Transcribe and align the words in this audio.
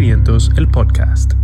500, 0.00 0.52
el 0.56 0.66
podcast. 0.66 1.34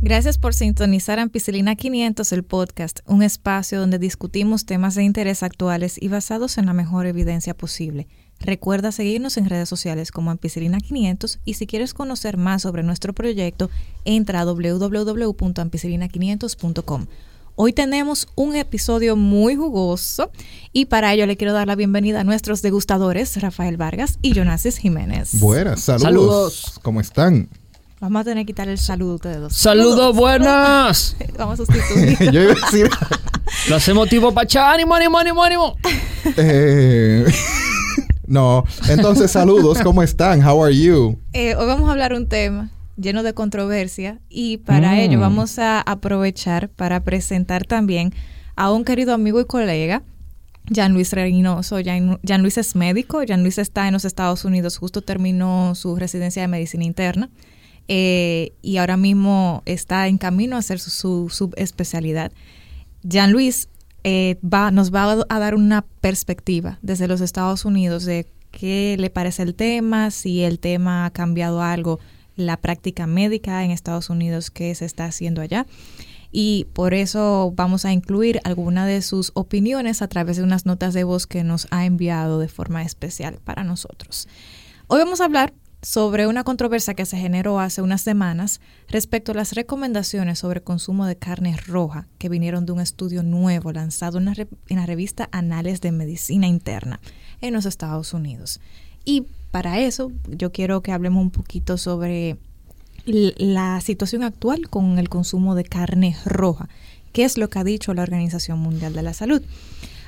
Gracias 0.00 0.38
por 0.38 0.54
sintonizar 0.54 1.18
Ampicilina 1.18 1.76
500, 1.76 2.32
el 2.32 2.42
podcast, 2.42 3.00
un 3.04 3.22
espacio 3.22 3.80
donde 3.80 3.98
discutimos 3.98 4.64
temas 4.64 4.94
de 4.94 5.04
interés 5.04 5.42
actuales 5.42 6.00
y 6.00 6.08
basados 6.08 6.56
en 6.56 6.64
la 6.64 6.72
mejor 6.72 7.04
evidencia 7.04 7.52
posible. 7.52 8.06
Recuerda 8.40 8.92
seguirnos 8.92 9.36
en 9.36 9.50
redes 9.50 9.68
sociales 9.68 10.10
como 10.10 10.30
Ampicilina 10.30 10.80
500 10.80 11.38
y 11.44 11.52
si 11.52 11.66
quieres 11.66 11.92
conocer 11.92 12.38
más 12.38 12.62
sobre 12.62 12.82
nuestro 12.82 13.12
proyecto, 13.12 13.68
entra 14.06 14.40
a 14.40 14.46
www.ampicilina500.com. 14.46 17.06
Hoy 17.56 17.72
tenemos 17.72 18.26
un 18.34 18.56
episodio 18.56 19.14
muy 19.14 19.54
jugoso 19.54 20.32
y 20.72 20.86
para 20.86 21.12
ello 21.14 21.24
le 21.26 21.36
quiero 21.36 21.52
dar 21.52 21.68
la 21.68 21.76
bienvenida 21.76 22.20
a 22.20 22.24
nuestros 22.24 22.62
degustadores, 22.62 23.40
Rafael 23.40 23.76
Vargas 23.76 24.18
y 24.22 24.34
Jonasis 24.34 24.76
Jiménez. 24.76 25.38
Buenas, 25.38 25.82
saludos. 25.82 26.80
¿Cómo 26.82 27.00
están? 27.00 27.48
Vamos 28.00 28.22
a 28.22 28.24
tener 28.24 28.42
que 28.44 28.46
quitar 28.46 28.68
el 28.68 28.76
saludo 28.78 29.12
a 29.12 29.14
ustedes 29.14 29.40
dos. 29.40 29.54
¡Saludos 29.54 30.16
buenas! 30.16 31.16
Vamos 31.38 31.60
a 31.60 31.64
sustituir. 31.64 32.18
Yo 32.32 32.42
iba 32.42 32.52
a 32.54 32.56
decir. 32.56 32.90
Lo 33.68 33.76
hacemos 33.76 34.08
tipo 34.08 34.34
pacha. 34.34 34.72
¡Ánimo, 34.72 34.92
ánimo, 34.92 35.16
ánimo, 35.16 35.44
ánimo! 35.44 35.76
eh, 36.36 37.24
no, 38.26 38.64
entonces 38.88 39.30
saludos, 39.30 39.78
¿cómo 39.80 40.02
están? 40.02 40.44
How 40.44 40.64
are 40.64 40.76
you? 40.76 41.20
Eh, 41.32 41.54
hoy 41.54 41.66
vamos 41.68 41.88
a 41.88 41.92
hablar 41.92 42.14
un 42.14 42.28
tema 42.28 42.72
lleno 42.96 43.22
de 43.22 43.34
controversia 43.34 44.20
y 44.28 44.58
para 44.58 44.92
Mm. 44.92 44.98
ello 44.98 45.20
vamos 45.20 45.58
a 45.58 45.80
aprovechar 45.80 46.68
para 46.68 47.02
presentar 47.02 47.64
también 47.66 48.12
a 48.56 48.72
un 48.72 48.84
querido 48.84 49.14
amigo 49.14 49.40
y 49.40 49.44
colega, 49.46 50.02
Jan 50.72 50.92
Luis 50.94 51.12
Reynoso. 51.12 51.76
Jan, 51.84 52.18
Jan 52.26 52.42
Luis 52.42 52.56
es 52.56 52.74
médico, 52.76 53.20
Jan 53.26 53.42
Luis 53.42 53.58
está 53.58 53.86
en 53.86 53.92
los 53.92 54.04
Estados 54.04 54.44
Unidos, 54.44 54.78
justo 54.78 55.02
terminó 55.02 55.74
su 55.74 55.96
residencia 55.96 56.42
de 56.42 56.48
medicina 56.48 56.84
interna 56.84 57.30
eh, 57.88 58.52
y 58.62 58.78
ahora 58.78 58.96
mismo 58.96 59.62
está 59.66 60.08
en 60.08 60.16
camino 60.16 60.56
a 60.56 60.60
hacer 60.60 60.78
su, 60.78 60.90
su 60.90 61.28
subespecialidad. 61.30 62.32
Jan 63.06 63.32
Luis 63.32 63.68
eh, 64.04 64.38
va, 64.42 64.70
nos 64.70 64.94
va 64.94 65.24
a 65.28 65.38
dar 65.38 65.54
una 65.54 65.84
perspectiva 66.00 66.78
desde 66.80 67.08
los 67.08 67.20
Estados 67.20 67.64
Unidos 67.64 68.04
de 68.04 68.26
qué 68.50 68.96
le 68.98 69.10
parece 69.10 69.42
el 69.42 69.54
tema, 69.54 70.10
si 70.10 70.42
el 70.42 70.60
tema 70.60 71.06
ha 71.06 71.10
cambiado 71.10 71.60
algo, 71.60 71.98
la 72.36 72.56
práctica 72.56 73.06
médica 73.06 73.64
en 73.64 73.70
Estados 73.70 74.10
Unidos 74.10 74.50
que 74.50 74.74
se 74.74 74.84
está 74.84 75.06
haciendo 75.06 75.40
allá. 75.40 75.66
Y 76.30 76.66
por 76.72 76.94
eso 76.94 77.52
vamos 77.54 77.84
a 77.84 77.92
incluir 77.92 78.40
alguna 78.42 78.86
de 78.86 79.02
sus 79.02 79.30
opiniones 79.34 80.02
a 80.02 80.08
través 80.08 80.36
de 80.36 80.42
unas 80.42 80.66
notas 80.66 80.92
de 80.92 81.04
voz 81.04 81.28
que 81.28 81.44
nos 81.44 81.68
ha 81.70 81.84
enviado 81.84 82.40
de 82.40 82.48
forma 82.48 82.82
especial 82.82 83.38
para 83.44 83.62
nosotros. 83.62 84.26
Hoy 84.88 84.98
vamos 84.98 85.20
a 85.20 85.26
hablar 85.26 85.54
sobre 85.84 86.26
una 86.26 86.44
controversia 86.44 86.94
que 86.94 87.04
se 87.04 87.18
generó 87.18 87.60
hace 87.60 87.82
unas 87.82 88.00
semanas 88.00 88.60
respecto 88.88 89.32
a 89.32 89.34
las 89.34 89.52
recomendaciones 89.52 90.38
sobre 90.38 90.62
consumo 90.62 91.04
de 91.06 91.16
carne 91.16 91.56
roja 91.56 92.08
que 92.18 92.30
vinieron 92.30 92.64
de 92.64 92.72
un 92.72 92.80
estudio 92.80 93.22
nuevo 93.22 93.70
lanzado 93.70 94.18
en 94.18 94.24
la, 94.24 94.34
en 94.34 94.76
la 94.76 94.86
revista 94.86 95.28
Anales 95.30 95.82
de 95.82 95.92
Medicina 95.92 96.46
Interna 96.46 97.00
en 97.42 97.52
los 97.52 97.66
Estados 97.66 98.14
Unidos. 98.14 98.60
Y 99.04 99.26
para 99.50 99.78
eso 99.80 100.10
yo 100.28 100.52
quiero 100.52 100.82
que 100.82 100.92
hablemos 100.92 101.22
un 101.22 101.30
poquito 101.30 101.78
sobre 101.78 102.38
la 103.06 103.80
situación 103.80 104.22
actual 104.22 104.68
con 104.68 104.98
el 104.98 105.08
consumo 105.08 105.54
de 105.54 105.64
carne 105.64 106.16
roja. 106.24 106.68
¿Qué 107.12 107.24
es 107.24 107.38
lo 107.38 107.48
que 107.50 107.58
ha 107.58 107.64
dicho 107.64 107.94
la 107.94 108.02
Organización 108.02 108.58
Mundial 108.58 108.94
de 108.94 109.02
la 109.02 109.14
Salud? 109.14 109.42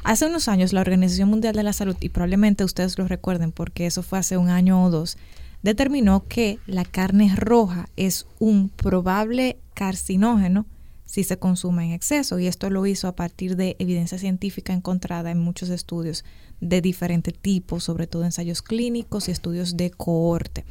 Hace 0.03 0.27
unos 0.27 0.49
años 0.49 0.73
la 0.73 0.81
Organización 0.81 1.29
Mundial 1.29 1.55
de 1.55 1.63
la 1.63 1.73
Salud, 1.73 1.97
y 2.01 2.09
probablemente 2.09 2.65
ustedes 2.65 2.97
lo 2.99 3.07
recuerden 3.07 3.53
porque 3.53 3.87
eso 3.87 4.03
fue 4.03 4.19
hace 4.19 4.37
un 4.37 4.49
año 4.49 4.83
o 4.85 4.91
dos, 4.91 5.19
determinó 5.63 6.25
que 6.27 6.59
la 6.67 6.85
carne 6.85 7.33
roja 7.37 7.89
es 7.97 8.27
un 8.39 8.69
probable 8.69 9.59
carcinógeno 9.75 10.65
si 11.05 11.23
se 11.23 11.39
consume 11.39 11.87
en 11.87 11.93
exceso. 11.93 12.39
Y 12.39 12.47
esto 12.47 12.71
lo 12.71 12.87
hizo 12.87 13.09
a 13.09 13.17
partir 13.17 13.57
de 13.57 13.77
evidencia 13.79 14.19
científica 14.19 14.73
encontrada 14.73 15.31
en 15.31 15.39
muchos 15.39 15.71
estudios 15.71 16.25
de 16.61 16.81
diferente 16.81 17.33
tipo, 17.33 17.81
sobre 17.81 18.07
todo 18.07 18.25
ensayos 18.25 18.63
clínicos 18.63 19.29
y 19.29 19.33
estudios 19.33 19.77
de 19.77 19.91
cohorte. 19.91 20.65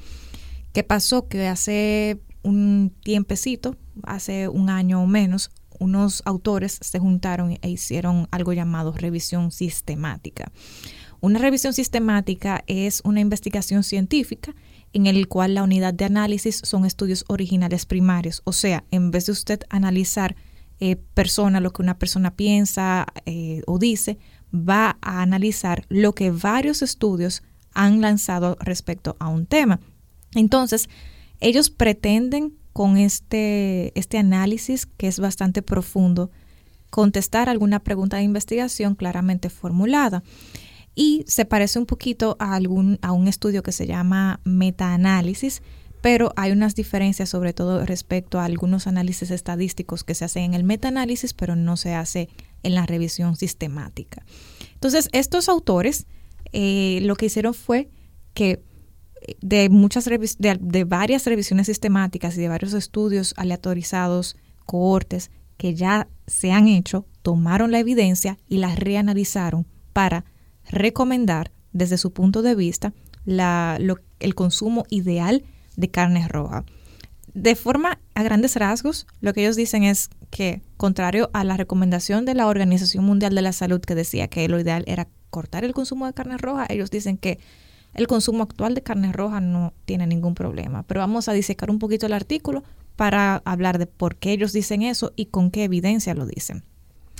¿Qué 0.73 0.83
pasó? 0.83 1.27
Que 1.27 1.47
hace 1.47 2.19
un 2.43 2.93
tiempecito, 3.03 3.75
hace 4.03 4.47
un 4.47 4.69
año 4.69 5.01
o 5.01 5.07
menos, 5.07 5.51
unos 5.79 6.21
autores 6.25 6.77
se 6.81 6.99
juntaron 6.99 7.57
e 7.61 7.69
hicieron 7.69 8.27
algo 8.31 8.53
llamado 8.53 8.93
revisión 8.93 9.51
sistemática. 9.51 10.51
Una 11.21 11.39
revisión 11.39 11.73
sistemática 11.73 12.63
es 12.67 13.01
una 13.03 13.19
investigación 13.19 13.83
científica 13.83 14.53
en 14.93 15.07
el 15.07 15.27
cual 15.27 15.55
la 15.55 15.63
unidad 15.63 15.93
de 15.93 16.05
análisis 16.05 16.61
son 16.63 16.85
estudios 16.85 17.25
originales 17.27 17.85
primarios. 17.85 18.41
O 18.45 18.53
sea, 18.53 18.83
en 18.91 19.11
vez 19.11 19.25
de 19.25 19.31
usted 19.31 19.61
analizar 19.69 20.35
eh, 20.79 20.97
persona, 21.13 21.59
lo 21.59 21.71
que 21.71 21.81
una 21.81 21.97
persona 21.97 22.35
piensa 22.35 23.07
eh, 23.25 23.61
o 23.65 23.79
dice, 23.79 24.17
va 24.55 24.97
a 25.01 25.21
analizar 25.21 25.85
lo 25.89 26.13
que 26.13 26.31
varios 26.31 26.81
estudios 26.81 27.43
han 27.73 28.01
lanzado 28.01 28.57
respecto 28.59 29.15
a 29.19 29.27
un 29.27 29.45
tema. 29.45 29.79
Entonces, 30.33 30.89
ellos 31.39 31.69
pretenden 31.69 32.53
con 32.73 32.97
este, 32.97 33.97
este 33.97 34.17
análisis, 34.17 34.85
que 34.85 35.07
es 35.07 35.19
bastante 35.19 35.61
profundo, 35.61 36.31
contestar 36.89 37.49
alguna 37.49 37.79
pregunta 37.79 38.17
de 38.17 38.23
investigación 38.23 38.95
claramente 38.95 39.49
formulada. 39.49 40.23
Y 40.95 41.25
se 41.27 41.45
parece 41.45 41.77
un 41.77 41.85
poquito 41.85 42.37
a, 42.39 42.55
algún, 42.55 42.99
a 43.01 43.11
un 43.11 43.27
estudio 43.27 43.63
que 43.63 43.73
se 43.73 43.85
llama 43.85 44.39
metaanálisis, 44.45 45.61
pero 46.01 46.31
hay 46.35 46.51
unas 46.51 46.75
diferencias 46.75 47.29
sobre 47.29 47.51
todo 47.51 47.85
respecto 47.85 48.39
a 48.39 48.45
algunos 48.45 48.87
análisis 48.87 49.31
estadísticos 49.31 50.03
que 50.03 50.15
se 50.15 50.25
hacen 50.25 50.43
en 50.43 50.53
el 50.53 50.63
metaanálisis, 50.63 51.33
pero 51.33 51.55
no 51.55 51.77
se 51.77 51.95
hace 51.95 52.29
en 52.65 52.75
la 52.75 52.85
revisión 52.85 53.35
sistemática. 53.35 54.25
Entonces, 54.73 55.07
estos 55.13 55.47
autores 55.49 56.07
eh, 56.51 56.99
lo 57.03 57.15
que 57.15 57.27
hicieron 57.27 57.53
fue 57.53 57.89
que 58.33 58.63
de 59.41 59.69
muchas 59.69 60.05
de, 60.05 60.57
de, 60.59 60.83
varias 60.83 61.25
revisiones 61.25 61.67
sistemáticas 61.67 62.37
y 62.37 62.41
de 62.41 62.49
varios 62.49 62.73
estudios 62.73 63.33
aleatorizados, 63.37 64.35
cohortes 64.65 65.31
que 65.57 65.73
ya 65.73 66.07
se 66.27 66.51
han 66.51 66.67
hecho, 66.67 67.05
tomaron 67.21 67.71
la 67.71 67.79
evidencia 67.79 68.37
y 68.47 68.57
la 68.57 68.75
reanalizaron 68.75 69.65
para 69.93 70.25
recomendar 70.69 71.51
desde 71.71 71.97
su 71.97 72.11
punto 72.11 72.41
de 72.41 72.55
vista 72.55 72.93
el 73.25 74.35
consumo 74.35 74.85
ideal 74.89 75.43
de 75.75 75.89
carne 75.89 76.27
roja. 76.27 76.65
De 77.35 77.55
forma 77.57 77.99
a 78.13 78.23
grandes 78.23 78.55
rasgos, 78.55 79.07
lo 79.19 79.33
que 79.33 79.41
ellos 79.41 79.57
dicen 79.57 79.83
es 79.83 80.09
que, 80.29 80.61
contrario 80.77 81.29
a 81.33 81.43
la 81.43 81.57
recomendación 81.57 82.23
de 82.23 82.33
la 82.33 82.47
Organización 82.47 83.03
Mundial 83.03 83.35
de 83.35 83.41
la 83.41 83.51
Salud 83.51 83.81
que 83.81 83.93
decía 83.93 84.29
que 84.29 84.47
lo 84.47 84.57
ideal 84.57 84.85
era 84.87 85.09
cortar 85.31 85.65
el 85.65 85.73
consumo 85.73 86.05
de 86.05 86.13
carne 86.13 86.37
roja, 86.37 86.65
ellos 86.69 86.91
dicen 86.91 87.17
que 87.17 87.37
el 87.93 88.07
consumo 88.07 88.43
actual 88.43 88.73
de 88.73 88.83
carne 88.83 89.11
roja 89.11 89.41
no 89.41 89.73
tiene 89.83 90.07
ningún 90.07 90.33
problema. 90.33 90.83
Pero 90.83 91.01
vamos 91.01 91.27
a 91.27 91.33
disecar 91.33 91.69
un 91.69 91.77
poquito 91.77 92.05
el 92.05 92.13
artículo 92.13 92.63
para 92.95 93.41
hablar 93.43 93.79
de 93.79 93.87
por 93.87 94.15
qué 94.15 94.31
ellos 94.31 94.53
dicen 94.53 94.81
eso 94.81 95.11
y 95.17 95.25
con 95.25 95.51
qué 95.51 95.65
evidencia 95.65 96.13
lo 96.13 96.25
dicen. 96.25 96.63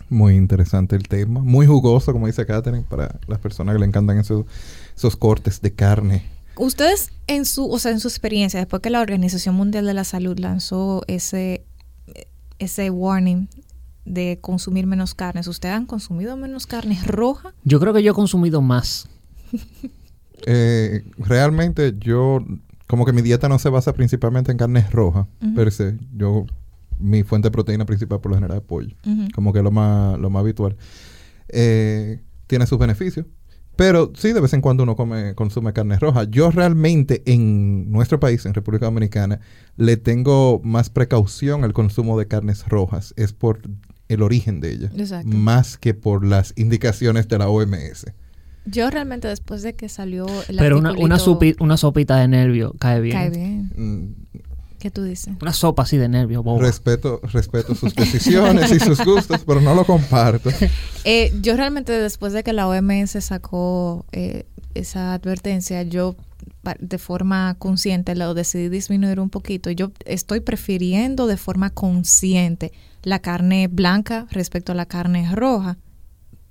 Muy 0.07 0.35
interesante 0.35 0.95
el 0.95 1.09
tema, 1.09 1.41
muy 1.41 1.67
jugoso, 1.67 2.13
como 2.13 2.27
dice 2.27 2.45
Catherine, 2.45 2.85
para 2.87 3.19
las 3.27 3.39
personas 3.39 3.75
que 3.75 3.79
le 3.79 3.85
encantan 3.85 4.17
esos, 4.17 4.45
esos 4.95 5.17
cortes 5.17 5.61
de 5.61 5.73
carne. 5.73 6.34
Ustedes 6.57 7.11
en 7.27 7.45
su, 7.45 7.69
o 7.69 7.79
sea, 7.79 7.91
en 7.91 7.99
su 7.99 8.07
experiencia, 8.07 8.59
después 8.59 8.81
que 8.81 8.89
la 8.89 9.01
Organización 9.01 9.55
Mundial 9.55 9.85
de 9.85 9.93
la 9.93 10.03
Salud 10.03 10.37
lanzó 10.39 11.03
ese, 11.07 11.65
ese 12.59 12.89
warning 12.89 13.47
de 14.05 14.37
consumir 14.39 14.85
menos 14.85 15.15
carnes, 15.15 15.47
¿ustedes 15.47 15.75
han 15.75 15.85
consumido 15.85 16.37
menos 16.37 16.67
carne 16.67 16.99
roja? 17.05 17.53
Yo 17.63 17.79
creo 17.79 17.93
que 17.93 18.03
yo 18.03 18.11
he 18.11 18.15
consumido 18.15 18.61
más. 18.61 19.09
eh, 20.45 21.03
realmente 21.17 21.95
yo, 21.99 22.45
como 22.87 23.05
que 23.05 23.13
mi 23.13 23.21
dieta 23.21 23.49
no 23.49 23.59
se 23.59 23.69
basa 23.69 23.93
principalmente 23.93 24.51
en 24.51 24.57
carnes 24.57 24.91
rojas, 24.91 25.25
uh 25.41 25.45
-huh. 25.45 25.55
per 25.55 25.71
se. 25.71 25.97
Yo, 26.15 26.45
mi 26.99 27.23
fuente 27.23 27.47
de 27.47 27.51
proteína 27.51 27.85
principal 27.85 28.21
por 28.21 28.31
lo 28.31 28.37
general 28.37 28.57
es 28.59 28.63
pollo, 28.63 28.95
uh 29.05 29.09
-huh. 29.09 29.31
como 29.33 29.51
que 29.51 29.61
lo 29.61 29.71
más, 29.71 30.19
lo 30.19 30.29
más 30.29 30.41
habitual. 30.41 30.77
Eh, 31.49 32.21
tiene 32.47 32.67
sus 32.67 32.77
beneficios, 32.77 33.25
pero 33.75 34.11
sí, 34.15 34.33
de 34.33 34.41
vez 34.41 34.53
en 34.53 34.61
cuando 34.61 34.83
uno 34.83 34.95
come, 34.95 35.35
consume 35.35 35.73
carne 35.73 35.97
roja. 35.99 36.23
Yo 36.23 36.51
realmente 36.51 37.23
en 37.25 37.91
nuestro 37.91 38.19
país, 38.19 38.45
en 38.45 38.53
República 38.53 38.85
Dominicana, 38.85 39.39
le 39.77 39.97
tengo 39.97 40.61
más 40.63 40.89
precaución 40.89 41.63
al 41.63 41.73
consumo 41.73 42.17
de 42.17 42.27
carnes 42.27 42.67
rojas. 42.67 43.13
Es 43.17 43.33
por 43.33 43.61
el 44.07 44.21
origen 44.21 44.61
de 44.61 44.71
ella, 44.71 44.91
Exacto. 44.95 45.35
más 45.35 45.77
que 45.77 45.93
por 45.93 46.25
las 46.25 46.53
indicaciones 46.55 47.27
de 47.27 47.37
la 47.37 47.49
OMS. 47.49 48.05
Yo 48.65 48.89
realmente 48.89 49.27
después 49.27 49.61
de 49.61 49.75
que 49.75 49.89
salió 49.89 50.25
el 50.47 50.57
Pero 50.57 50.79
una, 50.79 50.93
una, 50.93 51.19
sopi, 51.19 51.55
una, 51.59 51.77
sopita 51.77 52.17
de 52.17 52.27
nervio 52.27 52.73
cae 52.79 52.99
bien. 52.99 53.15
Cae 53.15 53.29
bien. 53.29 53.71
Mm, 53.75 54.37
¿Qué 54.85 54.91
tú 54.91 55.01
dices? 55.01 55.33
Una 55.41 55.51
sopa 55.51 55.81
así 55.81 55.97
de 55.97 56.07
nervio, 56.07 56.43
boba. 56.43 56.61
Respeto, 56.61 57.19
respeto 57.33 57.73
sus 57.73 57.95
decisiones 57.95 58.71
y 58.71 58.79
sus 58.79 59.03
gustos, 59.03 59.41
pero 59.43 59.59
no 59.59 59.73
lo 59.73 59.83
comparto. 59.83 60.51
Eh, 61.03 61.33
yo 61.41 61.55
realmente 61.55 61.91
después 61.91 62.33
de 62.33 62.43
que 62.43 62.53
la 62.53 62.67
OMS 62.67 63.11
sacó 63.23 64.05
eh, 64.11 64.45
esa 64.75 65.13
advertencia, 65.13 65.81
yo 65.81 66.15
de 66.79 66.97
forma 66.99 67.55
consciente 67.57 68.15
lo 68.15 68.35
decidí 68.35 68.69
disminuir 68.69 69.19
un 69.19 69.31
poquito. 69.31 69.71
Yo 69.71 69.91
estoy 70.05 70.41
prefiriendo 70.41 71.25
de 71.25 71.37
forma 71.37 71.71
consciente 71.71 72.71
la 73.01 73.19
carne 73.19 73.67
blanca 73.67 74.27
respecto 74.29 74.71
a 74.71 74.75
la 74.75 74.85
carne 74.85 75.27
roja. 75.33 75.79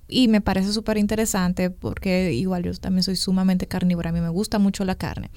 Y 0.09 0.27
me 0.27 0.41
parece 0.41 0.73
súper 0.73 0.97
interesante 0.97 1.69
porque 1.69 2.33
igual 2.33 2.63
yo 2.63 2.73
también 2.73 3.03
soy 3.03 3.15
sumamente 3.15 3.65
carnívora, 3.67 4.09
a 4.09 4.13
mí 4.13 4.19
me 4.19 4.29
gusta 4.29 4.59
mucho 4.59 4.83
la 4.83 4.95
carne. 4.95 5.31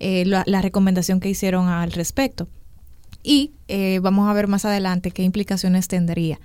Eh, 0.00 0.24
la, 0.26 0.62
recomendación 0.62 1.18
que 1.18 1.28
hicieron 1.28 1.68
al 1.68 1.90
respecto. 1.90 2.48
Y 3.24 3.52
eh, 3.66 3.98
vamos 4.00 4.30
a 4.30 4.32
ver 4.32 4.46
más 4.46 4.64
adelante 4.64 5.10
qué 5.10 5.24
implicaciones 5.24 5.88
tendría. 5.88 6.38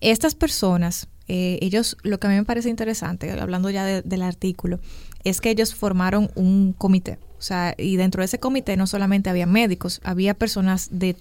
Estas 0.00 0.34
personas, 0.34 1.08
eh, 1.26 1.58
ellos, 1.60 1.98
lo 2.02 2.18
que 2.18 2.28
a 2.28 2.30
mí 2.30 2.36
me 2.36 2.44
parece 2.44 2.70
interesante, 2.70 3.30
hablando 3.30 3.68
ya 3.68 3.84
del 3.84 4.22
artículo, 4.22 4.80
es 5.22 5.42
que 5.42 5.50
ellos 5.50 5.74
formaron 5.74 6.30
un 6.34 6.72
comité. 6.72 7.18
O 7.38 7.42
sea, 7.42 7.74
y 7.76 7.96
dentro 7.96 8.22
de 8.22 8.26
ese 8.26 8.40
comité 8.40 8.76
no 8.76 8.86
solamente 8.86 9.28
había 9.28 9.46
médicos, 9.46 10.00
había 10.02 10.32
personas 10.32 10.88
de 10.90 11.14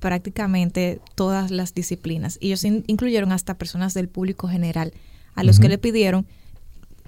prácticamente 0.00 1.00
todas 1.14 1.50
las 1.50 1.72
disciplinas. 1.72 2.36
Y 2.38 2.48
ellos 2.48 2.64
incluyeron 2.64 3.32
hasta 3.32 3.56
personas 3.56 3.94
del 3.94 4.08
público 4.08 4.46
general, 4.46 4.92
a 5.34 5.42
los 5.42 5.58
que 5.58 5.70
le 5.70 5.78
pidieron 5.78 6.26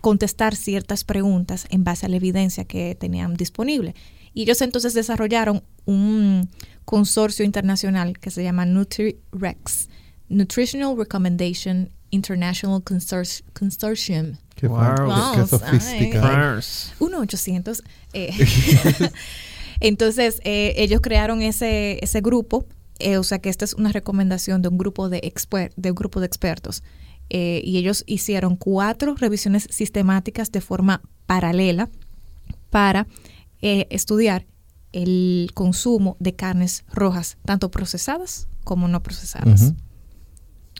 contestar 0.06 0.54
ciertas 0.54 1.02
preguntas 1.02 1.66
en 1.68 1.82
base 1.82 2.06
a 2.06 2.08
la 2.08 2.14
evidencia 2.14 2.64
que 2.64 2.94
tenían 2.94 3.34
disponible. 3.34 3.96
Y 4.32 4.42
ellos 4.42 4.62
entonces 4.62 4.94
desarrollaron 4.94 5.64
un 5.84 6.48
consorcio 6.84 7.44
internacional 7.44 8.16
que 8.16 8.30
se 8.30 8.44
llama 8.44 8.66
NutriRex, 8.66 9.88
Nutritional 10.28 10.96
Recommendation 10.96 11.90
International 12.10 12.84
Consortium. 12.84 14.36
Qué, 14.54 14.68
wow. 14.68 15.44
sofisticado. 15.44 16.60
1-800. 16.60 17.82
Eh, 18.12 18.30
entonces, 19.80 20.40
eh, 20.44 20.74
ellos 20.76 21.00
crearon 21.00 21.42
ese, 21.42 21.98
ese 22.00 22.20
grupo, 22.20 22.64
eh, 23.00 23.16
o 23.16 23.24
sea 23.24 23.40
que 23.40 23.48
esta 23.48 23.64
es 23.64 23.74
una 23.74 23.90
recomendación 23.90 24.62
de 24.62 24.68
un 24.68 24.78
grupo 24.78 25.08
de, 25.08 25.20
de, 25.74 25.90
un 25.90 25.96
grupo 25.96 26.20
de 26.20 26.26
expertos. 26.26 26.84
Y 27.64 27.76
ellos 27.76 28.04
hicieron 28.06 28.56
cuatro 28.56 29.14
revisiones 29.14 29.66
sistemáticas 29.70 30.52
de 30.52 30.60
forma 30.60 31.02
paralela 31.26 31.88
para 32.70 33.06
estudiar 33.60 34.46
el 34.92 35.50
consumo 35.54 36.16
de 36.20 36.34
carnes 36.34 36.84
rojas, 36.92 37.38
tanto 37.44 37.70
procesadas 37.70 38.48
como 38.64 38.88
no 38.88 39.02
procesadas. 39.02 39.74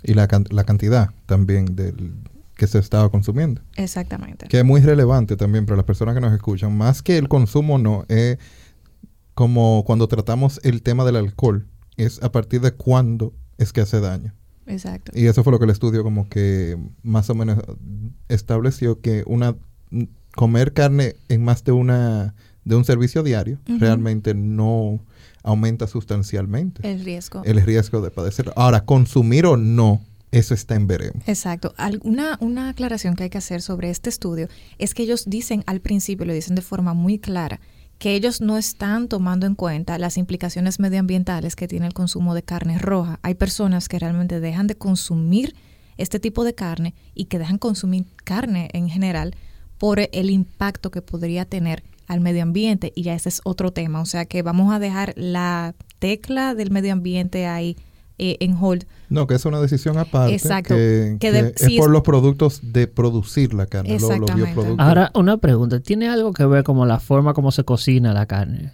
Y 0.02 0.14
la, 0.14 0.28
la 0.50 0.64
cantidad 0.64 1.10
también 1.26 1.76
del, 1.76 2.14
que 2.56 2.66
se 2.66 2.78
estaba 2.78 3.10
consumiendo. 3.10 3.60
Exactamente. 3.76 4.48
Que 4.48 4.58
es 4.60 4.64
muy 4.64 4.80
relevante 4.80 5.36
también 5.36 5.66
para 5.66 5.76
las 5.76 5.84
personas 5.84 6.14
que 6.14 6.20
nos 6.20 6.32
escuchan. 6.32 6.76
Más 6.76 7.02
que 7.02 7.18
el 7.18 7.28
consumo, 7.28 7.78
no. 7.78 8.04
Es 8.08 8.38
como 9.34 9.84
cuando 9.86 10.08
tratamos 10.08 10.60
el 10.64 10.82
tema 10.82 11.04
del 11.04 11.16
alcohol. 11.16 11.68
Es 11.96 12.22
a 12.22 12.32
partir 12.32 12.62
de 12.62 12.72
cuándo 12.72 13.34
es 13.58 13.72
que 13.72 13.82
hace 13.82 14.00
daño. 14.00 14.34
Exacto. 14.66 15.12
Y 15.14 15.26
eso 15.26 15.44
fue 15.44 15.52
lo 15.52 15.58
que 15.58 15.64
el 15.64 15.70
estudio 15.70 16.02
como 16.02 16.28
que 16.28 16.76
más 17.02 17.30
o 17.30 17.34
menos 17.34 17.58
estableció 18.28 19.00
que 19.00 19.22
una 19.26 19.56
comer 20.34 20.72
carne 20.72 21.16
en 21.28 21.44
más 21.44 21.64
de 21.64 21.72
una 21.72 22.34
de 22.64 22.74
un 22.74 22.84
servicio 22.84 23.22
diario 23.22 23.58
realmente 23.66 24.34
no 24.34 25.00
aumenta 25.44 25.86
sustancialmente 25.86 26.88
el 26.88 27.04
riesgo. 27.04 27.42
El 27.44 27.62
riesgo 27.62 28.00
de 28.00 28.10
padecer. 28.10 28.52
Ahora, 28.56 28.84
consumir 28.84 29.46
o 29.46 29.56
no 29.56 30.02
eso 30.32 30.54
está 30.54 30.74
en 30.74 30.86
veremos. 30.86 31.22
Exacto. 31.28 31.72
Una, 32.02 32.36
una 32.40 32.68
aclaración 32.68 33.14
que 33.14 33.24
hay 33.24 33.30
que 33.30 33.38
hacer 33.38 33.62
sobre 33.62 33.90
este 33.90 34.10
estudio 34.10 34.48
es 34.78 34.92
que 34.92 35.04
ellos 35.04 35.24
dicen 35.30 35.62
al 35.66 35.80
principio, 35.80 36.26
lo 36.26 36.32
dicen 36.32 36.56
de 36.56 36.62
forma 36.62 36.94
muy 36.94 37.18
clara, 37.18 37.60
que 37.98 38.14
ellos 38.14 38.40
no 38.40 38.58
están 38.58 39.08
tomando 39.08 39.46
en 39.46 39.54
cuenta 39.54 39.98
las 39.98 40.18
implicaciones 40.18 40.78
medioambientales 40.80 41.56
que 41.56 41.68
tiene 41.68 41.86
el 41.86 41.94
consumo 41.94 42.34
de 42.34 42.42
carne 42.42 42.78
roja. 42.78 43.18
Hay 43.22 43.34
personas 43.34 43.88
que 43.88 43.98
realmente 43.98 44.40
dejan 44.40 44.66
de 44.66 44.76
consumir 44.76 45.54
este 45.96 46.20
tipo 46.20 46.44
de 46.44 46.54
carne 46.54 46.94
y 47.14 47.24
que 47.26 47.38
dejan 47.38 47.58
consumir 47.58 48.04
carne 48.24 48.68
en 48.72 48.88
general 48.90 49.34
por 49.78 50.00
el 50.00 50.30
impacto 50.30 50.90
que 50.90 51.02
podría 51.02 51.44
tener 51.44 51.82
al 52.06 52.20
medio 52.20 52.42
ambiente 52.42 52.92
y 52.94 53.02
ya 53.02 53.14
ese 53.14 53.30
es 53.30 53.40
otro 53.44 53.72
tema. 53.72 54.00
O 54.00 54.06
sea 54.06 54.26
que 54.26 54.42
vamos 54.42 54.72
a 54.72 54.78
dejar 54.78 55.14
la 55.16 55.74
tecla 55.98 56.54
del 56.54 56.70
medio 56.70 56.92
ambiente 56.92 57.46
ahí 57.46 57.76
eh, 58.18 58.36
en 58.40 58.56
hold. 58.60 58.86
No, 59.08 59.26
que 59.26 59.34
es 59.34 59.44
una 59.44 59.60
decisión 59.60 59.98
aparte. 59.98 60.34
Exacto. 60.34 60.74
Que, 60.74 61.18
es 61.20 61.78
por 61.78 61.90
los 61.90 62.02
productos 62.02 62.60
de 62.62 62.86
producir 62.86 63.54
la 63.54 63.66
carne, 63.66 63.94
Exactamente. 63.94 64.54
Ahora, 64.78 65.10
una 65.14 65.36
pregunta. 65.36 65.80
¿Tiene 65.80 66.08
algo 66.08 66.32
que 66.32 66.44
ver 66.46 66.64
como 66.64 66.86
la 66.86 66.98
forma 66.98 67.34
como 67.34 67.52
se 67.52 67.64
cocina 67.64 68.12
la 68.12 68.26
carne 68.26 68.72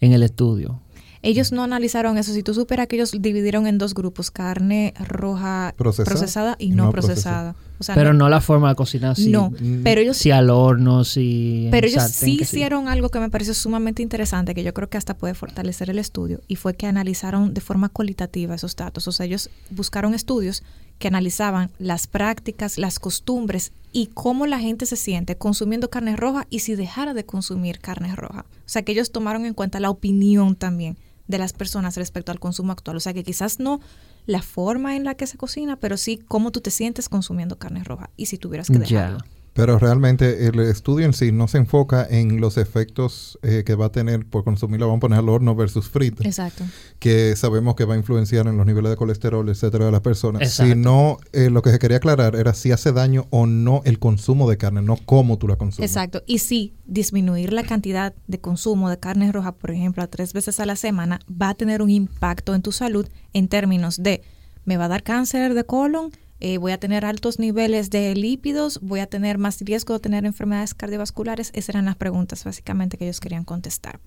en 0.00 0.12
el 0.12 0.22
estudio? 0.22 0.80
Ellos 1.22 1.52
no 1.52 1.62
analizaron 1.62 2.16
eso. 2.18 2.32
Si 2.32 2.42
tú 2.42 2.54
superas 2.54 2.86
que 2.86 2.96
ellos 2.96 3.12
dividieron 3.12 3.66
en 3.66 3.78
dos 3.78 3.94
grupos, 3.94 4.30
carne 4.30 4.94
roja 4.98 5.74
procesada, 5.76 6.56
y 6.58 6.70
no, 6.70 6.90
procesada. 6.90 7.56
pero 7.94 8.14
no, 8.14 8.28
la 8.28 8.40
forma 8.40 8.68
de 8.70 8.74
cocinar, 8.76 9.16
sí. 9.16 9.30
No, 9.30 9.52
pero 9.82 10.00
ellos... 10.00 10.16
Si 10.16 10.30
al 10.30 10.50
horno, 10.50 11.04
si... 11.04 11.68
Pero 11.70 11.86
ellos 11.86 12.04
sí 12.04 12.38
hicieron 12.40 12.88
algo 12.88 13.08
que 13.08 13.20
me 13.20 13.30
pareció 13.30 13.54
sumamente 13.54 14.02
interesante, 14.02 14.54
que 14.54 14.62
yo 14.62 14.72
creo 14.74 14.88
que 14.88 14.98
hasta 14.98 15.16
puede 15.16 15.34
fortalecer 15.34 15.90
el 15.90 15.98
estudio, 15.98 16.40
y 16.46 16.56
fue 16.56 16.74
que 16.74 16.86
analizaron 16.86 17.54
de 17.54 17.60
forma 17.60 17.88
cualitativa 17.88 18.54
esos 18.54 18.76
datos. 18.76 19.08
O 19.08 19.12
sea, 19.12 19.26
ellos 19.26 19.50
buscaron 19.70 20.14
estudios 20.14 20.62
que 20.98 21.08
analizaban 21.08 21.70
las 21.78 22.06
prácticas, 22.06 22.76
las 22.76 22.98
costumbres 22.98 23.72
y 23.92 24.08
cómo 24.08 24.46
la 24.46 24.58
gente 24.58 24.84
se 24.84 24.96
siente 24.96 25.36
consumiendo 25.36 25.90
carne 25.90 26.16
roja 26.16 26.46
y 26.50 26.60
si 26.60 26.74
dejara 26.74 27.14
de 27.14 27.24
consumir 27.24 27.78
carne 27.78 28.14
roja. 28.14 28.46
O 28.50 28.68
sea, 28.68 28.82
que 28.82 28.92
ellos 28.92 29.12
tomaron 29.12 29.46
en 29.46 29.54
cuenta 29.54 29.80
la 29.80 29.90
opinión 29.90 30.56
también 30.56 30.96
de 31.28 31.38
las 31.38 31.52
personas 31.52 31.96
respecto 31.96 32.32
al 32.32 32.40
consumo 32.40 32.72
actual. 32.72 32.96
O 32.96 33.00
sea 33.00 33.14
que 33.14 33.22
quizás 33.22 33.60
no 33.60 33.80
la 34.26 34.42
forma 34.42 34.96
en 34.96 35.04
la 35.04 35.14
que 35.14 35.26
se 35.26 35.38
cocina, 35.38 35.76
pero 35.76 35.96
sí 35.96 36.20
cómo 36.26 36.50
tú 36.50 36.60
te 36.60 36.70
sientes 36.70 37.08
consumiendo 37.08 37.58
carne 37.58 37.84
roja 37.84 38.10
y 38.16 38.26
si 38.26 38.38
tuvieras 38.38 38.68
que 38.68 38.78
dejarlo. 38.78 39.20
Pero 39.58 39.76
realmente 39.76 40.46
el 40.46 40.60
estudio 40.60 41.04
en 41.04 41.12
sí 41.12 41.32
no 41.32 41.48
se 41.48 41.58
enfoca 41.58 42.06
en 42.08 42.40
los 42.40 42.56
efectos 42.56 43.40
eh, 43.42 43.64
que 43.66 43.74
va 43.74 43.86
a 43.86 43.92
tener 43.92 44.24
por 44.24 44.44
consumirlo, 44.44 44.86
vamos 44.86 44.98
a 44.98 45.00
poner 45.00 45.18
al 45.18 45.28
horno 45.28 45.56
versus 45.56 45.88
frito. 45.88 46.22
Exacto. 46.22 46.62
Que 47.00 47.34
sabemos 47.34 47.74
que 47.74 47.84
va 47.84 47.94
a 47.94 47.96
influenciar 47.96 48.46
en 48.46 48.56
los 48.56 48.64
niveles 48.64 48.90
de 48.90 48.96
colesterol, 48.96 49.48
etcétera, 49.48 49.86
de 49.86 49.90
las 49.90 50.00
personas. 50.00 50.48
Sino 50.52 51.18
eh, 51.32 51.50
lo 51.50 51.62
que 51.62 51.72
se 51.72 51.80
quería 51.80 51.96
aclarar 51.96 52.36
era 52.36 52.54
si 52.54 52.70
hace 52.70 52.92
daño 52.92 53.26
o 53.30 53.46
no 53.46 53.82
el 53.84 53.98
consumo 53.98 54.48
de 54.48 54.58
carne, 54.58 54.80
no 54.80 54.96
cómo 55.04 55.38
tú 55.38 55.48
la 55.48 55.56
consumes. 55.56 55.90
Exacto. 55.90 56.22
Y 56.24 56.38
sí, 56.38 56.74
disminuir 56.86 57.52
la 57.52 57.64
cantidad 57.64 58.14
de 58.28 58.40
consumo 58.40 58.88
de 58.88 59.00
carne 59.00 59.32
roja, 59.32 59.56
por 59.56 59.72
ejemplo, 59.72 60.04
a 60.04 60.06
tres 60.06 60.34
veces 60.34 60.60
a 60.60 60.66
la 60.66 60.76
semana, 60.76 61.18
va 61.28 61.48
a 61.48 61.54
tener 61.54 61.82
un 61.82 61.90
impacto 61.90 62.54
en 62.54 62.62
tu 62.62 62.70
salud 62.70 63.08
en 63.32 63.48
términos 63.48 64.00
de 64.00 64.22
me 64.64 64.76
va 64.76 64.84
a 64.84 64.88
dar 64.88 65.02
cáncer 65.02 65.54
de 65.54 65.64
colon, 65.64 66.12
eh, 66.40 66.58
voy 66.58 66.72
a 66.72 66.78
tener 66.78 67.04
altos 67.04 67.38
niveles 67.38 67.90
de 67.90 68.14
lípidos, 68.14 68.80
voy 68.80 69.00
a 69.00 69.06
tener 69.06 69.38
más 69.38 69.60
riesgo 69.60 69.94
de 69.94 70.00
tener 70.00 70.24
enfermedades 70.24 70.74
cardiovasculares. 70.74 71.50
Esas 71.54 71.70
eran 71.70 71.86
las 71.86 71.96
preguntas 71.96 72.44
básicamente 72.44 72.96
que 72.96 73.04
ellos 73.04 73.20
querían 73.20 73.44
contestar. 73.44 74.00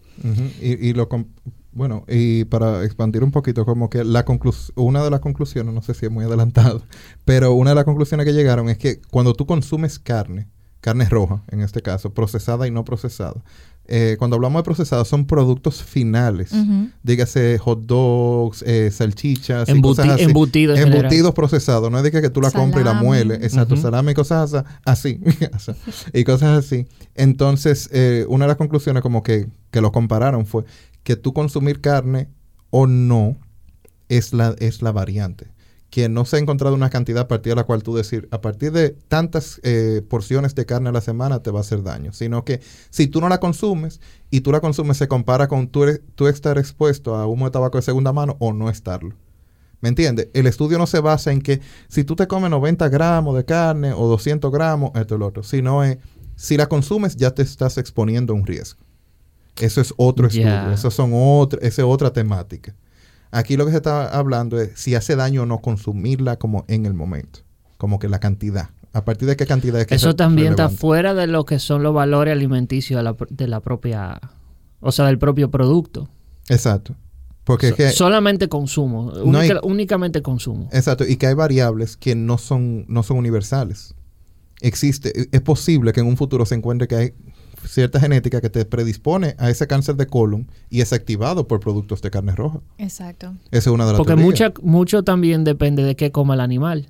y, 0.62 0.94
lo 0.94 1.10
bueno, 1.74 2.04
y 2.08 2.44
para 2.46 2.84
expandir 2.84 3.24
un 3.24 3.32
poquito, 3.32 3.66
como 3.66 3.90
que 3.90 4.04
la 4.04 4.26
una 4.76 5.04
de 5.04 5.10
las 5.10 5.20
conclusiones, 5.22 5.74
no 5.74 5.82
sé 5.82 5.94
si 5.94 6.06
es 6.06 6.12
muy 6.12 6.26
adelantado, 6.26 6.84
pero 7.26 7.54
una 7.54 7.72
de 7.72 7.76
las 7.76 7.86
conclusiones 7.86 8.26
que 8.26 8.34
llegaron 8.34 8.70
es 8.70 8.78
que 8.78 9.02
cuando 9.10 9.34
tú 9.34 9.46
consumes 9.46 9.98
carne, 10.00 10.48
carne 10.82 11.08
roja 11.08 11.44
en 11.50 11.62
este 11.62 11.82
caso, 11.82 12.14
procesada 12.14 12.68
y 12.68 12.72
no 12.72 12.84
procesada, 12.84 13.44
eh, 13.86 14.16
cuando 14.18 14.36
hablamos 14.36 14.60
de 14.60 14.64
procesados, 14.64 15.08
son 15.08 15.26
productos 15.26 15.84
finales. 15.84 16.52
Dígase 17.04 17.58
hot 17.58 17.82
dogs, 17.82 18.64
eh, 18.66 18.90
salchichas, 18.92 19.68
y 19.70 19.82
cosas 19.82 20.10
así. 20.10 20.24
embutidos. 20.24 20.80
Embutidos 20.80 21.34
procesados. 21.34 21.92
No 21.92 21.98
es 21.98 22.04
de 22.04 22.12
que, 22.12 22.30
tú 22.30 22.42
la 22.42 22.52
compres 22.52 22.84
y 22.84 22.86
la 22.86 22.94
mueles. 22.94 23.40
Exacto, 23.42 23.76
salami 23.76 24.12
y 24.12 24.16
cosas 24.16 24.64
así. 24.86 25.20
y 26.14 26.24
cosas 26.24 26.66
así. 26.66 26.88
Entonces, 27.16 27.90
eh, 27.92 28.26
una 28.30 28.46
de 28.46 28.50
las 28.50 28.58
conclusiones 28.58 29.02
como 29.02 29.24
que, 29.24 29.48
que 29.72 29.82
lo 29.82 29.92
compararon 29.92 30.46
fue 30.46 30.64
que 31.04 31.16
tú 31.16 31.34
consumir 31.34 31.82
carne 31.82 32.30
o 32.70 32.88
no 32.88 33.38
es 34.08 34.34
la, 34.34 34.56
es 34.60 34.82
la 34.82 34.92
variante 34.92 35.48
que 35.92 36.08
no 36.08 36.24
se 36.24 36.38
ha 36.38 36.40
encontrado 36.40 36.74
una 36.74 36.90
cantidad 36.90 37.24
a 37.24 37.28
partir 37.28 37.52
de 37.52 37.58
la 37.58 37.66
cual 37.66 37.84
tú 37.84 37.94
decir, 37.94 38.30
a 38.32 38.40
partir 38.40 38.72
de 38.72 38.92
tantas 39.10 39.60
eh, 39.64 40.02
porciones 40.10 40.56
de 40.56 40.66
carne 40.66 40.88
a 40.88 40.94
la 40.94 41.02
semana 41.02 41.44
te 41.44 41.52
va 41.52 41.60
a 41.60 41.62
hacer 41.62 41.84
daño, 41.84 42.14
sino 42.14 42.46
que 42.46 42.62
si 42.90 43.08
tú 43.08 43.20
no 43.20 43.28
la 43.28 43.42
consumes 43.42 44.00
y 44.30 44.40
tú 44.40 44.54
la 44.54 44.62
consumes 44.62 44.96
se 44.96 45.10
compara 45.10 45.50
con 45.50 45.68
tú, 45.68 45.86
tú 46.16 46.30
estar 46.30 46.58
expuesto 46.58 47.16
a 47.16 47.28
humo 47.28 47.46
de 47.46 47.52
tabaco 47.52 47.78
de 47.78 47.82
segunda 47.82 48.14
mano 48.14 48.38
o 48.40 48.54
no 48.54 48.70
estarlo. 48.70 49.16
¿Me 49.82 49.90
entiendes? 49.90 50.30
El 50.34 50.48
estudio 50.48 50.78
no 50.78 50.88
se 50.88 51.02
basa 51.02 51.34
en 51.34 51.42
que 51.42 51.60
si 51.90 52.06
tú 52.06 52.16
te 52.16 52.26
comes 52.26 52.50
90 52.50 52.88
gramos 52.88 53.36
de 53.36 53.44
carne 53.44 53.92
o 53.92 54.08
200 54.08 54.50
gramos, 54.50 54.92
esto 54.96 55.16
y 55.16 55.18
lo 55.18 55.28
otro, 55.28 55.44
sino 55.44 55.84
es, 55.84 55.98
si 56.38 56.56
la 56.56 56.70
consumes 56.70 57.18
ya 57.18 57.32
te 57.32 57.42
estás 57.42 57.78
exponiendo 57.78 58.32
a 58.32 58.38
un 58.38 58.46
riesgo. 58.46 58.80
Eso 59.60 59.82
es 59.82 59.94
otro 59.98 60.28
estudio, 60.28 60.72
eso 60.72 60.90
son 60.90 61.12
otra, 61.14 61.60
esa 61.62 61.82
es 61.82 61.88
otra 61.88 62.14
temática. 62.14 62.74
Aquí 63.32 63.56
lo 63.58 63.66
que 63.66 63.72
se 63.72 63.78
está 63.78 64.08
hablando 64.10 64.60
es 64.60 64.72
si 64.76 64.94
hace 64.96 65.16
daño 65.16 65.44
o 65.44 65.46
no 65.46 65.60
consumirla 65.60 66.38
como 66.38 66.66
en 66.68 66.86
el 66.86 66.94
momento, 66.94 67.40
como 67.78 67.98
que 68.00 68.08
la 68.10 68.20
cantidad. 68.20 68.70
a 68.94 69.06
partir 69.06 69.28
de 69.30 69.38
qué 69.38 69.46
cantidad 69.46 69.80
es 69.80 69.88
que 69.88 69.96
Eso 69.96 70.10
es 70.10 70.16
también 70.18 70.50
está 70.50 70.68
fuera 70.68 71.14
de 71.14 71.26
lo 71.28 71.46
que 71.46 71.60
son 71.60 71.82
los 71.82 71.94
valores 71.94 72.34
alimenticios 72.34 72.98
de 73.00 73.04
la, 73.04 73.16
de 73.30 73.48
la 73.48 73.62
propia, 73.62 74.20
o 74.82 74.92
sea, 74.92 75.06
del 75.06 75.18
propio 75.18 75.50
producto. 75.50 76.10
Exacto. 76.50 76.96
Porque 77.46 77.70
es 77.70 77.74
que, 77.76 77.90
solamente 77.92 78.50
consumo, 78.50 79.14
No 79.26 79.40
hay- 79.40 79.50
única- 79.50 79.62
únicamente 79.66 80.22
consumo. 80.22 80.68
exacto, 80.74 81.06
y 81.08 81.16
que 81.16 81.26
hay 81.28 81.34
variables 81.34 81.96
que 81.98 82.16
no 82.16 82.38
son, 82.38 82.86
no 82.90 83.02
son 83.02 83.16
universales. 83.18 83.96
Existe, 84.60 85.12
es 85.32 85.42
posible 85.42 85.92
que 85.94 86.02
en 86.02 86.08
un 86.08 86.18
futuro 86.18 86.46
se 86.46 86.54
encuentre 86.56 86.88
que 86.88 86.96
hay 86.96 87.14
cierta 87.68 88.00
genética 88.00 88.42
que 88.42 88.50
te 88.50 88.66
predispone 88.66 89.36
a 89.38 89.50
ese 89.50 89.68
cáncer 89.68 89.96
de 89.96 90.08
colon 90.08 90.48
y 90.70 90.82
es 90.82 90.94
activado 90.94 91.48
por 91.48 91.60
productos 91.60 92.02
de 92.02 92.12
carne 92.12 92.36
roja. 92.36 92.60
Exacto. 92.78 93.36
Esa 93.52 93.70
es 93.70 93.74
una 93.74 93.86
de 93.86 93.94
las 93.94 93.98
Porque 93.98 94.16
mucha, 94.16 94.54
mucho 94.62 95.04
también 95.04 95.44
depende 95.44 95.84
de 95.84 95.96
qué 95.96 96.12
coma 96.12 96.34
el 96.34 96.42
animal 96.42 96.90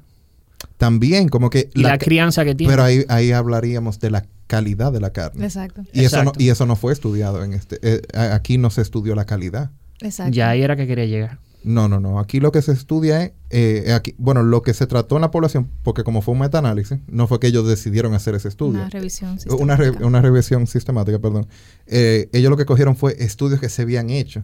También, 0.78 1.30
como 1.30 1.50
que... 1.50 1.70
y 1.74 1.82
la, 1.82 1.98
crianza 1.98 2.46
que 2.46 2.56
tiene. 2.56 2.72
Pero 2.72 2.84
ahí, 2.84 3.06
ahí 3.10 3.32
hablaríamos 3.32 4.00
de 4.00 4.12
la 4.12 4.26
calidad 4.48 4.92
de 4.92 5.00
la 5.00 5.12
carne. 5.12 5.46
Exacto. 5.46 5.84
Y 5.94 6.04
eso, 6.04 6.24
no, 6.24 6.34
y 6.38 6.50
eso 6.50 6.66
no 6.66 6.76
fue 6.76 6.94
estudiado 6.94 7.44
en 7.44 7.54
este. 7.54 7.80
eh, 7.82 8.02
aquí 8.14 8.58
no 8.58 8.70
se 8.70 8.82
estudió 8.82 9.16
la 9.16 9.26
calidad. 9.26 9.72
Exacto. 10.02 10.34
ya 10.34 10.50
ahí 10.50 10.62
era 10.62 10.76
que 10.76 10.88
quería 10.88 11.06
llegar. 11.06 11.40
No, 11.64 11.88
no, 11.88 12.00
no. 12.00 12.20
Aquí 12.20 12.40
lo 12.40 12.52
que 12.52 12.62
se 12.62 12.72
estudia 12.72 13.24
es, 13.24 13.32
eh, 13.52 13.94
aquí, 13.94 14.16
bueno, 14.18 14.42
lo 14.44 14.62
que 14.64 14.74
se 14.74 14.88
trató 14.88 15.16
en 15.16 15.22
la 15.22 15.30
población, 15.32 15.70
porque 15.84 16.04
como 16.04 16.22
fue 16.22 16.34
un 16.34 16.40
metaanálisis, 16.40 16.98
no 17.08 17.28
fue 17.28 17.40
que 17.40 17.48
ellos 17.48 17.68
decidieron 17.68 18.14
hacer 18.16 18.34
ese 18.36 18.48
estudio. 18.48 18.80
Una 18.82 18.90
revisión 18.90 19.38
Una, 19.60 19.76
re- 19.76 19.86
sistemática. 19.86 20.08
una 20.08 20.22
revisión 20.22 20.68
sistemática, 20.68 21.20
perdón. 21.20 21.48
Eh, 21.88 22.30
ellos 22.34 22.50
lo 22.50 22.58
que 22.58 22.66
cogieron 22.66 22.96
fue 22.96 23.16
estudios 23.24 23.60
que 23.60 23.70
se 23.70 23.84
habían 23.84 24.10
hecho. 24.10 24.44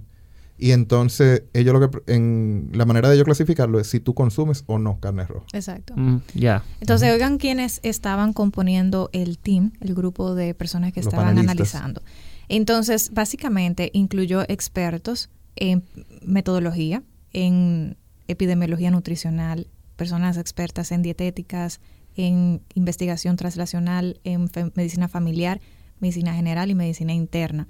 Y 0.60 0.72
entonces, 0.72 1.44
ellos 1.54 1.80
lo 1.80 1.90
que, 1.90 2.14
en 2.14 2.70
la 2.74 2.86
manera 2.86 3.10
de 3.10 3.16
ellos 3.16 3.26
clasificarlo 3.26 3.80
es 3.80 3.88
si 3.88 4.00
tú 4.00 4.16
consumes 4.16 4.64
o 4.66 4.80
no 4.80 5.00
carne 5.00 5.24
roja. 5.26 5.46
Exacto. 5.54 5.94
Mm, 5.96 6.18
ya. 6.34 6.64
Entonces, 6.82 7.12
oigan 7.14 7.38
quienes 7.38 7.80
estaban 7.84 8.34
componiendo 8.34 9.10
el 9.14 9.38
team, 9.38 9.74
el 9.82 9.94
grupo 9.94 10.34
de 10.34 10.56
personas 10.56 10.94
que 10.94 11.00
Los 11.02 11.08
estaban 11.08 11.28
panelistas. 11.36 11.52
analizando. 11.76 12.02
Entonces, 12.50 13.12
básicamente 13.14 13.92
incluyó 13.94 14.44
expertos 14.48 15.30
en 15.58 15.84
metodología, 16.22 17.04
en 17.34 17.98
epidemiología 18.28 18.92
nutricional, 18.92 19.68
personas 19.96 20.38
expertas 20.38 20.92
en 20.92 21.02
dietéticas, 21.02 21.82
en 22.16 22.62
investigación 22.74 23.36
translacional, 23.36 24.20
en 24.24 24.50
medicina 24.76 25.08
familiar, 25.08 25.62
medicina 26.00 26.34
general 26.34 26.70
y 26.70 26.76
medicina 26.76 27.14
interna. 27.14 27.68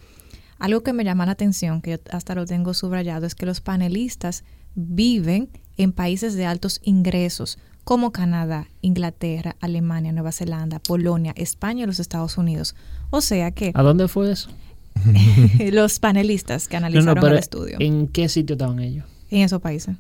Algo 0.59 0.81
que 0.81 0.93
me 0.93 1.03
llama 1.03 1.25
la 1.25 1.33
atención, 1.33 1.81
que 1.81 1.91
yo 1.91 1.97
hasta 2.11 2.33
lo 2.35 2.45
tengo 2.45 2.73
subrayado, 2.73 3.25
es 3.25 3.35
que 3.35 3.45
los 3.45 3.61
panelistas 3.61 4.43
viven 4.75 5.49
en 5.77 5.91
países 5.91 6.35
de 6.35 6.45
altos 6.45 6.81
ingresos, 6.83 7.59
como 7.83 8.11
Canadá, 8.11 8.67
Inglaterra, 8.81 9.55
Alemania, 9.61 10.11
Nueva 10.11 10.31
Zelanda, 10.31 10.79
Polonia, 10.79 11.33
España 11.37 11.83
y 11.83 11.87
los 11.87 11.99
Estados 11.99 12.37
Unidos. 12.37 12.75
O 13.11 13.21
sea 13.21 13.51
que 13.51 13.71
¿A 13.73 13.83
dónde 13.83 14.07
fue 14.07 14.31
eso? 14.31 14.49
los 15.71 15.99
panelistas 15.99 16.67
que 16.67 16.77
analizaron 16.77 17.15
no, 17.15 17.21
pero 17.21 17.33
el 17.33 17.39
estudio 17.39 17.77
¿en 17.79 18.07
qué 18.07 18.29
sitio 18.29 18.53
estaban 18.53 18.79
ellos? 18.79 19.05
en 19.29 19.41
esos 19.41 19.61
países. 19.61 19.95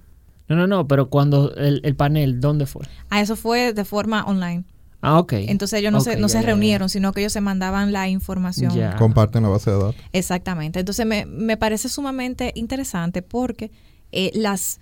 No, 0.47 0.55
no, 0.55 0.67
no, 0.67 0.87
pero 0.87 1.09
cuando 1.09 1.53
el, 1.55 1.81
el 1.83 1.95
panel, 1.95 2.39
¿dónde 2.39 2.65
fue? 2.65 2.85
Ah, 3.09 3.19
eso 3.19 3.35
fue 3.35 3.73
de 3.73 3.83
forma 3.83 4.23
online. 4.23 4.63
Ah, 5.01 5.19
ok. 5.19 5.33
Entonces 5.33 5.79
ellos 5.79 5.91
no, 5.91 6.01
se, 6.01 6.17
no 6.17 6.29
se 6.29 6.41
reunieron, 6.41 6.89
sino 6.89 7.11
que 7.11 7.19
ellos 7.21 7.33
se 7.33 7.41
mandaban 7.41 7.91
la 7.91 8.07
información. 8.09 8.73
Comparten 8.97 9.43
la 9.43 9.49
base 9.49 9.71
de 9.71 9.77
datos. 9.77 9.95
Exactamente. 10.13 10.79
Entonces 10.79 11.05
me, 11.05 11.25
me 11.25 11.57
parece 11.57 11.89
sumamente 11.89 12.51
interesante 12.55 13.21
porque 13.21 13.71
eh, 14.11 14.31
las 14.33 14.79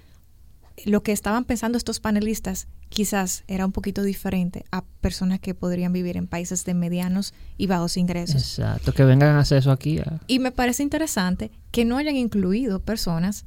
lo 0.85 1.03
que 1.03 1.11
estaban 1.11 1.45
pensando 1.45 1.77
estos 1.77 1.99
panelistas 1.99 2.67
quizás 2.95 3.43
era 3.47 3.65
un 3.65 3.73
poquito 3.73 4.03
diferente 4.03 4.63
a 4.71 4.83
personas 5.01 5.41
que 5.41 5.53
podrían 5.53 5.91
vivir 5.91 6.15
en 6.15 6.27
países 6.27 6.63
de 6.63 6.73
medianos 6.73 7.33
y 7.57 7.67
bajos 7.67 7.97
ingresos. 7.97 8.37
Exacto, 8.37 8.93
que 8.93 9.03
vengan 9.03 9.35
a 9.35 9.39
hacer 9.39 9.57
eso 9.57 9.71
aquí. 9.71 9.99
Y 10.27 10.39
me 10.39 10.51
parece 10.51 10.81
interesante 10.81 11.51
que 11.71 11.83
no 11.83 11.97
hayan 11.97 12.15
incluido 12.15 12.79
personas, 12.79 13.45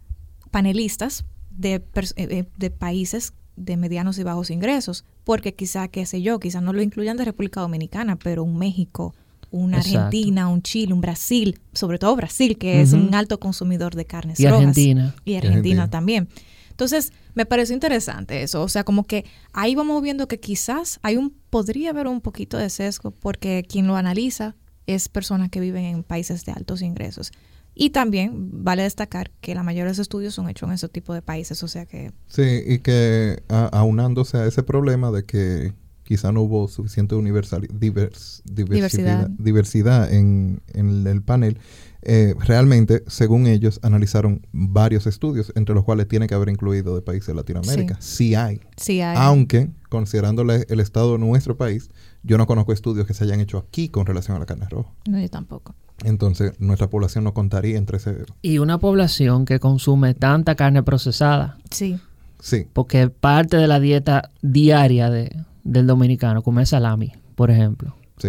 panelistas 0.51 1.25
de, 1.51 1.77
eh, 1.77 1.83
eh, 2.17 2.45
de 2.59 2.71
países 2.71 3.33
de 3.57 3.79
medianos 3.79 4.19
y 4.19 4.23
bajos 4.23 4.51
ingresos, 4.51 5.07
porque 5.25 5.55
quizá, 5.55 5.89
qué 5.89 6.05
sé 6.05 6.21
yo, 6.21 6.39
quizá 6.39 6.61
no 6.61 6.75
lo 6.75 6.83
incluyan 6.83 7.17
de 7.17 7.25
República 7.25 7.63
Dominicana, 7.63 8.17
pero 8.17 8.45
un 8.45 8.59
México, 8.59 9.15
una 9.51 9.79
Exacto. 9.79 9.99
Argentina, 9.99 10.49
un 10.49 10.61
Chile, 10.61 10.93
un 10.93 11.01
Brasil, 11.01 11.59
sobre 11.73 11.99
todo 11.99 12.15
Brasil, 12.17 12.59
que 12.59 12.83
es 12.83 12.93
un 12.93 13.15
alto 13.15 13.41
consumidor 13.41 13.95
de 13.95 14.05
carnes 14.05 14.39
Y 14.39 14.45
rojas. 14.45 14.59
Argentina. 14.61 15.15
Y 15.25 15.37
Argentina 15.37 15.85
Argentina. 15.85 15.91
también. 15.91 16.29
Entonces, 16.71 17.13
me 17.39 17.47
pareció 17.47 17.73
interesante 17.73 18.43
eso. 18.43 18.63
O 18.63 18.69
sea, 18.69 18.83
como 18.85 19.05
que 19.05 19.25
ahí 19.53 19.75
vamos 19.77 20.03
viendo 20.03 20.27
que 20.27 20.41
quizás 20.41 20.99
hay 21.03 21.17
un, 21.17 21.31
podría 21.51 21.91
haber 21.91 22.09
un 22.09 22.21
poquito 22.21 22.59
de 22.59 22.69
sesgo, 22.69 23.13
porque 23.13 23.65
quien 23.67 23.87
lo 23.87 23.95
analiza 23.97 24.57
es 24.87 25.09
personas 25.09 25.49
que 25.49 25.61
viven 25.61 25.85
en 25.85 26.03
países 26.03 26.45
de 26.45 26.53
altos 26.53 26.83
ingresos. 26.83 27.31
Y 27.75 27.91
también 27.91 28.51
vale 28.65 28.83
destacar 28.83 29.31
que 29.41 29.55
la 29.55 29.63
mayoría 29.63 29.85
de 29.85 29.91
los 29.91 30.01
estudios 30.01 30.35
son 30.35 30.49
hechos 30.49 30.69
en 30.69 30.75
ese 30.75 30.89
tipo 30.89 31.15
de 31.15 31.23
países. 31.23 31.63
O 31.63 31.69
sea 31.69 31.87
que, 31.87 32.11
Sí, 32.27 32.61
y 32.67 32.81
que 32.81 33.41
a- 33.49 33.67
aunándose 33.73 34.37
a 34.39 34.47
ese 34.47 34.65
problema 34.65 35.13
de 35.13 35.23
que 35.25 35.73
quizá 36.03 36.33
no 36.33 36.41
hubo 36.43 36.67
suficiente 36.67 37.15
universal, 37.15 37.69
divers- 37.69 38.43
diversidad, 38.45 39.29
Diversidad. 39.29 39.29
diversidad 39.39 40.13
en, 40.13 40.61
en 40.75 41.07
el 41.07 41.23
panel, 41.23 41.59
eh, 42.03 42.35
realmente, 42.39 43.03
según 43.07 43.47
ellos, 43.47 43.81
analizaron 43.83 44.47
varios 44.53 45.07
estudios, 45.07 45.53
entre 45.57 45.75
los 45.75 45.85
cuales 45.85 46.07
tiene 46.09 46.27
que 46.27 46.35
haber 46.35 46.49
incluido 46.49 46.95
de 46.95 47.03
países 47.03 47.29
de 47.29 47.35
Latinoamérica. 47.35 47.97
Sí, 48.01 48.35
hay. 48.35 48.61
sí 48.77 49.01
hay. 49.01 49.17
Aunque, 49.19 49.69
considerando 49.89 50.45
la- 50.45 50.57
el 50.69 50.81
estado 50.81 51.13
de 51.13 51.19
nuestro 51.19 51.57
país, 51.57 51.91
yo 52.23 52.39
no 52.39 52.47
conozco 52.47 52.73
estudios 52.73 53.07
que 53.07 53.15
se 53.15 53.25
hayan 53.25 53.41
hecho 53.41 53.59
aquí 53.59 53.89
con 53.89 54.07
relación 54.07 54.37
a 54.37 54.41
la 54.41 54.47
carne 54.47 54.67
roja. 54.71 54.91
No, 55.09 55.21
yo 55.21 55.29
tampoco. 55.29 55.75
Entonces, 56.05 56.53
nuestra 56.61 56.89
población 56.89 57.25
no 57.25 57.35
contaría 57.35 57.77
entre 57.77 57.97
ese... 57.97 58.17
Y 58.43 58.59
una 58.59 58.79
población 58.79 59.45
que 59.45 59.59
consume 59.59 60.15
tanta 60.15 60.55
carne 60.55 60.83
procesada, 60.83 61.59
Sí. 61.71 61.99
Sí, 62.41 62.67
porque 62.73 63.09
parte 63.09 63.57
de 63.57 63.67
la 63.67 63.81
dieta 63.81 64.31
diaria 64.43 65.11
de, 65.11 65.35
del 65.65 65.89
dominicano, 65.89 66.43
comer 66.43 66.69
salami, 66.69 67.13
por 67.35 67.51
ejemplo. 67.51 67.97
sí. 68.19 68.29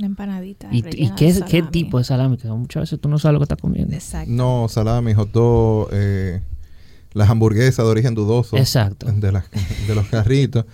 Una 0.00 0.06
empanadita. 0.06 0.68
¿Y, 0.72 0.80
qué, 1.10 1.32
de 1.34 1.42
qué 1.42 1.62
tipo 1.62 1.98
de 1.98 2.04
salami? 2.04 2.38
Que 2.38 2.48
muchas 2.48 2.84
veces 2.84 2.98
tú 3.00 3.10
no 3.10 3.18
sabes 3.18 3.34
lo 3.34 3.38
que 3.40 3.44
estás 3.44 3.58
comiendo. 3.60 3.94
Exacto. 3.94 4.32
No, 4.32 4.66
salami, 4.70 5.12
hot 5.12 5.30
dog, 5.30 5.88
eh, 5.92 6.40
las 7.12 7.28
hamburguesas 7.28 7.84
de 7.84 7.90
origen 7.90 8.14
dudoso. 8.14 8.56
Exacto. 8.56 9.12
De, 9.12 9.30
las- 9.30 9.44
de 9.86 9.94
los 9.94 10.06
carritos. 10.06 10.64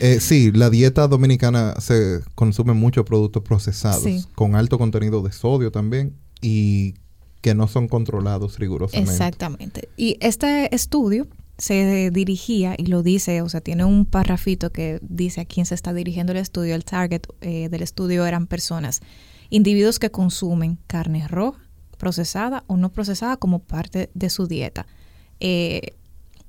Eh, 0.00 0.18
sí, 0.20 0.52
la 0.52 0.68
dieta 0.68 1.08
dominicana 1.08 1.74
se 1.78 2.20
consume 2.34 2.74
muchos 2.74 3.06
productos 3.06 3.42
procesados, 3.42 4.02
Sí. 4.02 4.22
con 4.34 4.56
alto 4.56 4.76
contenido 4.76 5.22
de 5.22 5.32
sodio 5.32 5.70
también 5.72 6.12
y 6.42 6.96
que 7.40 7.54
no 7.54 7.68
son 7.68 7.88
controlados 7.88 8.58
rigurosamente. 8.58 9.10
Exactamente. 9.10 9.88
Y 9.96 10.18
este 10.20 10.74
estudio 10.74 11.26
se 11.58 12.10
dirigía, 12.10 12.74
y 12.76 12.86
lo 12.86 13.02
dice, 13.02 13.42
o 13.42 13.48
sea, 13.48 13.60
tiene 13.60 13.84
un 13.84 14.04
parrafito 14.04 14.70
que 14.70 14.98
dice 15.02 15.40
a 15.40 15.44
quién 15.44 15.66
se 15.66 15.74
está 15.74 15.94
dirigiendo 15.94 16.32
el 16.32 16.38
estudio. 16.38 16.74
El 16.74 16.84
target 16.84 17.22
eh, 17.40 17.68
del 17.70 17.82
estudio 17.82 18.26
eran 18.26 18.46
personas, 18.46 19.00
individuos 19.48 19.98
que 19.98 20.10
consumen 20.10 20.78
carne 20.86 21.26
roja, 21.28 21.60
procesada 21.98 22.64
o 22.66 22.76
no 22.76 22.90
procesada 22.90 23.36
como 23.36 23.60
parte 23.60 24.10
de 24.12 24.28
su 24.28 24.46
dieta. 24.46 24.86
Eh, 25.40 25.94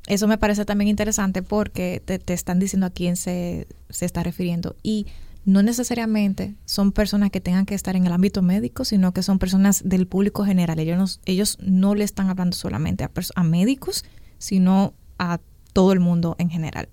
eso 0.08 0.28
me 0.28 0.38
parece 0.38 0.66
también 0.66 0.88
interesante 0.88 1.42
porque 1.42 2.02
te, 2.04 2.20
te 2.20 2.34
están 2.34 2.60
diciendo 2.60 2.88
a 2.88 2.90
quién 2.90 3.16
se, 3.16 3.68
se 3.90 4.06
está 4.06 4.24
refiriendo. 4.24 4.76
Y 4.84 5.08
no 5.46 5.64
necesariamente 5.64 6.56
son 6.66 6.92
personas 6.92 7.32
que 7.32 7.40
tengan 7.40 7.66
que 7.66 7.76
estar 7.76 7.96
en 7.96 8.06
el 8.06 8.12
ámbito 8.12 8.42
médico, 8.42 8.84
sino 8.84 9.14
que 9.14 9.24
son 9.24 9.40
personas 9.40 9.82
del 9.86 10.06
público 10.06 10.44
general. 10.44 10.80
Ellos 10.80 10.98
no, 10.98 11.24
ellos 11.26 11.58
no 11.62 11.96
le 11.96 12.04
están 12.04 12.30
hablando 12.30 12.56
solamente 12.56 13.06
a, 13.06 13.12
a 13.36 13.44
médicos, 13.44 14.04
sino 14.38 14.94
a 15.18 15.40
todo 15.74 15.92
el 15.94 16.00
mundo 16.00 16.36
en 16.40 16.50
general. 16.50 16.90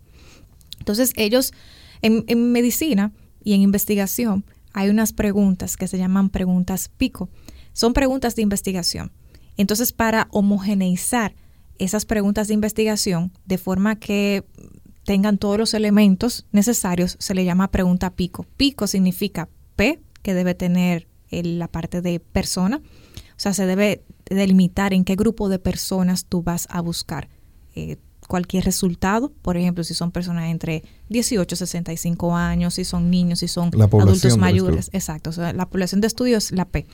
Entonces 0.79 1.13
ellos, 1.17 1.53
en, 2.03 2.53
medicina 2.53 3.13
y 3.43 3.55
en 3.55 3.63
investigación, 3.63 4.45
hay 4.73 4.91
unas 4.91 5.13
preguntas 5.13 5.77
que 5.77 5.89
se 5.89 5.99
llaman 5.99 6.29
preguntas 6.31 6.91
pico. 6.97 7.31
Son 7.73 7.93
preguntas 7.93 8.37
de 8.37 8.43
investigación. 8.43 9.13
Entonces, 9.57 9.93
para 9.93 10.29
homogeneizar 10.31 11.35
esas 11.79 12.05
preguntas 12.05 12.49
de 12.49 12.55
investigación 12.55 13.33
de 13.47 13.59
forma 13.59 13.97
que 13.97 14.45
tengan 15.05 15.39
todos 15.39 15.59
los 15.59 15.75
elementos 15.75 16.47
necesarios, 16.53 17.17
se 17.19 17.35
le 17.35 17.45
llama 17.45 17.71
pregunta 17.71 18.15
pico. 18.15 18.47
Pico 18.57 18.87
significa 18.87 19.49
P, 19.77 20.01
que 20.23 20.35
debe 20.35 20.55
tener 20.55 21.09
el- 21.31 21.59
la 21.59 21.69
parte 21.69 22.01
de 22.03 22.21
persona. 22.21 22.79
O 22.79 23.39
sea, 23.39 23.55
se 23.55 23.67
debe 23.67 24.05
delimitar 24.27 24.93
en 24.93 25.05
qué 25.05 25.17
grupo 25.17 25.49
de 25.49 25.59
personas 25.59 26.25
tú 26.27 26.43
vas 26.43 26.67
a 26.71 26.81
buscar 26.81 27.29
eh, 27.75 27.99
cualquier 28.27 28.65
resultado. 28.65 29.33
Por 29.43 29.57
ejemplo, 29.57 29.85
si 29.85 29.95
son 29.95 30.11
personas 30.11 30.51
entre 30.51 30.83
18 31.09 31.55
y 31.55 31.59
65 31.59 32.37
años, 32.37 32.75
si 32.75 32.85
son 32.85 33.11
niños, 33.11 33.41
si 33.41 33.49
son 33.49 33.71
La 33.75 33.85
adultos 33.85 34.37
mayores. 34.39 34.91
Exacto. 34.93 35.31
O 35.31 35.33
sea, 35.33 35.53
la 35.53 35.67
población 35.67 36.01
de 36.01 36.07
estudio 36.07 36.39
es 36.39 36.53
la 36.53 36.65
P. 36.65 36.87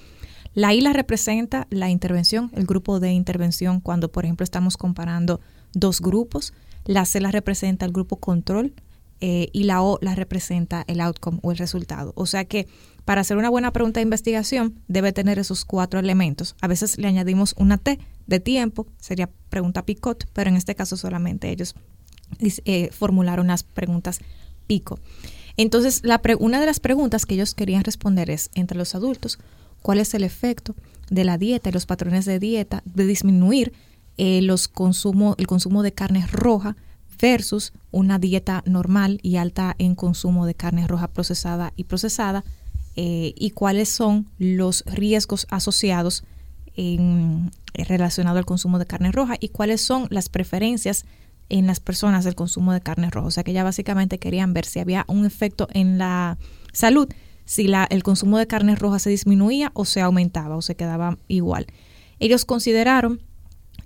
La 0.55 0.75
I 0.75 0.81
la 0.81 0.93
representa 0.93 1.67
la 1.71 1.91
intervención, 1.91 2.51
el 2.55 2.67
grupo 2.67 2.99
de 2.99 3.13
intervención, 3.13 3.81
cuando, 3.81 4.11
por 4.11 4.25
ejemplo, 4.25 4.45
estamos 4.45 4.77
comparando 4.77 5.41
dos 5.73 6.01
grupos. 6.01 6.53
La 6.85 7.05
C 7.05 7.21
la 7.21 7.31
representa 7.31 7.87
el 7.87 7.93
grupo 7.93 8.17
control, 8.17 8.73
eh, 9.21 9.49
y 9.53 9.65
la 9.65 9.83
O 9.83 9.99
la 10.01 10.15
representa 10.15 10.85
el 10.87 11.01
outcome 11.01 11.39
o 11.43 11.53
el 11.53 11.59
resultado. 11.59 12.13
O 12.17 12.27
sea 12.27 12.45
que 12.45 12.67
para 13.05 13.21
hacer 13.21 13.37
una 13.37 13.51
buena 13.51 13.73
pregunta 13.73 14.01
de 14.01 14.05
investigación 14.05 14.81
debe 14.89 15.13
tener 15.13 15.39
esos 15.39 15.65
cuatro 15.65 16.01
elementos. 16.01 16.55
A 16.61 16.69
veces 16.69 16.99
le 16.99 17.09
añadimos 17.09 17.55
una 17.59 17.79
T 17.79 17.99
de 18.27 18.41
tiempo, 18.41 18.87
sería 18.99 19.29
pregunta 19.49 19.85
picot, 19.85 20.27
pero 20.33 20.51
en 20.51 20.57
este 20.57 20.75
caso 20.75 20.97
solamente 20.97 21.51
ellos 21.51 21.75
eh, 22.41 22.91
formularon 22.93 23.49
las 23.49 23.63
preguntas 23.63 24.21
pico. 24.67 24.99
Entonces, 25.57 26.03
una 26.39 26.61
de 26.61 26.67
las 26.67 26.81
preguntas 26.81 27.27
que 27.27 27.35
ellos 27.35 27.55
querían 27.55 27.85
responder 27.85 28.31
es, 28.31 28.51
entre 28.55 28.79
los 28.79 28.95
adultos, 28.95 29.39
¿cuál 29.83 29.99
es 29.99 30.15
el 30.15 30.25
efecto 30.25 30.75
de 31.11 31.25
la 31.25 31.37
dieta 31.37 31.69
y 31.69 31.73
los 31.73 31.87
patrones 31.87 32.25
de 32.25 32.39
dieta 32.39 32.83
de 32.87 33.05
disminuir 33.05 33.73
eh, 34.17 34.43
los 34.43 34.69
consumo, 34.69 35.35
el 35.39 35.47
consumo 35.47 35.83
de 35.83 35.93
carne 35.93 36.27
roja 36.31 36.77
versus 37.21 37.73
una 37.91 38.19
dieta 38.19 38.63
normal 38.67 39.19
y 39.23 39.37
alta 39.37 39.75
en 39.79 39.95
consumo 39.95 40.47
de 40.47 40.55
carne 40.55 40.87
roja 40.87 41.09
procesada 41.09 41.73
y 41.77 41.85
procesada 41.85 42.45
eh, 42.97 43.35
y 43.37 43.51
cuáles 43.51 43.89
son 43.89 44.27
los 44.39 44.85
riesgos 44.87 45.47
asociados 45.51 46.25
en, 46.77 47.51
relacionado 47.75 48.39
al 48.39 48.47
consumo 48.47 48.79
de 48.79 48.87
carne 48.87 49.13
roja 49.13 49.37
y 49.39 49.49
cuáles 49.49 49.81
son 49.81 50.07
las 50.11 50.29
preferencias 50.29 51.05
en 51.49 51.67
las 51.67 51.81
personas 51.81 52.25
del 52.25 52.35
consumo 52.35 52.73
de 52.73 52.81
carne 52.81 53.11
roja. 53.11 53.27
O 53.27 53.31
sea 53.31 53.45
que 53.45 53.53
ya 53.53 53.65
básicamente 53.65 54.19
querían 54.19 54.55
ver 54.55 54.65
si 54.65 54.79
había 54.79 55.05
un 55.09 55.27
efecto 55.27 55.69
en 55.73 55.99
la 55.99 56.39
salud, 56.73 57.09
si 57.45 57.67
la, 57.67 57.87
el 57.91 58.03
consumo 58.03 58.39
de 58.39 58.47
carne 58.47 58.77
roja 58.77 58.99
se 58.99 59.11
disminuía 59.11 59.73
o 59.75 59.85
se 59.85 60.01
aumentaba 60.01 60.57
o 60.57 60.63
se 60.63 60.77
quedaba 60.77 61.19
igual. 61.29 61.67
Ellos 62.19 62.45
consideraron 62.45 63.21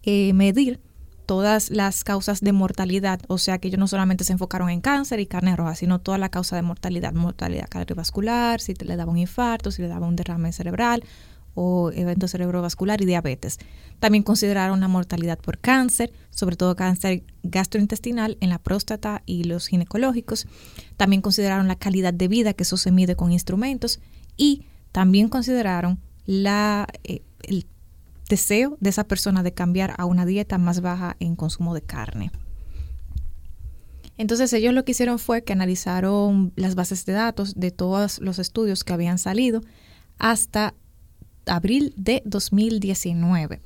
eh, 0.02 0.32
medir 0.34 0.80
todas 1.26 1.70
las 1.70 2.04
causas 2.04 2.40
de 2.40 2.52
mortalidad, 2.52 3.20
o 3.28 3.38
sea 3.38 3.58
que 3.58 3.68
ellos 3.68 3.80
no 3.80 3.88
solamente 3.88 4.24
se 4.24 4.32
enfocaron 4.32 4.70
en 4.70 4.80
cáncer 4.80 5.20
y 5.20 5.26
carne 5.26 5.56
roja, 5.56 5.74
sino 5.74 6.00
toda 6.00 6.18
la 6.18 6.28
causa 6.28 6.56
de 6.56 6.62
mortalidad, 6.62 7.12
mortalidad 7.12 7.68
cardiovascular, 7.68 8.60
si 8.60 8.74
le 8.74 8.96
daba 8.96 9.12
un 9.12 9.18
infarto, 9.18 9.70
si 9.70 9.82
le 9.82 9.88
daba 9.88 10.06
un 10.06 10.16
derrame 10.16 10.52
cerebral 10.52 11.04
o 11.54 11.92
evento 11.92 12.28
cerebrovascular 12.28 13.00
y 13.00 13.06
diabetes. 13.06 13.58
También 14.00 14.24
consideraron 14.24 14.80
la 14.80 14.88
mortalidad 14.88 15.38
por 15.38 15.58
cáncer, 15.58 16.12
sobre 16.30 16.56
todo 16.56 16.76
cáncer 16.76 17.22
gastrointestinal 17.42 18.36
en 18.40 18.50
la 18.50 18.58
próstata 18.58 19.22
y 19.24 19.44
los 19.44 19.68
ginecológicos. 19.68 20.46
También 20.96 21.22
consideraron 21.22 21.68
la 21.68 21.76
calidad 21.76 22.12
de 22.12 22.28
vida, 22.28 22.54
que 22.54 22.64
eso 22.64 22.76
se 22.76 22.90
mide 22.90 23.16
con 23.16 23.32
instrumentos, 23.32 24.00
y 24.36 24.64
también 24.92 25.28
consideraron 25.28 26.00
la, 26.26 26.88
eh, 27.04 27.22
deseo 28.28 28.76
de 28.80 28.90
esa 28.90 29.04
persona 29.04 29.42
de 29.42 29.52
cambiar 29.52 29.94
a 29.98 30.04
una 30.04 30.26
dieta 30.26 30.58
más 30.58 30.80
baja 30.80 31.16
en 31.20 31.36
consumo 31.36 31.74
de 31.74 31.82
carne. 31.82 32.30
Entonces 34.16 34.52
ellos 34.52 34.72
lo 34.72 34.84
que 34.84 34.92
hicieron 34.92 35.18
fue 35.18 35.42
que 35.42 35.52
analizaron 35.52 36.52
las 36.56 36.74
bases 36.74 37.04
de 37.04 37.14
datos 37.14 37.54
de 37.54 37.70
todos 37.70 38.20
los 38.20 38.38
estudios 38.38 38.84
que 38.84 38.92
habían 38.92 39.18
salido 39.18 39.60
hasta 40.18 40.74
abril 41.46 41.92
de 41.96 42.22
2019. 42.24 43.60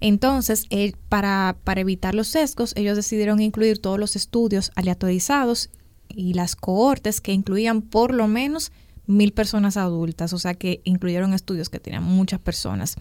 Entonces, 0.00 0.64
eh, 0.70 0.92
para, 1.08 1.56
para 1.64 1.82
evitar 1.82 2.14
los 2.14 2.28
sesgos, 2.28 2.72
ellos 2.76 2.96
decidieron 2.96 3.40
incluir 3.40 3.80
todos 3.80 3.98
los 3.98 4.16
estudios 4.16 4.70
aleatorizados 4.74 5.68
y 6.08 6.32
las 6.34 6.56
cohortes 6.56 7.20
que 7.20 7.32
incluían 7.32 7.82
por 7.82 8.14
lo 8.14 8.26
menos 8.26 8.72
mil 9.06 9.32
personas 9.32 9.76
adultas, 9.76 10.32
o 10.32 10.38
sea 10.38 10.54
que 10.54 10.80
incluyeron 10.84 11.34
estudios 11.34 11.68
que 11.68 11.80
tenían 11.80 12.04
muchas 12.04 12.40
personas. 12.40 12.96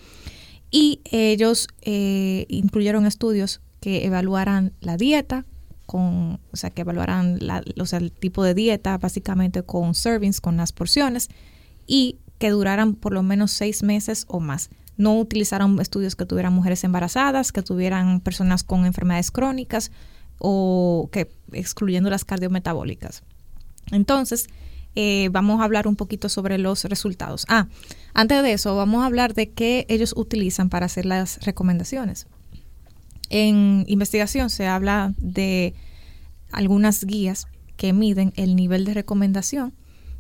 Y 0.72 1.02
ellos 1.06 1.68
eh, 1.82 2.46
incluyeron 2.50 3.06
estudios 3.06 3.62
que 3.80 4.06
evaluaran 4.06 4.74
la 4.82 4.98
dieta, 4.98 5.46
con, 5.86 6.40
o 6.52 6.58
sea, 6.58 6.70
que 6.70 6.82
evaluaran 6.82 7.40
la, 7.42 7.64
o 7.80 7.86
sea, 7.86 7.98
el 8.00 8.12
tipo 8.12 8.44
de 8.44 8.54
dieta 8.54 8.98
básicamente 8.98 9.64
con 9.64 9.96
servings, 9.96 10.42
con 10.42 10.58
las 10.58 10.72
porciones, 10.72 11.30
y 11.88 12.18
que 12.38 12.52
duraran 12.52 12.94
por 12.94 13.14
lo 13.14 13.24
menos 13.24 13.52
seis 13.52 13.82
meses 13.84 14.26
o 14.28 14.40
más. 14.40 14.70
No 14.98 15.18
utilizaron 15.20 15.80
estudios 15.80 16.16
que 16.16 16.26
tuvieran 16.26 16.54
mujeres 16.54 16.84
embarazadas, 16.84 17.52
que 17.52 17.63
tuvieran 17.63 18.20
personas 18.20 18.63
con 18.63 18.86
enfermedades 18.86 19.32
crónicas 19.32 19.91
o 20.38 21.10
que 21.12 21.32
excluyendo 21.54 22.10
las 22.10 22.26
cardiometabólicas. 22.26 23.24
Entonces, 23.91 24.48
eh, 25.02 25.30
vamos 25.30 25.62
a 25.62 25.64
hablar 25.64 25.88
un 25.88 25.96
poquito 25.96 26.28
sobre 26.28 26.58
los 26.58 26.84
resultados. 26.84 27.46
Ah, 27.48 27.70
antes 28.14 28.44
de 28.44 28.52
eso, 28.52 28.76
vamos 28.76 29.02
a 29.02 29.06
hablar 29.06 29.34
de 29.34 29.50
qué 29.50 29.86
ellos 29.88 30.14
utilizan 30.18 30.68
para 30.68 30.88
hacer 30.88 31.06
las 31.06 31.40
recomendaciones. 31.46 32.28
En 33.30 33.86
investigación 33.88 34.50
se 34.50 34.68
habla 34.68 35.14
de 35.18 35.74
algunas 36.52 37.06
guías 37.06 37.48
que 37.78 37.94
miden 37.94 38.34
el 38.36 38.58
nivel 38.58 38.84
de 38.84 38.94
recomendación 38.94 39.74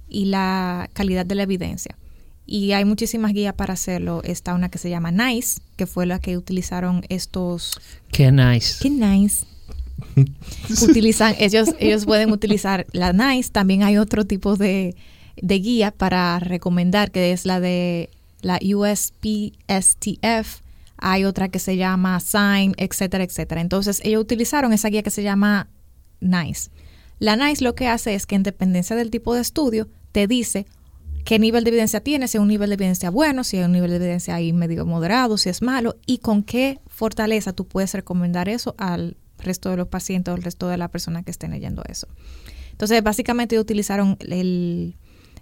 y 0.07 0.25
la 0.25 0.89
calidad 0.93 1.25
de 1.25 1.35
la 1.35 1.43
evidencia. 1.43 1.97
Y 2.45 2.71
hay 2.71 2.85
muchísimas 2.85 3.33
guías 3.33 3.55
para 3.55 3.73
hacerlo. 3.73 4.21
Está 4.23 4.53
una 4.53 4.69
que 4.69 4.77
se 4.77 4.89
llama 4.89 5.11
NICE, 5.11 5.59
que 5.75 5.87
fue 5.87 6.05
la 6.05 6.19
que 6.19 6.37
utilizaron 6.37 7.03
estos... 7.09 7.77
Qué 8.13 8.31
nice. 8.31 8.77
Qué 8.81 8.89
nice. 8.89 9.45
Utilizan, 10.81 11.35
ellos, 11.39 11.69
ellos 11.79 12.05
pueden 12.05 12.31
utilizar 12.31 12.85
la 12.91 13.13
NICE. 13.13 13.51
También 13.51 13.83
hay 13.83 13.97
otro 13.97 14.25
tipo 14.25 14.55
de, 14.55 14.95
de 15.41 15.59
guía 15.59 15.91
para 15.91 16.39
recomendar, 16.39 17.11
que 17.11 17.31
es 17.31 17.45
la 17.45 17.59
de 17.59 18.09
la 18.41 18.59
USPSTF. 18.61 20.61
Hay 20.97 21.23
otra 21.23 21.49
que 21.49 21.59
se 21.59 21.77
llama 21.77 22.19
SIGN, 22.19 22.73
etcétera, 22.77 23.23
etcétera. 23.23 23.61
Entonces, 23.61 24.01
ellos 24.03 24.21
utilizaron 24.21 24.73
esa 24.73 24.89
guía 24.89 25.03
que 25.03 25.11
se 25.11 25.23
llama 25.23 25.69
NICE. 26.19 26.71
La 27.19 27.35
NICE 27.35 27.63
lo 27.63 27.75
que 27.75 27.87
hace 27.87 28.15
es 28.15 28.25
que 28.25 28.35
en 28.35 28.43
dependencia 28.43 28.95
del 28.95 29.11
tipo 29.11 29.33
de 29.33 29.41
estudio, 29.41 29.87
te 30.11 30.27
dice 30.27 30.65
qué 31.25 31.37
nivel 31.37 31.63
de 31.63 31.69
evidencia 31.69 32.01
tiene, 32.01 32.27
si 32.27 32.37
es 32.37 32.41
un 32.41 32.47
nivel 32.47 32.69
de 32.69 32.75
evidencia 32.75 33.09
bueno, 33.09 33.43
si 33.43 33.57
es 33.57 33.65
un 33.65 33.73
nivel 33.73 33.91
de 33.91 33.97
evidencia 33.97 34.35
ahí 34.35 34.53
medio 34.53 34.85
moderado, 34.85 35.37
si 35.37 35.49
es 35.49 35.61
malo, 35.61 35.97
y 36.05 36.19
con 36.19 36.43
qué 36.43 36.79
fortaleza 36.87 37.53
tú 37.53 37.67
puedes 37.67 37.93
recomendar 37.93 38.49
eso 38.49 38.73
al 38.77 39.17
resto 39.39 39.69
de 39.69 39.77
los 39.77 39.87
pacientes 39.87 40.31
o 40.31 40.35
al 40.35 40.43
resto 40.43 40.67
de 40.67 40.77
la 40.77 40.87
persona 40.87 41.23
que 41.23 41.31
estén 41.31 41.51
leyendo 41.51 41.83
eso. 41.87 42.07
Entonces, 42.71 43.03
básicamente 43.03 43.59
utilizaron 43.59 44.17
el, 44.19 44.95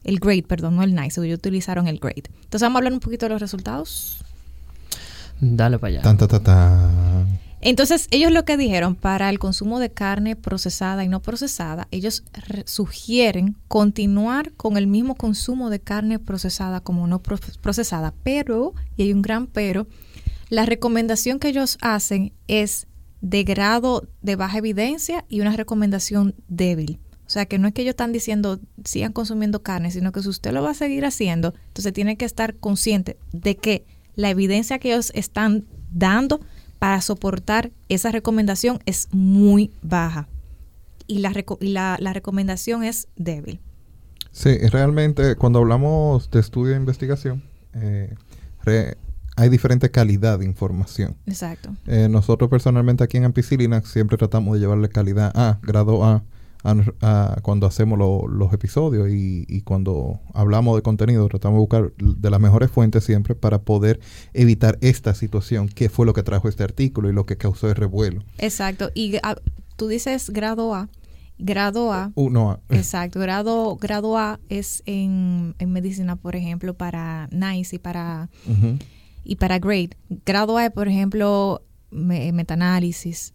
el 0.03 0.19
grade, 0.19 0.43
perdón, 0.43 0.75
no 0.75 0.83
el 0.83 0.95
nice, 0.95 1.23
ellos 1.23 1.37
utilizaron 1.37 1.87
el 1.87 1.99
grade. 1.99 2.23
Entonces, 2.27 2.61
vamos 2.61 2.75
a 2.75 2.79
hablar 2.79 2.93
un 2.93 2.99
poquito 2.99 3.25
de 3.25 3.31
los 3.31 3.41
resultados. 3.41 4.17
Dale 5.39 5.77
para 5.77 5.93
allá. 5.93 6.01
Tan, 6.01 6.17
ta, 6.17 6.27
ta, 6.27 6.41
ta. 6.41 6.89
Entonces, 7.61 8.07
ellos 8.11 8.31
lo 8.31 8.45
que 8.45 8.55
dijeron 8.55 8.95
para 8.95 9.29
el 9.29 9.39
consumo 9.39 9.79
de 9.79 9.89
carne 9.89 10.35
procesada 10.35 11.03
y 11.03 11.07
no 11.07 11.21
procesada, 11.21 11.87
ellos 11.91 12.23
sugieren 12.65 13.55
continuar 13.67 14.53
con 14.53 14.77
el 14.77 14.85
mismo 14.85 15.15
consumo 15.15 15.69
de 15.69 15.79
carne 15.79 16.19
procesada 16.19 16.81
como 16.81 17.07
no 17.07 17.21
procesada, 17.21 18.13
pero, 18.23 18.73
y 18.95 19.03
hay 19.03 19.13
un 19.13 19.23
gran 19.23 19.47
pero, 19.47 19.87
la 20.49 20.65
recomendación 20.65 21.39
que 21.39 21.49
ellos 21.49 21.77
hacen 21.81 22.31
es 22.47 22.87
de 23.21 23.43
grado 23.43 24.07
de 24.21 24.35
baja 24.35 24.59
evidencia 24.59 25.25
y 25.27 25.41
una 25.41 25.55
recomendación 25.55 26.35
débil. 26.47 26.99
O 27.25 27.29
sea, 27.29 27.45
que 27.45 27.59
no 27.59 27.67
es 27.67 27.73
que 27.73 27.81
ellos 27.81 27.91
están 27.91 28.13
diciendo 28.13 28.59
sigan 28.85 29.11
consumiendo 29.11 29.61
carne, 29.61 29.91
sino 29.91 30.11
que 30.11 30.21
si 30.21 30.29
usted 30.29 30.53
lo 30.53 30.63
va 30.63 30.71
a 30.71 30.75
seguir 30.75 31.05
haciendo, 31.05 31.53
entonces 31.67 31.91
tiene 31.91 32.15
que 32.15 32.25
estar 32.25 32.55
consciente 32.55 33.17
de 33.33 33.57
que 33.57 33.85
la 34.15 34.29
evidencia 34.29 34.79
que 34.79 34.93
ellos 34.93 35.11
están 35.13 35.65
dando 35.91 36.39
para 36.79 37.01
soportar 37.01 37.71
esa 37.89 38.11
recomendación 38.11 38.79
es 38.85 39.09
muy 39.11 39.71
baja 39.81 40.29
y 41.07 41.19
la, 41.19 41.97
la, 41.99 42.13
recomendación 42.13 42.83
es 42.83 43.07
débil. 43.15 43.59
Sí, 44.31 44.57
realmente 44.69 45.35
cuando 45.35 45.59
hablamos 45.59 46.29
de 46.29 46.39
estudio 46.39 46.73
e 46.73 46.77
investigación, 46.77 47.41
eh, 47.73 48.13
hay 49.37 49.49
diferente 49.49 49.91
calidad 49.91 50.39
de 50.39 50.45
información. 50.45 51.15
Exacto. 51.27 51.73
Eh, 51.85 52.07
nosotros 52.09 52.49
personalmente 52.49 53.03
aquí 53.03 53.17
en 53.17 53.23
Ampicilina 53.23 53.81
siempre 53.83 54.17
tratamos 54.17 54.55
de 54.55 54.59
llevarle 54.59 54.89
calidad 54.89 55.31
A, 55.35 55.59
grado 55.61 56.03
A, 56.03 56.23
cuando 57.43 57.67
hacemos 57.67 57.97
los 57.97 58.51
episodios 58.51 59.07
y, 59.09 59.61
cuando 59.61 60.19
hablamos 60.33 60.75
de 60.75 60.81
contenido, 60.81 61.27
tratamos 61.29 61.57
de 61.57 61.59
buscar 61.59 61.93
de 61.97 62.29
las 62.29 62.41
mejores 62.41 62.71
fuentes 62.71 63.03
siempre 63.03 63.35
para 63.35 63.61
poder 63.61 63.99
evitar 64.33 64.77
esta 64.81 65.13
situación, 65.13 65.69
que 65.69 65.87
fue 65.87 66.05
lo 66.05 66.13
que 66.13 66.23
trajo 66.23 66.49
este 66.49 66.63
artículo 66.63 67.09
y 67.09 67.13
lo 67.13 67.25
que 67.25 67.37
causó 67.37 67.69
el 67.69 67.75
revuelo. 67.75 68.23
Exacto. 68.39 68.89
Y 68.95 69.17
ah, 69.23 69.35
tú 69.77 69.87
dices 69.87 70.31
grado 70.31 70.73
A. 70.73 70.89
Grado 71.37 71.93
A. 71.93 72.11
Uno 72.15 72.51
A. 72.51 72.59
Exacto. 72.75 73.19
Grado, 73.19 73.77
grado 73.77 74.17
A 74.17 74.39
es 74.49 74.81
en, 74.87 75.55
medicina, 75.59 76.15
por 76.15 76.35
ejemplo, 76.35 76.73
para 76.73 77.29
NICE 77.31 77.75
y 77.75 77.79
para, 77.79 78.29
y 79.27 79.35
para 79.35 79.59
GRADE. 79.59 79.97
Grado 80.25 80.57
A, 80.57 80.69
por 80.69 80.87
ejemplo, 80.87 81.61
metaanálisis, 81.91 83.33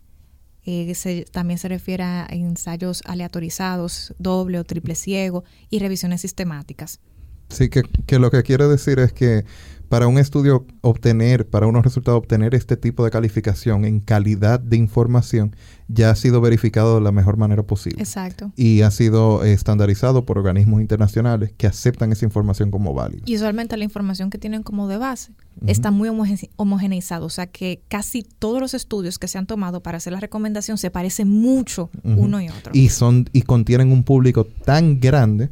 eh, 0.65 1.25
también 1.31 1.59
se 1.59 1.69
refiere 1.69 2.05
a 2.05 2.27
ensayos 2.31 3.03
aleatorizados, 3.05 4.15
doble 4.19 4.59
o 4.59 4.65
triple 4.65 4.95
ciego 4.95 5.45
y 5.71 5.79
revisiones 5.79 6.21
sistemáticas. 6.21 7.01
Sí, 7.49 7.69
que, 7.69 7.83
que, 8.07 8.19
lo 8.19 8.31
que 8.31 8.43
quiere 8.43 8.67
decir 8.67 8.99
es 8.99 9.13
que 9.13 9.45
para 9.89 10.07
un 10.07 10.17
estudio 10.17 10.67
obtener, 10.81 11.47
para 11.47 11.67
unos 11.67 11.85
resultados 11.85 12.19
obtener 12.19 12.55
este 12.55 12.79
tipo 12.79 13.05
de 13.05 13.11
calificación 13.11 13.85
en 13.85 14.01
calidad 14.01 14.59
de 14.59 14.79
información, 14.79 15.55
ya 15.93 16.11
ha 16.11 16.15
sido 16.15 16.41
verificado 16.41 16.97
de 16.97 17.01
la 17.03 17.13
mejor 17.13 17.37
manera 17.37 17.63
posible. 17.63 18.01
Exacto. 18.01 18.53
Y 18.57 18.83
ha 18.83 18.91
sido 18.91 19.45
estandarizado 19.45 20.25
por 20.25 20.39
organismos 20.39 20.81
internacionales 20.81 21.53
que 21.57 21.67
aceptan 21.67 22.13
esa 22.13 22.25
información 22.25 22.71
como 22.71 22.95
válida. 22.95 23.23
Y 23.27 23.37
usualmente 23.37 23.77
la 23.77 23.85
información 23.85 24.31
que 24.31 24.39
tienen 24.39 24.63
como 24.63 24.89
de 24.89 24.97
base 24.97 25.33
está 25.67 25.91
muy 25.91 26.09
homogeneizada, 26.57 27.25
o 27.25 27.29
sea 27.29 27.47
que 27.47 27.83
casi 27.89 28.23
todos 28.23 28.61
los 28.61 28.75
estudios 28.75 29.19
que 29.19 29.29
se 29.29 29.39
han 29.39 29.47
tomado 29.47 29.83
para 29.83 29.99
hacer 29.99 30.13
la 30.13 30.21
recomendación 30.21 30.79
se 30.79 30.91
parecen 30.91 31.29
mucho 31.29 31.91
uno 32.03 32.41
y 32.41 32.49
otro. 32.49 32.73
Y 32.75 32.89
son 32.89 33.29
y 33.33 33.43
contienen 33.43 33.93
un 33.93 34.03
público 34.03 34.45
tan 34.45 34.99
grande 34.99 35.51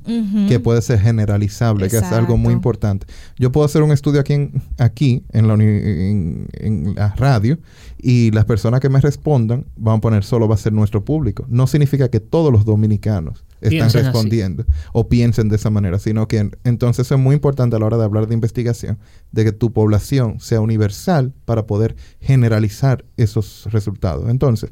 que 0.49 0.59
puede 0.59 0.83
ser 0.83 1.01
generalizable, 1.01 1.89
que 1.89 1.99
es 1.99 2.03
algo 2.05 2.37
muy 2.37 2.53
importante. 2.53 3.07
Yo 3.39 3.53
puedo 3.53 3.67
hacer 3.67 3.83
un 3.83 3.93
estudio 3.93 4.21
aquí 4.21 4.33
en, 4.33 4.63
aquí 4.79 5.23
en 5.33 5.49
la, 5.49 5.55
en 5.55 6.95
la 6.95 7.15
radio 7.15 7.59
y 8.03 8.31
las 8.31 8.45
personas 8.45 8.81
que 8.81 8.89
me 8.89 9.01
respondan 9.01 9.67
van 9.77 9.99
a 9.99 10.01
poner 10.01 10.25
solo 10.25 10.49
va 10.49 10.55
a 10.55 10.59
ser 10.59 10.73
nuestro 10.73 11.05
público. 11.05 11.45
No 11.49 11.67
significa 11.67 12.09
que 12.09 12.21
todos 12.21 12.53
los 12.53 12.65
dominicanos 12.65 13.45
están 13.61 13.91
respondiendo 13.91 14.65
o 14.93 15.09
piensen 15.09 15.49
de 15.49 15.57
esa 15.57 15.71
manera, 15.71 15.99
sino 15.99 16.27
que 16.29 16.51
entonces 16.65 17.11
es 17.11 17.19
muy 17.19 17.35
importante 17.35 17.77
a 17.77 17.79
la 17.79 17.87
hora 17.87 17.99
de 17.99 18.05
hablar 18.05 18.27
de 18.27 18.35
investigación 18.35 18.99
de 19.33 19.45
que 19.45 19.53
tu 19.53 19.73
población 19.73 20.41
sea 20.41 20.61
universal 20.61 21.33
para 21.45 21.67
poder 21.67 21.97
generalizar 22.21 23.05
esos 23.17 23.69
resultados. 23.71 24.29
Entonces, 24.29 24.71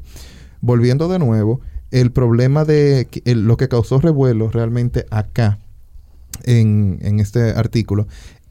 volviendo 0.61 1.07
de 1.07 1.19
nuevo, 1.19 1.61
el 1.91 2.11
problema 2.11 2.65
de 2.65 3.07
lo 3.25 3.57
que 3.57 3.67
causó 3.67 3.99
revuelo 3.99 4.49
realmente 4.49 5.05
acá 5.11 5.59
en, 6.43 6.99
en 7.01 7.19
este 7.19 7.51
artículo 7.51 8.07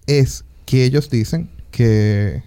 es 0.06 0.44
que 0.66 0.84
ellos 0.84 1.10
dicen 1.10 1.50
que 1.70 2.42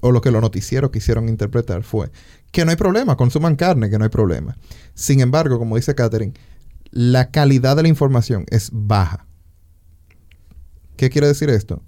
o 0.00 0.12
lo 0.12 0.20
que 0.20 0.30
los 0.30 0.42
noticieros 0.42 0.90
quisieron 0.90 1.28
interpretar 1.28 1.82
fue 1.82 2.10
que 2.50 2.64
no 2.64 2.70
hay 2.70 2.76
problema, 2.76 3.16
consuman 3.16 3.56
carne, 3.56 3.90
que 3.90 3.98
no 3.98 4.04
hay 4.04 4.10
problema. 4.10 4.56
Sin 4.94 5.20
embargo, 5.20 5.58
como 5.58 5.76
dice 5.76 5.94
Catherine, 5.94 6.34
la 6.90 7.30
calidad 7.30 7.76
de 7.76 7.82
la 7.82 7.88
información 7.88 8.46
es 8.48 8.70
baja. 8.72 9.26
¿Qué 10.96 11.10
quiere 11.10 11.28
decir 11.28 11.50
esto? 11.50 11.82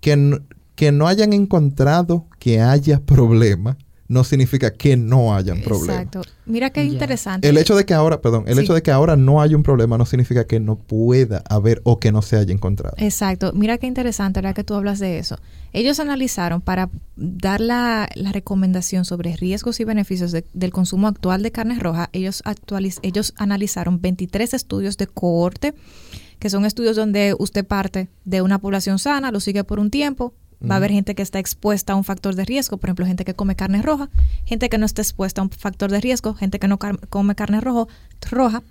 Que 0.00 0.40
que 0.80 0.92
no 0.92 1.08
hayan 1.08 1.34
encontrado 1.34 2.26
que 2.38 2.62
haya 2.62 3.00
problema 3.04 3.76
no 4.10 4.24
significa 4.24 4.72
que 4.72 4.96
no 4.96 5.36
hayan 5.36 5.62
problemas. 5.62 6.04
Exacto. 6.04 6.22
Mira 6.44 6.70
qué 6.70 6.82
interesante. 6.82 7.48
El 7.48 7.56
hecho 7.56 7.76
de 7.76 7.84
que 7.84 7.94
ahora, 7.94 8.20
perdón, 8.20 8.42
el 8.48 8.58
hecho 8.58 8.74
de 8.74 8.82
que 8.82 8.90
ahora 8.90 9.14
no 9.14 9.40
haya 9.40 9.56
un 9.56 9.62
problema 9.62 9.96
no 9.98 10.04
significa 10.04 10.48
que 10.48 10.58
no 10.58 10.74
pueda 10.74 11.44
haber 11.48 11.80
o 11.84 12.00
que 12.00 12.10
no 12.10 12.20
se 12.20 12.36
haya 12.36 12.52
encontrado. 12.52 12.96
Exacto. 12.98 13.52
Mira 13.54 13.78
qué 13.78 13.86
interesante 13.86 14.40
ahora 14.40 14.52
que 14.52 14.64
tú 14.64 14.74
hablas 14.74 14.98
de 14.98 15.20
eso. 15.20 15.38
Ellos 15.72 16.00
analizaron 16.00 16.60
para 16.60 16.90
dar 17.14 17.60
la, 17.60 18.08
recomendación 18.32 19.04
sobre 19.04 19.36
riesgos 19.36 19.78
y 19.78 19.84
beneficios 19.84 20.32
del 20.32 20.72
consumo 20.72 21.06
actual 21.06 21.44
de 21.44 21.52
carne 21.52 21.78
roja, 21.78 22.10
ellos, 22.12 22.42
ellos 23.02 23.34
analizaron 23.36 24.00
23 24.00 24.54
estudios 24.54 24.96
de 24.96 25.06
cohorte 25.06 25.74
que 26.40 26.50
son 26.50 26.64
estudios 26.64 26.96
donde 26.96 27.36
usted 27.38 27.64
parte 27.66 28.08
de 28.24 28.42
una 28.42 28.58
población 28.58 28.98
sana, 28.98 29.30
lo 29.30 29.40
sigue 29.40 29.62
por 29.62 29.78
un 29.78 29.90
tiempo, 29.90 30.34
Va 30.68 30.74
a 30.74 30.76
haber 30.76 30.90
gente 30.90 31.14
que 31.14 31.22
está 31.22 31.38
expuesta 31.38 31.94
a 31.94 31.96
un 31.96 32.04
factor 32.04 32.34
de 32.34 32.44
riesgo, 32.44 32.76
por 32.76 32.88
ejemplo, 32.88 33.06
gente 33.06 33.24
que 33.24 33.34
come 33.34 33.56
carne 33.56 33.80
roja, 33.80 34.10
gente 34.44 34.68
que 34.68 34.76
no 34.76 34.84
está 34.84 35.00
expuesta 35.00 35.40
a 35.40 35.44
un 35.44 35.50
factor 35.50 35.90
de 35.90 36.00
riesgo, 36.00 36.34
gente 36.34 36.58
que 36.58 36.68
no 36.68 36.78
come 36.78 37.34
carne 37.34 37.60
rojo, 37.60 37.88
roja. 38.30 38.62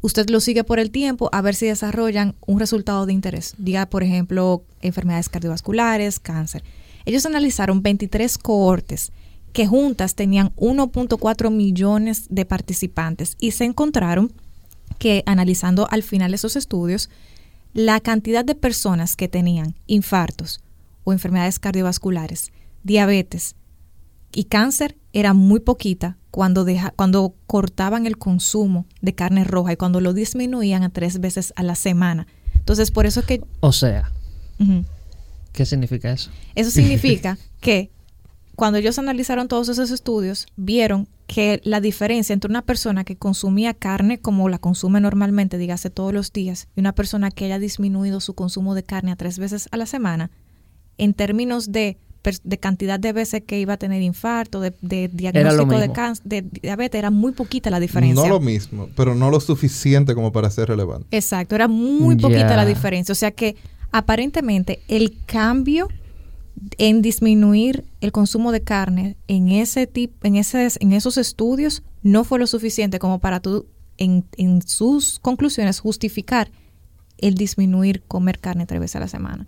Usted 0.00 0.30
lo 0.30 0.40
sigue 0.40 0.64
por 0.64 0.78
el 0.78 0.90
tiempo 0.90 1.28
a 1.32 1.42
ver 1.42 1.54
si 1.54 1.66
desarrollan 1.66 2.34
un 2.46 2.58
resultado 2.58 3.06
de 3.06 3.12
interés. 3.12 3.54
Diga, 3.58 3.86
por 3.86 4.02
ejemplo, 4.02 4.64
enfermedades 4.80 5.28
cardiovasculares, 5.28 6.20
cáncer. 6.20 6.64
Ellos 7.04 7.26
analizaron 7.26 7.82
23 7.82 8.38
cohortes 8.38 9.12
que 9.52 9.66
juntas 9.66 10.14
tenían 10.14 10.54
1.4 10.56 11.50
millones 11.50 12.26
de 12.28 12.44
participantes 12.44 13.36
y 13.40 13.52
se 13.52 13.64
encontraron 13.64 14.32
que 14.98 15.22
analizando 15.26 15.88
al 15.90 16.02
final 16.02 16.34
esos 16.34 16.56
estudios, 16.56 17.10
la 17.72 18.00
cantidad 18.00 18.44
de 18.44 18.54
personas 18.54 19.16
que 19.16 19.28
tenían 19.28 19.74
infartos, 19.86 20.60
o 21.06 21.12
enfermedades 21.12 21.60
cardiovasculares, 21.60 22.50
diabetes 22.82 23.54
y 24.32 24.44
cáncer 24.44 24.98
era 25.12 25.34
muy 25.34 25.60
poquita 25.60 26.18
cuando, 26.32 26.64
deja, 26.64 26.90
cuando 26.90 27.34
cortaban 27.46 28.06
el 28.06 28.18
consumo 28.18 28.86
de 29.00 29.14
carne 29.14 29.44
roja 29.44 29.72
y 29.72 29.76
cuando 29.76 30.00
lo 30.00 30.12
disminuían 30.12 30.82
a 30.82 30.90
tres 30.90 31.20
veces 31.20 31.52
a 31.56 31.62
la 31.62 31.76
semana. 31.76 32.26
Entonces, 32.56 32.90
por 32.90 33.06
eso 33.06 33.22
que... 33.22 33.40
O 33.60 33.72
sea, 33.72 34.10
¿qué 35.52 35.64
significa 35.64 36.10
eso? 36.10 36.30
Eso 36.56 36.72
significa 36.72 37.38
que 37.60 37.90
cuando 38.56 38.78
ellos 38.78 38.98
analizaron 38.98 39.46
todos 39.46 39.68
esos 39.68 39.92
estudios, 39.92 40.46
vieron 40.56 41.08
que 41.28 41.60
la 41.62 41.80
diferencia 41.80 42.32
entre 42.32 42.50
una 42.50 42.62
persona 42.62 43.04
que 43.04 43.16
consumía 43.16 43.74
carne 43.74 44.18
como 44.18 44.48
la 44.48 44.58
consume 44.58 45.00
normalmente, 45.00 45.56
dígase 45.56 45.88
todos 45.88 46.12
los 46.12 46.32
días, 46.32 46.66
y 46.74 46.80
una 46.80 46.94
persona 46.94 47.30
que 47.30 47.44
haya 47.44 47.60
disminuido 47.60 48.20
su 48.20 48.34
consumo 48.34 48.74
de 48.74 48.82
carne 48.82 49.12
a 49.12 49.16
tres 49.16 49.38
veces 49.38 49.68
a 49.70 49.76
la 49.76 49.86
semana, 49.86 50.30
en 50.98 51.14
términos 51.14 51.72
de, 51.72 51.98
cantidad 52.60 52.98
de 52.98 53.12
veces 53.12 53.42
que 53.46 53.60
iba 53.60 53.74
a 53.74 53.76
tener 53.76 54.02
infarto, 54.02 54.60
de, 54.60 54.72
diagnóstico 55.12 55.78
de, 55.78 55.92
cáncer, 55.92 56.24
de 56.26 56.42
diabetes, 56.42 56.98
era 56.98 57.10
muy 57.10 57.32
poquita 57.32 57.70
la 57.70 57.80
diferencia. 57.80 58.22
No 58.22 58.28
lo 58.28 58.40
mismo, 58.40 58.88
pero 58.96 59.14
no 59.14 59.30
lo 59.30 59.38
suficiente 59.40 60.14
como 60.14 60.32
para 60.32 60.50
ser 60.50 60.68
relevante. 60.68 61.06
Exacto, 61.16 61.54
era 61.54 61.68
muy 61.68 62.16
poquita 62.16 62.56
la 62.56 62.66
diferencia. 62.66 63.12
O 63.12 63.16
sea 63.16 63.30
que 63.30 63.56
aparentemente 63.92 64.80
el 64.88 65.16
cambio 65.26 65.88
en 66.78 67.02
disminuir 67.02 67.84
el 68.00 68.12
consumo 68.12 68.50
de 68.50 68.62
carne 68.62 69.16
en 69.28 69.50
ese 69.50 69.86
tipo, 69.86 70.14
en 70.26 70.36
ese, 70.36 70.68
en 70.80 70.92
esos 70.92 71.18
estudios 71.18 71.82
no 72.02 72.24
fue 72.24 72.38
lo 72.38 72.46
suficiente 72.46 72.98
como 72.98 73.18
para 73.18 73.40
tú 73.40 73.66
en, 73.98 74.24
en 74.36 74.62
sus 74.62 75.18
conclusiones 75.20 75.80
justificar 75.80 76.50
el 77.18 77.34
disminuir 77.34 78.02
comer 78.08 78.38
carne 78.38 78.66
tres 78.66 78.80
veces 78.80 78.96
a 78.96 79.00
la 79.00 79.08
semana. 79.08 79.46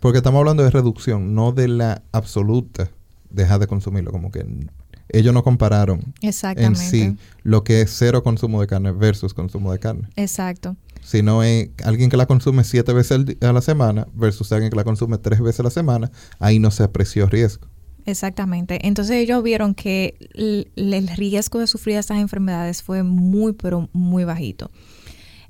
Porque 0.00 0.18
estamos 0.18 0.38
hablando 0.38 0.62
de 0.62 0.70
reducción, 0.70 1.34
no 1.34 1.52
de 1.52 1.68
la 1.68 2.02
absoluta 2.12 2.90
dejar 3.30 3.60
de 3.60 3.66
consumirlo. 3.66 4.12
Como 4.12 4.30
que 4.30 4.44
ellos 5.08 5.32
no 5.32 5.42
compararon 5.42 6.14
en 6.20 6.76
sí 6.76 7.16
lo 7.42 7.64
que 7.64 7.82
es 7.82 7.90
cero 7.96 8.22
consumo 8.22 8.60
de 8.60 8.66
carne 8.66 8.92
versus 8.92 9.34
consumo 9.34 9.72
de 9.72 9.78
carne. 9.78 10.08
Exacto. 10.16 10.76
Sino 11.02 11.42
es 11.42 11.70
alguien 11.84 12.10
que 12.10 12.16
la 12.16 12.26
consume 12.26 12.64
siete 12.64 12.92
veces 12.92 13.36
a 13.40 13.52
la 13.52 13.60
semana 13.60 14.08
versus 14.14 14.50
alguien 14.52 14.70
que 14.70 14.76
la 14.76 14.84
consume 14.84 15.18
tres 15.18 15.40
veces 15.40 15.60
a 15.60 15.62
la 15.64 15.70
semana, 15.70 16.10
ahí 16.40 16.58
no 16.58 16.70
se 16.70 16.82
apreció 16.82 17.26
riesgo. 17.26 17.68
Exactamente. 18.06 18.86
Entonces 18.86 19.16
ellos 19.16 19.42
vieron 19.42 19.74
que 19.74 20.16
el, 20.34 21.08
riesgo 21.16 21.60
de 21.60 21.66
sufrir 21.66 21.96
estas 21.96 22.18
enfermedades 22.18 22.82
fue 22.82 23.02
muy, 23.02 23.52
pero 23.52 23.88
muy 23.92 24.24
bajito. 24.24 24.70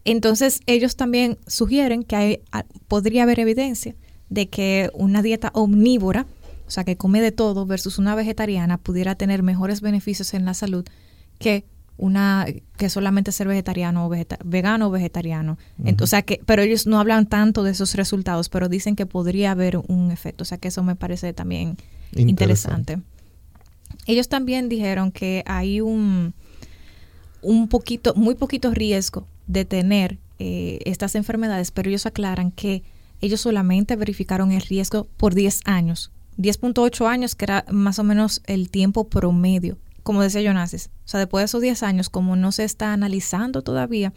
Entonces 0.04 0.60
ellos 0.66 0.96
también 0.96 1.38
sugieren 1.46 2.02
que 2.02 2.16
hay, 2.16 2.40
podría 2.88 3.24
haber 3.24 3.40
evidencia 3.40 3.94
de 4.28 4.48
que 4.48 4.90
una 4.94 5.22
dieta 5.22 5.50
omnívora, 5.54 6.26
o 6.66 6.70
sea, 6.70 6.84
que 6.84 6.96
come 6.96 7.20
de 7.20 7.32
todo, 7.32 7.66
versus 7.66 7.98
una 7.98 8.14
vegetariana, 8.14 8.78
pudiera 8.78 9.14
tener 9.14 9.42
mejores 9.42 9.80
beneficios 9.80 10.34
en 10.34 10.44
la 10.44 10.54
salud 10.54 10.84
que 11.38 11.64
una 11.98 12.46
que 12.76 12.90
solamente 12.90 13.32
ser 13.32 13.48
vegetariano 13.48 14.06
o 14.06 14.10
vegano 14.44 14.88
o 14.88 14.90
vegetariano. 14.90 15.56
o 16.00 16.06
sea 16.06 16.22
que, 16.22 16.40
pero 16.44 16.62
ellos 16.62 16.86
no 16.86 17.00
hablan 17.00 17.26
tanto 17.26 17.62
de 17.62 17.70
esos 17.70 17.94
resultados, 17.94 18.48
pero 18.48 18.68
dicen 18.68 18.96
que 18.96 19.06
podría 19.06 19.52
haber 19.52 19.78
un 19.78 20.10
efecto. 20.10 20.42
O 20.42 20.44
sea 20.44 20.58
que 20.58 20.68
eso 20.68 20.82
me 20.82 20.94
parece 20.94 21.32
también 21.32 21.76
interesante. 22.14 23.00
Ellos 24.06 24.28
también 24.28 24.68
dijeron 24.68 25.10
que 25.10 25.42
hay 25.46 25.80
un, 25.80 26.34
un 27.40 27.68
poquito, 27.68 28.14
muy 28.14 28.34
poquito 28.34 28.72
riesgo 28.72 29.26
de 29.46 29.64
tener 29.64 30.18
eh, 30.38 30.80
estas 30.84 31.14
enfermedades, 31.14 31.70
pero 31.70 31.88
ellos 31.88 32.04
aclaran 32.04 32.50
que 32.50 32.82
ellos 33.20 33.40
solamente 33.40 33.96
verificaron 33.96 34.52
el 34.52 34.60
riesgo 34.60 35.08
por 35.16 35.34
10 35.34 35.60
años. 35.64 36.12
10.8 36.38 37.06
años, 37.06 37.34
que 37.34 37.46
era 37.46 37.64
más 37.70 37.98
o 37.98 38.04
menos 38.04 38.42
el 38.46 38.70
tiempo 38.70 39.08
promedio, 39.08 39.78
como 40.02 40.22
decía 40.22 40.42
Jonasis. 40.42 40.90
O 41.04 41.08
sea, 41.08 41.20
después 41.20 41.42
de 41.42 41.46
esos 41.46 41.62
10 41.62 41.82
años, 41.82 42.10
como 42.10 42.36
no 42.36 42.52
se 42.52 42.64
está 42.64 42.92
analizando 42.92 43.62
todavía 43.62 44.12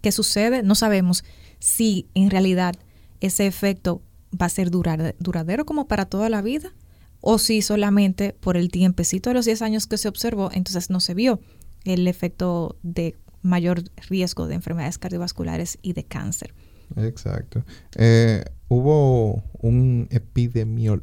qué 0.00 0.12
sucede, 0.12 0.62
no 0.62 0.74
sabemos 0.74 1.24
si 1.58 2.06
en 2.14 2.30
realidad 2.30 2.76
ese 3.20 3.46
efecto 3.46 4.02
va 4.40 4.46
a 4.46 4.50
ser 4.50 4.70
duradero 4.70 5.64
como 5.64 5.86
para 5.86 6.06
toda 6.06 6.28
la 6.28 6.42
vida 6.42 6.72
o 7.20 7.38
si 7.38 7.62
solamente 7.62 8.34
por 8.38 8.56
el 8.56 8.70
tiempecito 8.70 9.30
de 9.30 9.34
los 9.34 9.46
10 9.46 9.62
años 9.62 9.86
que 9.86 9.96
se 9.96 10.08
observó, 10.08 10.50
entonces 10.52 10.90
no 10.90 11.00
se 11.00 11.14
vio 11.14 11.40
el 11.84 12.06
efecto 12.06 12.76
de 12.82 13.16
mayor 13.40 13.84
riesgo 14.08 14.46
de 14.46 14.56
enfermedades 14.56 14.98
cardiovasculares 14.98 15.78
y 15.80 15.94
de 15.94 16.04
cáncer. 16.04 16.54
Exacto. 16.96 17.64
Eh, 17.96 18.44
hubo 18.68 19.42
un 19.60 20.08
epidemiólogo, 20.10 21.02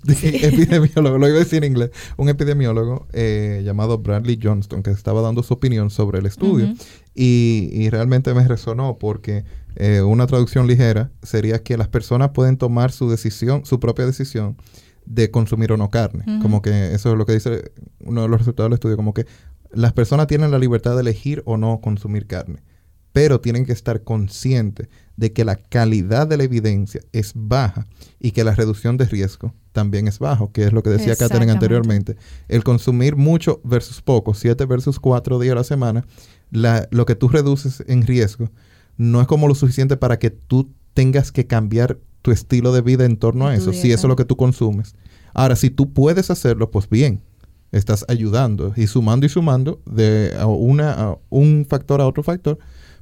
epidemiólogo, 0.08 1.18
lo 1.18 1.28
iba 1.28 1.36
a 1.36 1.40
decir 1.40 1.64
en 1.64 1.72
inglés, 1.72 1.90
un 2.16 2.28
epidemiólogo 2.28 3.06
eh, 3.12 3.62
llamado 3.64 3.98
Bradley 3.98 4.38
Johnston 4.42 4.82
que 4.82 4.90
estaba 4.90 5.20
dando 5.22 5.42
su 5.42 5.54
opinión 5.54 5.90
sobre 5.90 6.18
el 6.18 6.26
estudio 6.26 6.74
y, 7.14 7.88
realmente 7.90 8.32
me 8.34 8.46
resonó 8.46 8.98
porque 8.98 9.44
eh, 9.76 10.00
una 10.02 10.26
traducción 10.26 10.66
ligera 10.66 11.10
sería 11.22 11.62
que 11.62 11.76
las 11.76 11.88
personas 11.88 12.30
pueden 12.30 12.56
tomar 12.56 12.92
su 12.92 13.10
decisión, 13.10 13.64
su 13.66 13.80
propia 13.80 14.06
decisión 14.06 14.56
de 15.06 15.30
consumir 15.30 15.72
o 15.72 15.76
no 15.76 15.90
carne. 15.90 16.24
Como 16.40 16.62
que 16.62 16.94
eso 16.94 17.10
es 17.10 17.18
lo 17.18 17.26
que 17.26 17.32
dice 17.32 17.72
uno 18.00 18.22
de 18.22 18.28
los 18.28 18.38
resultados 18.38 18.70
del 18.70 18.74
estudio, 18.74 18.96
como 18.96 19.12
que 19.12 19.26
las 19.72 19.92
personas 19.92 20.26
tienen 20.26 20.50
la 20.50 20.58
libertad 20.58 20.94
de 20.94 21.02
elegir 21.02 21.42
o 21.46 21.56
no 21.56 21.80
consumir 21.80 22.26
carne, 22.26 22.62
pero 23.12 23.40
tienen 23.40 23.66
que 23.66 23.72
estar 23.72 24.02
conscientes 24.02 24.88
de 25.16 25.32
que 25.32 25.44
la 25.44 25.56
calidad 25.56 26.26
de 26.26 26.36
la 26.36 26.44
evidencia 26.44 27.00
es 27.12 27.32
baja 27.34 27.86
y 28.18 28.30
que 28.30 28.44
la 28.44 28.54
reducción 28.54 28.96
de 28.96 29.06
riesgo 29.06 29.54
también 29.72 30.08
es 30.08 30.18
bajo, 30.18 30.52
que 30.52 30.64
es 30.64 30.72
lo 30.72 30.82
que 30.82 30.90
decía 30.90 31.16
Catherine 31.16 31.52
anteriormente. 31.52 32.16
El 32.48 32.64
consumir 32.64 33.16
mucho 33.16 33.60
versus 33.64 34.00
poco, 34.00 34.34
siete 34.34 34.64
versus 34.66 34.98
cuatro 34.98 35.38
días 35.38 35.52
a 35.52 35.56
la 35.56 35.64
semana, 35.64 36.04
lo 36.50 37.06
que 37.06 37.14
tú 37.14 37.28
reduces 37.28 37.84
en 37.86 38.06
riesgo 38.06 38.50
no 38.96 39.20
es 39.20 39.26
como 39.26 39.48
lo 39.48 39.54
suficiente 39.54 39.96
para 39.96 40.18
que 40.18 40.30
tú 40.30 40.70
tengas 40.94 41.32
que 41.32 41.46
cambiar 41.46 41.98
tu 42.22 42.32
estilo 42.32 42.72
de 42.72 42.82
vida 42.82 43.04
en 43.04 43.16
torno 43.16 43.46
a 43.46 43.54
eso, 43.54 43.72
si 43.72 43.92
eso 43.92 44.06
es 44.06 44.08
lo 44.08 44.16
que 44.16 44.24
tú 44.24 44.36
consumes. 44.36 44.94
Ahora, 45.32 45.56
si 45.56 45.70
tú 45.70 45.92
puedes 45.92 46.30
hacerlo, 46.30 46.70
pues 46.70 46.88
bien, 46.88 47.22
estás 47.72 48.04
ayudando 48.08 48.72
y 48.76 48.86
sumando 48.88 49.26
y 49.26 49.28
sumando 49.28 49.80
de 49.86 50.36
una, 50.44 51.16
un 51.28 51.66
factor 51.68 52.00
a 52.00 52.06
otro 52.06 52.22
factor, 52.22 52.58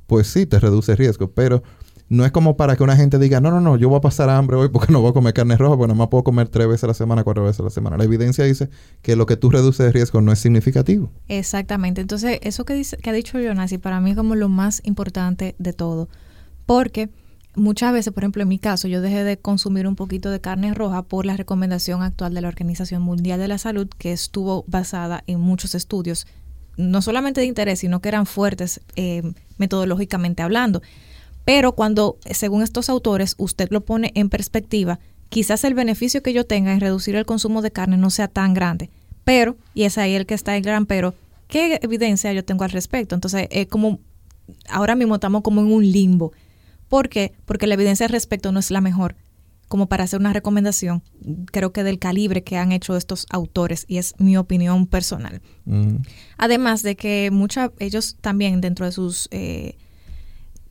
pues 0.08 0.26
sí, 0.26 0.46
te 0.46 0.58
reduce 0.58 0.96
riesgo, 0.96 1.30
pero 1.30 1.62
no 2.08 2.24
es 2.24 2.32
como 2.32 2.56
para 2.56 2.76
que 2.76 2.82
una 2.82 2.96
gente 2.96 3.18
diga, 3.18 3.42
no, 3.42 3.50
no, 3.50 3.60
no, 3.60 3.76
yo 3.76 3.90
voy 3.90 3.98
a 3.98 4.00
pasar 4.00 4.30
hambre 4.30 4.56
hoy 4.56 4.70
porque 4.70 4.90
no 4.90 5.02
voy 5.02 5.10
a 5.10 5.12
comer 5.12 5.34
carne 5.34 5.58
roja, 5.58 5.76
porque 5.76 5.88
nada 5.88 5.98
más 5.98 6.08
puedo 6.08 6.24
comer 6.24 6.48
tres 6.48 6.66
veces 6.66 6.84
a 6.84 6.86
la 6.86 6.94
semana, 6.94 7.24
cuatro 7.24 7.44
veces 7.44 7.60
a 7.60 7.64
la 7.64 7.70
semana. 7.70 7.98
La 7.98 8.04
evidencia 8.04 8.42
dice 8.46 8.70
que 9.02 9.16
lo 9.16 9.26
que 9.26 9.36
tú 9.36 9.50
reduces 9.50 9.84
de 9.84 9.92
riesgo 9.92 10.22
no 10.22 10.32
es 10.32 10.38
significativo. 10.38 11.10
Exactamente. 11.28 12.00
Entonces, 12.00 12.38
eso 12.42 12.64
que, 12.64 12.72
dice, 12.72 12.96
que 12.96 13.10
ha 13.10 13.12
dicho 13.12 13.38
Jonas, 13.38 13.70
y 13.72 13.76
para 13.76 14.00
mí 14.00 14.14
como 14.14 14.34
lo 14.34 14.48
más 14.48 14.80
importante 14.84 15.54
de 15.58 15.74
todo, 15.74 16.08
porque 16.64 17.10
muchas 17.54 17.92
veces, 17.92 18.14
por 18.14 18.22
ejemplo, 18.22 18.42
en 18.42 18.48
mi 18.48 18.58
caso, 18.58 18.88
yo 18.88 19.02
dejé 19.02 19.24
de 19.24 19.36
consumir 19.36 19.86
un 19.86 19.94
poquito 19.94 20.30
de 20.30 20.40
carne 20.40 20.72
roja 20.72 21.02
por 21.02 21.26
la 21.26 21.36
recomendación 21.36 22.02
actual 22.02 22.32
de 22.32 22.40
la 22.40 22.48
Organización 22.48 23.02
Mundial 23.02 23.38
de 23.38 23.48
la 23.48 23.58
Salud, 23.58 23.88
que 23.98 24.12
estuvo 24.12 24.64
basada 24.66 25.22
en 25.26 25.40
muchos 25.40 25.74
estudios, 25.74 26.26
no 26.78 27.02
solamente 27.02 27.42
de 27.42 27.46
interés, 27.46 27.80
sino 27.80 28.00
que 28.00 28.08
eran 28.08 28.24
fuertes 28.24 28.80
eh, 28.96 29.22
metodológicamente 29.58 30.42
hablando. 30.42 30.80
Pero 31.44 31.72
cuando, 31.72 32.18
según 32.30 32.62
estos 32.62 32.88
autores, 32.88 33.34
usted 33.36 33.68
lo 33.70 33.82
pone 33.82 34.12
en 34.14 34.30
perspectiva, 34.30 34.98
quizás 35.28 35.64
el 35.64 35.74
beneficio 35.74 36.22
que 36.22 36.32
yo 36.32 36.46
tenga 36.46 36.72
en 36.72 36.80
reducir 36.80 37.16
el 37.16 37.26
consumo 37.26 37.60
de 37.60 37.70
carne 37.70 37.98
no 37.98 38.08
sea 38.08 38.28
tan 38.28 38.54
grande. 38.54 38.88
Pero, 39.24 39.56
y 39.74 39.82
es 39.82 39.98
ahí 39.98 40.14
el 40.14 40.24
que 40.24 40.34
está 40.34 40.56
el 40.56 40.62
gran 40.62 40.86
pero, 40.86 41.14
¿qué 41.48 41.78
evidencia 41.82 42.32
yo 42.32 42.44
tengo 42.44 42.64
al 42.64 42.70
respecto? 42.70 43.14
Entonces, 43.14 43.46
es 43.50 43.66
como, 43.66 43.98
ahora 44.70 44.94
mismo 44.94 45.16
estamos 45.16 45.42
como 45.42 45.60
en 45.60 45.70
un 45.70 45.90
limbo 45.90 46.32
¿Por 46.88 47.08
qué? 47.08 47.32
Porque 47.44 47.66
la 47.66 47.74
evidencia 47.74 48.06
al 48.06 48.12
respecto 48.12 48.50
no 48.50 48.60
es 48.60 48.70
la 48.70 48.80
mejor 48.80 49.14
como 49.68 49.86
para 49.86 50.04
hacer 50.04 50.18
una 50.18 50.32
recomendación, 50.32 51.02
creo 51.52 51.72
que 51.72 51.84
del 51.84 51.98
calibre 51.98 52.42
que 52.42 52.56
han 52.56 52.72
hecho 52.72 52.96
estos 52.96 53.26
autores, 53.30 53.84
y 53.86 53.98
es 53.98 54.14
mi 54.18 54.36
opinión 54.36 54.86
personal. 54.86 55.42
Mm. 55.66 55.96
Además 56.38 56.82
de 56.82 56.96
que 56.96 57.30
muchos, 57.30 57.70
ellos 57.78 58.16
también 58.20 58.60
dentro 58.60 58.86
de 58.86 58.92
sus 58.92 59.28
eh, 59.30 59.76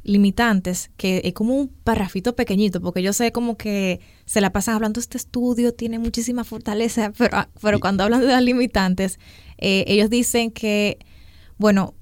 limitantes, 0.04 0.90
que 0.98 1.22
es 1.24 1.34
como 1.34 1.56
un 1.56 1.68
parrafito 1.68 2.36
pequeñito, 2.36 2.82
porque 2.82 3.04
yo 3.04 3.14
sé 3.14 3.32
como 3.32 3.56
que 3.56 4.00
se 4.26 4.42
la 4.42 4.52
pasan 4.52 4.76
hablando, 4.76 5.00
este 5.00 5.18
estudio 5.18 5.74
tiene 5.74 6.00
muchísima 6.00 6.44
fortaleza, 6.44 7.12
pero, 7.18 7.48
pero 7.62 7.80
cuando 7.80 8.04
hablan 8.04 8.22
de 8.22 8.28
las 8.28 8.42
limitantes, 8.42 9.20
eh, 9.60 9.86
ellos 9.88 10.10
dicen 10.10 10.50
que, 10.50 10.98
bueno, 11.58 11.94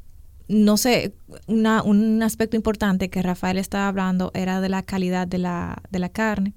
no 0.47 0.77
sé, 0.77 1.13
una, 1.47 1.81
un 1.81 2.21
aspecto 2.21 2.55
importante 2.55 3.09
que 3.09 3.21
Rafael 3.21 3.57
estaba 3.57 3.87
hablando 3.87 4.31
era 4.33 4.61
de 4.61 4.69
la 4.69 4.83
calidad 4.83 5.27
de 5.27 5.39
la, 5.39 5.81
de 5.89 5.99
la 5.99 6.09
carne, 6.09 6.53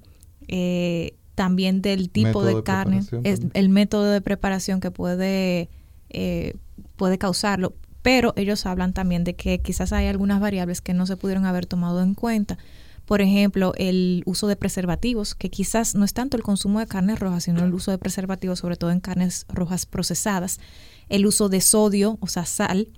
eh, 0.49 1.13
también 1.35 1.81
del 1.81 2.09
tipo 2.09 2.43
de, 2.43 2.63
carne, 2.63 3.01
es 3.23 3.41
el 3.53 3.69
método 3.69 4.11
de 4.11 4.19
preparación 4.19 4.81
que 4.81 4.91
puede, 4.91 5.69
eh, 6.09 6.55
puede 6.97 7.17
causarlo. 7.17 7.73
Pero 8.01 8.33
ellos 8.35 8.65
hablan 8.65 8.93
también 8.93 9.23
de 9.23 9.35
que 9.35 9.61
quizás 9.61 9.93
hay 9.93 10.07
algunas 10.07 10.39
variables 10.41 10.81
que 10.81 10.93
no 10.93 11.05
se 11.05 11.17
pudieron 11.17 11.45
haber 11.45 11.65
tomado 11.65 12.01
en 12.01 12.13
cuenta. 12.13 12.57
Por 13.05 13.21
ejemplo, 13.21 13.73
el 13.77 14.21
uso 14.25 14.47
de 14.47 14.55
preservativos, 14.55 15.33
que 15.33 15.49
quizás 15.49 15.95
no 15.95 16.05
es 16.05 16.13
tanto 16.13 16.37
el 16.37 16.43
consumo 16.43 16.79
de 16.79 16.87
carnes 16.87 17.19
rojas, 17.19 17.45
sino 17.45 17.63
el 17.63 17.73
uso 17.73 17.91
de 17.91 17.97
preservativos, 17.97 18.59
sobre 18.59 18.75
todo 18.75 18.91
en 18.91 18.99
carnes 18.99 19.45
rojas 19.49 19.85
procesadas. 19.85 20.59
El 21.07 21.25
uso 21.25 21.49
de 21.49 21.61
sodio, 21.61 22.17
o 22.21 22.27
sea, 22.27 22.45
sal, 22.45 22.89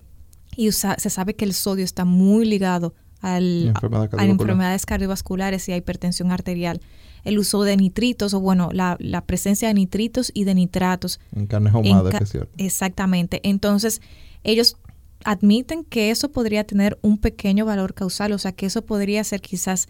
y 0.55 0.71
se 0.71 1.09
sabe 1.09 1.35
que 1.35 1.45
el 1.45 1.53
sodio 1.53 1.85
está 1.85 2.05
muy 2.05 2.45
ligado 2.45 2.93
al, 3.21 3.73
a, 4.17 4.25
enfermedades 4.25 4.85
cardiovasculares 4.85 5.69
y 5.69 5.71
a 5.71 5.77
hipertensión 5.77 6.31
arterial. 6.31 6.81
El 7.23 7.39
uso 7.39 7.63
de 7.63 7.77
nitritos, 7.77 8.34
o 8.34 8.39
bueno, 8.39 8.69
la, 8.71 8.97
presencia 9.25 9.67
de 9.67 9.73
nitritos 9.73 10.31
y 10.34 10.43
de 10.43 10.55
nitratos. 10.55 11.19
En 11.36 11.47
carnes 11.47 11.73
ahumadas, 11.73 12.13
especial. 12.13 12.49
Exactamente. 12.57 13.41
Entonces, 13.43 14.01
ellos 14.43 14.77
admiten 15.23 15.84
que 15.84 16.10
eso 16.10 16.31
podría 16.31 16.63
tener 16.63 16.97
un 17.01 17.17
pequeño 17.17 17.65
valor 17.65 17.93
causal, 17.93 18.31
o 18.31 18.38
sea, 18.38 18.51
que 18.51 18.65
eso 18.65 18.84
podría 18.84 19.23
ser 19.23 19.41
quizás 19.41 19.88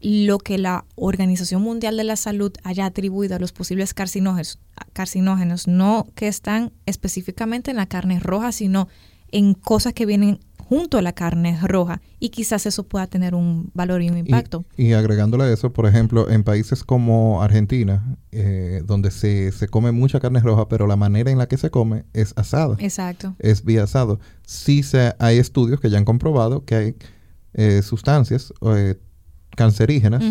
lo 0.00 0.38
que 0.38 0.58
la 0.58 0.84
Organización 0.96 1.62
Mundial 1.62 1.96
de 1.96 2.04
la 2.04 2.16
Salud 2.16 2.52
haya 2.64 2.86
atribuido 2.86 3.36
a 3.36 3.38
los 3.38 3.52
posibles 3.52 3.94
carcinógenos, 3.94 4.58
carcinógenos 4.92 5.68
no 5.68 6.08
que 6.16 6.26
están 6.26 6.72
específicamente 6.86 7.70
en 7.70 7.76
la 7.76 7.86
carne 7.86 8.18
roja, 8.18 8.50
sino 8.50 8.88
en 9.32 9.54
cosas 9.54 9.92
que 9.94 10.06
vienen 10.06 10.38
junto 10.72 10.96
a 10.96 11.02
la 11.02 11.12
carne 11.12 11.58
roja 11.62 12.00
y 12.18 12.30
quizás 12.30 12.64
eso 12.64 12.84
pueda 12.84 13.06
tener 13.06 13.34
un 13.34 13.70
valor 13.74 14.00
y 14.00 14.08
un 14.08 14.16
impacto. 14.16 14.64
Y, 14.76 14.92
agregándole 14.92 15.44
a 15.44 15.52
eso, 15.52 15.70
por 15.70 15.86
ejemplo, 15.86 16.30
en 16.30 16.44
países 16.44 16.82
como 16.82 17.42
Argentina, 17.42 18.16
eh, 18.30 18.82
donde 18.86 19.10
se, 19.10 19.52
se, 19.52 19.68
come 19.68 19.92
mucha 19.92 20.18
carne 20.18 20.40
roja, 20.40 20.68
pero 20.68 20.86
la 20.86 20.96
manera 20.96 21.30
en 21.30 21.36
la 21.36 21.46
que 21.46 21.58
se 21.58 21.70
come 21.70 22.04
es 22.14 22.32
asada. 22.36 22.76
Exacto. 22.78 23.34
Es 23.38 23.64
vía 23.64 23.82
asado. 23.82 24.18
Sí 24.46 24.82
se, 24.82 25.14
hay 25.18 25.36
estudios 25.36 25.78
que 25.78 25.90
ya 25.90 25.98
han 25.98 26.06
comprobado 26.06 26.64
que 26.64 26.74
hay 26.74 26.96
eh, 27.52 27.82
sustancias 27.82 28.54
eh, 28.62 28.98
cancerígenas 29.54 30.22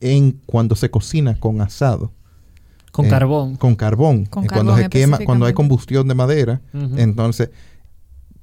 en 0.00 0.40
cuando 0.46 0.76
se 0.76 0.90
cocina 0.90 1.38
con 1.38 1.60
asado. 1.60 2.12
Con 2.90 3.06
carbón. 3.08 3.56
Con 3.56 3.76
carbón. 3.76 4.24
cuando 4.24 4.76
se 4.76 4.88
quema, 4.88 5.18
cuando 5.26 5.44
hay 5.44 5.52
combustión 5.52 6.08
de 6.08 6.14
madera, 6.14 6.62
entonces 6.72 7.50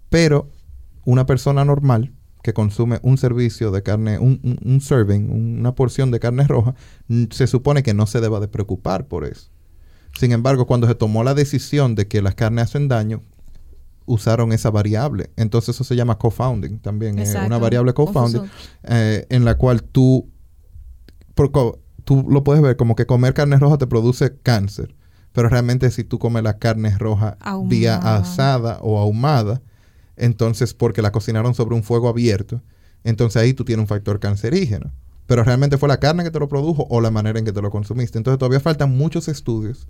pero 0.09 0.49
una 1.05 1.25
persona 1.25 1.65
normal 1.65 2.13
que 2.43 2.53
consume 2.53 2.99
un 3.01 3.17
servicio 3.17 3.71
de 3.71 3.83
carne, 3.83 4.19
un, 4.19 4.79
serving, 4.81 5.59
una 5.59 5.75
porción 5.75 6.11
de 6.11 6.19
carne 6.19 6.47
roja, 6.47 6.75
se 7.31 7.47
supone 7.47 7.83
que 7.83 7.93
no 7.93 8.05
se 8.07 8.21
deba 8.21 8.39
de 8.39 8.47
preocupar 8.47 9.07
por 9.07 9.25
eso. 9.25 9.49
Sin 10.17 10.31
embargo, 10.31 10.65
cuando 10.65 10.87
se 10.87 10.95
tomó 10.95 11.23
la 11.23 11.33
decisión 11.33 11.95
de 11.95 12.07
que 12.07 12.21
las 12.21 12.35
carnes 12.35 12.65
hacen 12.65 12.87
daño, 12.87 13.21
usaron 14.05 14.53
esa 14.53 14.71
variable. 14.71 15.31
Entonces 15.35 15.75
eso 15.75 15.83
se 15.83 15.95
llama 15.95 16.17
co-founding 16.17 16.79
también. 16.79 17.19
Es 17.19 17.35
una 17.35 17.57
variable 17.57 17.93
co-founding 17.93 18.49
eh, 18.83 19.27
en 19.29 19.43
la 19.43 19.57
cual 19.57 19.83
tú, 19.83 20.31
tú 22.05 22.25
lo 22.29 22.43
puedes 22.43 22.63
ver 22.63 22.77
como 22.77 22.95
que 22.95 23.05
comer 23.05 23.33
carne 23.33 23.57
roja 23.57 23.77
te 23.77 23.87
produce 23.87 24.37
cáncer. 24.41 24.95
Pero 25.33 25.49
realmente 25.49 25.91
si 25.91 26.03
tú 26.03 26.17
comes 26.17 26.41
la 26.43 26.57
carne 26.57 26.97
roja 26.97 27.37
vía 27.65 27.97
asada 27.97 28.79
o 28.81 28.97
ahumada, 28.99 29.61
entonces 30.17 30.73
porque 30.73 31.01
la 31.01 31.11
cocinaron 31.11 31.53
sobre 31.53 31.75
un 31.75 31.83
fuego 31.83 32.09
abierto, 32.09 32.61
entonces 33.03 33.41
ahí 33.41 33.53
tú 33.53 33.63
tienes 33.63 33.83
un 33.83 33.87
factor 33.87 34.19
cancerígeno. 34.19 34.91
Pero 35.27 35.43
realmente 35.43 35.77
fue 35.77 35.89
la 35.89 35.99
carne 35.99 36.23
que 36.23 36.31
te 36.31 36.39
lo 36.39 36.47
produjo 36.47 36.87
o 36.89 37.01
la 37.01 37.11
manera 37.11 37.37
en 37.37 37.45
que 37.45 37.51
te 37.51 37.61
lo 37.61 37.69
consumiste. 37.69 38.17
Entonces 38.17 38.39
todavía 38.39 38.61
faltan 38.61 38.95
muchos 38.97 39.27
estudios 39.27 39.87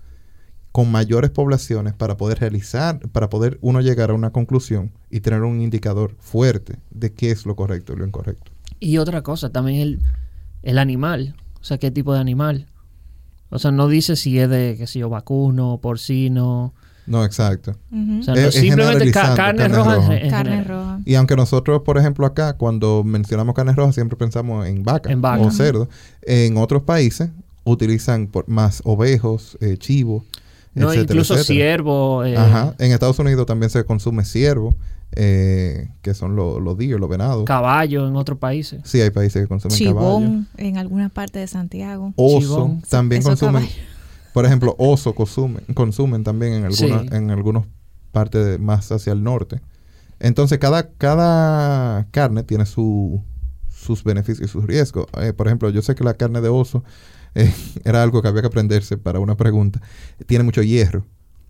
con 0.71 0.91
mayores 0.91 1.31
poblaciones 1.31 1.93
para 1.93 2.17
poder 2.17 2.39
realizar, 2.39 2.99
para 3.09 3.29
poder 3.29 3.57
uno 3.61 3.81
llegar 3.81 4.11
a 4.11 4.13
una 4.13 4.31
conclusión 4.31 4.91
y 5.09 5.21
tener 5.21 5.41
un 5.41 5.61
indicador 5.61 6.15
fuerte 6.19 6.77
de 6.91 7.13
qué 7.13 7.31
es 7.31 7.45
lo 7.45 7.55
correcto 7.55 7.93
y 7.93 7.97
lo 7.97 8.05
incorrecto. 8.05 8.51
Y 8.79 8.97
otra 8.97 9.23
cosa, 9.23 9.51
también 9.51 9.79
el, 9.79 10.01
el 10.63 10.77
animal, 10.77 11.35
o 11.59 11.63
sea, 11.63 11.77
qué 11.77 11.91
tipo 11.91 12.13
de 12.13 12.19
animal. 12.19 12.67
O 13.49 13.59
sea, 13.59 13.71
no 13.71 13.87
dice 13.87 14.15
si 14.15 14.37
es 14.39 14.49
de, 14.49 14.75
qué 14.77 14.87
sé 14.87 14.99
yo, 14.99 15.09
vacuno, 15.09 15.79
porcino, 15.81 16.73
no, 17.07 17.23
exacto. 17.23 17.75
simplemente 18.51 19.11
carne, 19.11 19.67
roja. 19.69 20.09
Carne 20.29 20.63
roja. 20.63 20.99
Y 21.05 21.15
aunque 21.15 21.35
nosotros, 21.35 21.81
por 21.83 21.97
ejemplo, 21.97 22.25
acá, 22.25 22.53
cuando 22.53 23.03
mencionamos 23.03 23.55
carne 23.55 23.73
roja, 23.73 23.93
siempre 23.93 24.17
pensamos 24.17 24.67
en 24.67 24.83
vaca, 24.83 25.09
o 25.39 25.51
cerdo. 25.51 25.89
En 26.21 26.57
otros 26.57 26.83
países 26.83 27.29
utilizan 27.63 28.29
más 28.47 28.81
ovejos, 28.85 29.57
eh, 29.61 29.77
chivos, 29.77 30.23
no, 30.73 30.93
incluso 30.93 31.37
ciervo. 31.37 32.23
Eh. 32.23 32.37
Ajá. 32.37 32.75
En 32.77 32.91
Estados 32.91 33.17
Unidos 33.19 33.45
también 33.45 33.69
se 33.69 33.83
consume 33.83 34.25
ciervo. 34.25 34.75
Eh, 35.13 35.87
que 36.01 36.13
son 36.13 36.35
los 36.35 36.61
lo 36.61 36.75
los 36.75 37.09
venados. 37.09 37.45
Caballo 37.45 38.07
en 38.09 38.17
otros 38.17 38.37
países. 38.37 38.81
Sí, 38.83 38.99
hay 38.99 39.09
países 39.09 39.41
que 39.41 39.47
consumen 39.47 39.77
Chibón 39.77 40.47
en 40.57 40.77
alguna 40.77 41.07
parte 41.07 41.39
de 41.39 41.47
Santiago. 41.47 42.13
Oso 42.17 42.77
también 42.89 43.23
consumen. 43.23 43.67
Por 44.37 44.45
ejemplo, 44.45 44.75
oso 44.77 45.15
consumen, 45.15 45.63
consumen 45.73 46.23
también 46.23 46.53
en 46.53 46.65
algunas 46.65 47.11
en 47.11 47.31
algunos 47.31 47.65
partes 48.11 48.59
más 48.59 48.91
hacia 48.91 49.11
el 49.11 49.23
norte. 49.23 49.61
Entonces, 50.19 50.59
cada, 50.59 50.91
cada 50.91 52.05
carne 52.11 52.43
tiene 52.43 52.67
su, 52.67 53.23
sus 53.67 54.03
beneficios 54.03 54.47
y 54.47 54.51
sus 54.51 54.63
riesgos. 54.63 55.07
Eh, 55.19 55.33
por 55.33 55.47
ejemplo, 55.47 55.71
yo 55.71 55.81
sé 55.81 55.95
que 55.95 56.03
la 56.03 56.13
carne 56.13 56.39
de 56.41 56.49
oso 56.49 56.83
eh, 57.33 57.51
era 57.83 58.03
algo 58.03 58.21
que 58.21 58.27
había 58.27 58.41
que 58.41 58.47
aprenderse 58.49 58.95
para 58.95 59.19
una 59.19 59.35
pregunta. 59.35 59.81
Tiene 60.27 60.43
mucho 60.43 60.61
hierro. 60.61 61.03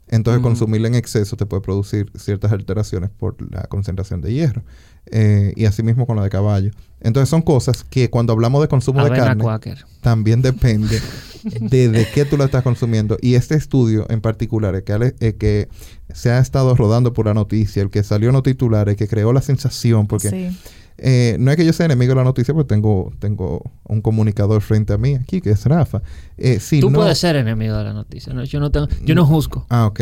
Entonces, 0.10 0.40
Mm. 0.42 0.44
consumirla 0.44 0.88
en 0.88 0.96
exceso 0.96 1.36
te 1.36 1.46
puede 1.46 1.62
producir 1.62 2.12
ciertas 2.16 2.52
alteraciones 2.52 3.10
por 3.10 3.36
la 3.52 3.64
concentración 3.64 4.22
de 4.22 4.34
hierro. 4.34 4.64
Eh, 5.10 5.54
y 5.56 5.66
asimismo 5.66 6.06
con 6.06 6.18
la 6.18 6.24
de 6.24 6.30
caballo. 6.30 6.72
Entonces, 7.02 7.30
son 7.30 7.42
cosas 7.42 7.84
que 7.84 8.10
cuando 8.10 8.34
hablamos 8.34 8.62
de 8.62 8.68
consumo 8.68 9.04
de 9.04 9.12
carne, 9.12 9.42
Quaker. 9.44 9.86
también 10.02 10.42
depende 10.42 11.00
de, 11.62 11.90
de 11.90 12.08
qué 12.14 12.26
tú 12.26 12.36
la 12.38 12.46
estás 12.46 12.64
consumiendo. 12.64 13.18
Y 13.22 13.36
este 13.36 13.56
estudio 13.56 14.06
en 14.10 14.20
particular, 14.22 14.76
el 14.76 14.84
que, 14.84 14.94
ale- 14.94 15.16
el 15.20 15.36
que 15.36 15.70
se 16.14 16.32
ha 16.32 16.40
estado 16.40 16.76
rodando 16.76 17.14
por 17.14 17.26
la 17.26 17.34
noticia, 17.34 17.82
el 17.82 17.90
que 17.90 18.04
salió 18.04 18.30
en 18.30 18.34
los 18.34 18.44
titulares, 18.44 18.94
el 18.94 18.98
que 18.98 19.08
creó 19.08 19.32
la 19.34 19.42
sensación, 19.42 20.08
porque 20.08 20.30
Sí. 20.30 20.58
Eh, 20.98 21.38
no 21.40 21.52
es 21.52 21.58
que 21.58 21.66
yo 21.66 21.74
sea 21.74 21.86
enemigo 21.86 22.12
de 22.12 22.16
la 22.16 22.24
noticia, 22.24 22.54
porque 22.54 22.68
tengo, 22.70 23.12
tengo 23.20 23.62
un 23.86 24.02
comunicador 24.02 24.62
frente 24.62 24.94
a 24.94 24.98
mí 24.98 25.16
aquí, 25.16 25.42
que 25.42 25.52
es 25.52 25.66
Rafa. 25.66 26.02
Eh, 26.38 26.60
si 26.60 26.80
Tú 26.80 26.90
no- 26.90 27.00
puedes 27.00 27.18
ser 27.18 27.36
enemigo 27.36 27.76
de 27.78 27.84
la 27.84 27.94
noticia. 27.94 28.34
¿no? 28.34 28.44
Yo 28.44 28.60
no 28.60 28.72
tengo, 28.72 28.88
yo 29.04 29.16
no 29.16 29.26
juzgo. 29.26 29.66
Ah, 29.70 29.86
ok. 29.88 30.02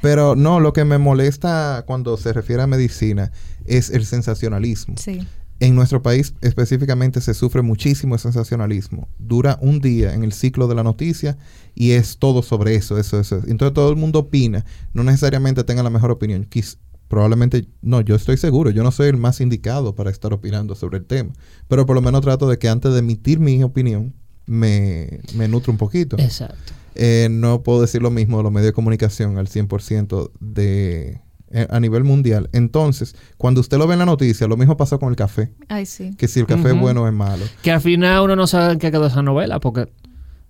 Pero 0.00 0.34
no, 0.36 0.60
lo 0.60 0.72
que 0.72 0.84
me 0.84 0.98
molesta 0.98 1.84
cuando 1.86 2.16
se 2.16 2.32
refiere 2.32 2.62
a 2.62 2.66
medicina 2.66 3.30
es 3.64 3.90
el 3.90 4.04
sensacionalismo. 4.06 4.94
Sí. 4.98 5.26
En 5.60 5.76
nuestro 5.76 6.02
país 6.02 6.34
específicamente 6.40 7.20
se 7.20 7.34
sufre 7.34 7.62
muchísimo 7.62 8.14
el 8.16 8.20
sensacionalismo. 8.20 9.06
Dura 9.20 9.58
un 9.60 9.80
día 9.80 10.12
en 10.12 10.24
el 10.24 10.32
ciclo 10.32 10.66
de 10.66 10.74
la 10.74 10.82
noticia 10.82 11.38
y 11.76 11.92
es 11.92 12.18
todo 12.18 12.42
sobre 12.42 12.74
eso, 12.74 12.98
eso, 12.98 13.20
eso. 13.20 13.36
Entonces 13.46 13.72
todo 13.72 13.90
el 13.90 13.96
mundo 13.96 14.18
opina, 14.18 14.64
no 14.92 15.04
necesariamente 15.04 15.62
tenga 15.62 15.84
la 15.84 15.90
mejor 15.90 16.10
opinión. 16.10 16.44
Quiz- 16.50 16.78
probablemente, 17.12 17.66
no, 17.82 18.00
yo 18.00 18.14
estoy 18.14 18.38
seguro, 18.38 18.70
yo 18.70 18.82
no 18.82 18.90
soy 18.90 19.08
el 19.08 19.18
más 19.18 19.42
indicado 19.42 19.94
para 19.94 20.08
estar 20.08 20.32
opinando 20.32 20.74
sobre 20.74 20.96
el 20.96 21.04
tema, 21.04 21.34
pero 21.68 21.84
por 21.84 21.94
lo 21.94 22.00
menos 22.00 22.22
trato 22.22 22.48
de 22.48 22.58
que 22.58 22.70
antes 22.70 22.90
de 22.94 23.00
emitir 23.00 23.38
mi 23.38 23.62
opinión 23.62 24.14
me, 24.46 25.20
me 25.34 25.46
nutre 25.46 25.72
un 25.72 25.76
poquito. 25.76 26.16
Exacto. 26.18 26.72
Eh, 26.94 27.28
no 27.30 27.62
puedo 27.62 27.82
decir 27.82 28.00
lo 28.00 28.10
mismo 28.10 28.38
de 28.38 28.44
los 28.44 28.50
medios 28.50 28.68
de 28.68 28.72
comunicación 28.72 29.36
al 29.36 29.46
100% 29.46 30.30
de, 30.40 31.20
eh, 31.50 31.66
a 31.68 31.80
nivel 31.80 32.02
mundial. 32.02 32.48
Entonces, 32.54 33.14
cuando 33.36 33.60
usted 33.60 33.76
lo 33.76 33.86
ve 33.86 33.92
en 33.92 33.98
la 33.98 34.06
noticia, 34.06 34.46
lo 34.46 34.56
mismo 34.56 34.78
pasó 34.78 34.98
con 34.98 35.10
el 35.10 35.16
café. 35.16 35.52
Ay, 35.68 35.84
sí. 35.84 36.14
Que 36.16 36.28
si 36.28 36.40
el 36.40 36.46
café 36.46 36.70
es 36.70 36.80
bueno 36.80 37.02
o 37.02 37.06
es 37.06 37.12
malo. 37.12 37.44
Que 37.60 37.72
al 37.72 37.82
final 37.82 38.22
uno 38.22 38.36
no 38.36 38.46
sabe 38.46 38.72
en 38.72 38.78
qué 38.78 38.90
quedó 38.90 39.08
esa 39.08 39.20
novela, 39.20 39.60
porque 39.60 39.92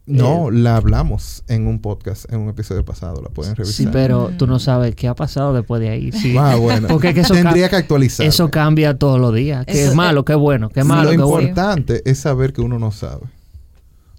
No, 0.04 0.50
la 0.50 0.76
hablamos 0.76 1.44
en 1.46 1.68
un 1.68 1.80
podcast, 1.80 2.30
en 2.32 2.40
un 2.40 2.48
episodio 2.48 2.84
pasado. 2.84 3.22
La 3.22 3.28
pueden 3.28 3.54
revisar. 3.54 3.74
sí, 3.86 3.88
pero 3.92 4.30
Mm. 4.32 4.36
tú 4.36 4.46
no 4.48 4.58
sabes 4.58 4.96
qué 4.96 5.06
ha 5.06 5.14
pasado 5.14 5.52
después 5.54 5.80
de 5.80 5.90
ahí. 5.90 6.10
Sí. 6.10 6.36
Ah, 6.36 6.56
bueno. 6.56 6.88
Porque 6.90 7.10
es 7.10 7.14
que 7.14 7.20
eso 7.20 7.34
Tendría 7.34 7.68
que 7.68 7.76
actualizar. 7.76 8.26
Eso 8.26 8.50
cambia 8.50 8.98
todos 8.98 9.20
los 9.20 9.32
días. 9.32 9.64
Qué 9.64 9.80
Eso- 9.80 9.90
es 9.90 9.96
malo, 9.96 10.24
qué 10.24 10.34
bueno, 10.34 10.70
qué 10.70 10.82
malo, 10.82 11.04
lo 11.04 11.10
qué 11.10 11.16
bueno. 11.22 11.48
importante 11.48 12.02
es 12.04 12.18
saber 12.18 12.52
que 12.52 12.60
uno 12.62 12.78
no 12.80 12.90
sabe. 12.90 13.22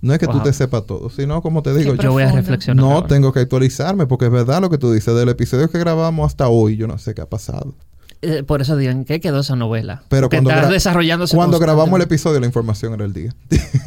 No 0.02 0.14
es 0.14 0.20
que 0.20 0.28
tú 0.28 0.40
te 0.42 0.52
sepas 0.52 0.86
todo, 0.86 1.10
sino 1.10 1.42
como 1.42 1.62
te 1.64 1.74
digo, 1.74 1.96
yo 1.96 2.12
voy 2.12 2.24
a 2.24 2.32
reflexionar. 2.32 2.84
no 2.86 2.92
ahora. 2.94 3.08
tengo 3.08 3.32
que 3.32 3.40
actualizarme 3.40 4.06
porque 4.06 4.26
es 4.26 4.32
verdad 4.32 4.60
lo 4.62 4.70
que 4.70 4.78
tú 4.78 4.92
dices. 4.92 5.14
Del 5.16 5.30
episodio 5.30 5.70
que 5.70 5.80
grabamos 5.80 6.28
hasta 6.28 6.50
hoy, 6.50 6.76
yo 6.76 6.88
no 6.88 6.98
sé 6.98 7.14
qué 7.14 7.22
ha 7.22 7.30
pasado. 7.30 7.74
Eh, 8.26 8.44
por 8.44 8.62
eso 8.62 8.78
digo, 8.78 8.92
¿en 8.92 9.04
qué 9.06 9.20
quedó 9.20 9.42
esa 9.42 9.56
novela? 9.56 10.04
Pero 10.08 10.28
Porque 10.30 10.38
cuando, 10.38 10.52
está 10.52 10.70
desarrollándose 10.70 11.36
cuando 11.36 11.60
grabamos 11.60 11.96
el 11.98 12.04
episodio, 12.04 12.40
la 12.40 12.46
información 12.46 12.94
era 12.94 13.04
el 13.06 13.14
día. 13.14 13.36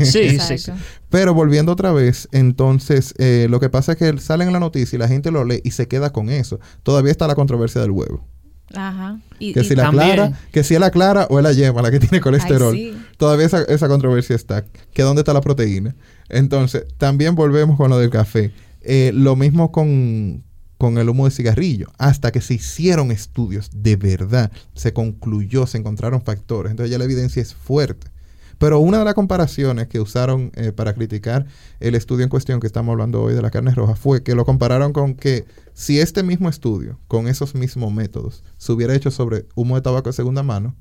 Sí, 0.04 0.38
sí. 0.38 0.72
Pero 1.08 1.32
volviendo 1.34 1.72
otra 1.72 1.92
vez, 1.92 2.28
entonces 2.32 3.14
eh, 3.18 3.46
lo 3.48 3.60
que 3.60 3.70
pasa 3.70 3.92
es 3.92 3.98
que 3.98 4.18
salen 4.18 4.48
en 4.48 4.52
la 4.52 4.60
noticia 4.60 4.96
y 4.96 4.98
la 4.98 5.08
gente 5.08 5.30
lo 5.30 5.44
lee 5.44 5.60
y 5.64 5.70
se 5.70 5.88
queda 5.88 6.10
con 6.12 6.28
eso. 6.28 6.60
Todavía 6.82 7.10
está 7.12 7.26
la 7.26 7.34
controversia 7.34 7.80
del 7.80 7.90
huevo. 7.92 8.26
Ajá. 8.74 9.20
Y, 9.38 9.52
Que 9.52 9.60
y- 9.60 9.64
si 9.64 9.74
la 9.76 9.84
también- 9.84 10.12
clara, 10.14 10.38
que 10.52 10.64
si 10.64 10.74
es 10.74 10.80
la 10.80 10.90
clara 10.90 11.26
o 11.30 11.38
es 11.38 11.42
la 11.42 11.52
yema 11.52 11.82
la 11.82 11.90
que 11.90 12.00
tiene 12.00 12.20
colesterol. 12.20 12.74
Ay, 12.74 12.92
sí. 12.92 13.02
Todavía 13.16 13.46
esa, 13.46 13.62
esa 13.62 13.88
controversia 13.88 14.34
está. 14.36 14.64
Que 14.92 15.02
dónde 15.02 15.20
está 15.20 15.32
la 15.32 15.40
proteína. 15.40 15.94
Entonces, 16.28 16.84
también 16.98 17.34
volvemos 17.36 17.76
con 17.76 17.90
lo 17.90 17.98
del 17.98 18.10
café. 18.10 18.52
Eh, 18.82 19.12
lo 19.14 19.34
mismo 19.36 19.72
con, 19.72 20.42
con 20.78 20.98
el 20.98 21.08
humo 21.08 21.24
de 21.24 21.30
cigarrillo. 21.30 21.88
Hasta 21.98 22.32
que 22.32 22.40
se 22.40 22.54
hicieron 22.54 23.10
estudios 23.10 23.70
de 23.74 23.96
verdad, 23.96 24.50
se 24.74 24.92
concluyó, 24.92 25.66
se 25.66 25.78
encontraron 25.78 26.22
factores. 26.22 26.70
Entonces 26.70 26.90
ya 26.90 26.98
la 26.98 27.04
evidencia 27.04 27.40
es 27.42 27.54
fuerte. 27.54 28.08
Pero 28.58 28.78
una 28.78 28.98
de 29.00 29.04
las 29.04 29.12
comparaciones 29.12 29.86
que 29.86 30.00
usaron 30.00 30.50
eh, 30.54 30.72
para 30.72 30.94
criticar 30.94 31.44
el 31.78 31.94
estudio 31.94 32.24
en 32.24 32.30
cuestión 32.30 32.58
que 32.58 32.66
estamos 32.66 32.90
hablando 32.92 33.22
hoy 33.22 33.34
de 33.34 33.42
la 33.42 33.50
carne 33.50 33.74
roja 33.74 33.96
fue 33.96 34.22
que 34.22 34.34
lo 34.34 34.46
compararon 34.46 34.94
con 34.94 35.14
que 35.14 35.44
si 35.74 36.00
este 36.00 36.22
mismo 36.22 36.48
estudio, 36.48 36.98
con 37.06 37.28
esos 37.28 37.54
mismos 37.54 37.92
métodos, 37.92 38.44
se 38.56 38.72
hubiera 38.72 38.94
hecho 38.94 39.10
sobre 39.10 39.44
humo 39.54 39.74
de 39.74 39.82
tabaco 39.82 40.08
de 40.08 40.14
segunda 40.14 40.42
mano, 40.42 40.74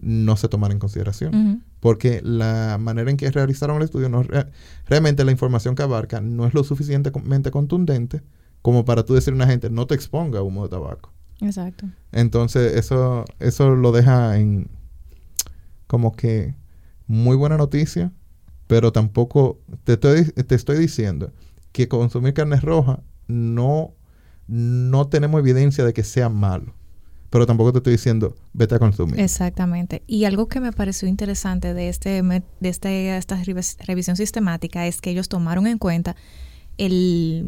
no 0.00 0.38
se 0.38 0.48
tomara 0.48 0.72
en 0.72 0.78
consideración. 0.80 1.62
Porque 1.80 2.22
la 2.24 2.78
manera 2.80 3.10
en 3.10 3.18
que 3.18 3.30
realizaron 3.30 3.76
el 3.76 3.82
estudio, 3.82 4.08
no, 4.08 4.22
re- 4.22 4.46
realmente 4.86 5.22
la 5.24 5.30
información 5.32 5.74
que 5.74 5.82
abarca 5.82 6.22
no 6.22 6.46
es 6.46 6.54
lo 6.54 6.64
suficientemente 6.64 7.50
contundente 7.50 8.22
como 8.62 8.84
para 8.84 9.04
tú 9.04 9.14
decirle 9.14 9.40
a 9.40 9.44
una 9.44 9.50
gente, 9.52 9.70
no 9.70 9.86
te 9.86 9.94
exponga 9.94 10.38
a 10.40 10.42
humo 10.42 10.64
de 10.64 10.70
tabaco. 10.70 11.12
Exacto. 11.40 11.86
Entonces, 12.12 12.76
eso, 12.76 13.24
eso 13.38 13.70
lo 13.70 13.92
deja 13.92 14.36
en 14.38 14.68
como 15.86 16.12
que 16.12 16.54
muy 17.06 17.36
buena 17.36 17.56
noticia, 17.56 18.12
pero 18.66 18.92
tampoco 18.92 19.58
te 19.84 19.94
estoy, 19.94 20.24
te 20.24 20.54
estoy 20.54 20.78
diciendo 20.78 21.32
que 21.72 21.88
consumir 21.88 22.34
carne 22.34 22.60
roja 22.60 23.00
no, 23.26 23.94
no 24.46 25.08
tenemos 25.08 25.40
evidencia 25.40 25.84
de 25.84 25.92
que 25.92 26.04
sea 26.04 26.28
malo. 26.28 26.74
Pero 27.30 27.46
tampoco 27.46 27.70
te 27.72 27.78
estoy 27.78 27.92
diciendo, 27.92 28.34
vete 28.52 28.74
a 28.74 28.78
consumir. 28.80 29.20
Exactamente. 29.20 30.02
Y 30.08 30.24
algo 30.24 30.48
que 30.48 30.58
me 30.60 30.72
pareció 30.72 31.06
interesante 31.08 31.74
de 31.74 31.88
este 31.88 32.22
de 32.22 32.42
este, 32.68 33.16
esta 33.16 33.36
revis- 33.42 33.76
revisión 33.86 34.16
sistemática 34.16 34.86
es 34.88 35.00
que 35.00 35.10
ellos 35.10 35.28
tomaron 35.28 35.68
en 35.68 35.78
cuenta 35.78 36.16
el 36.76 37.46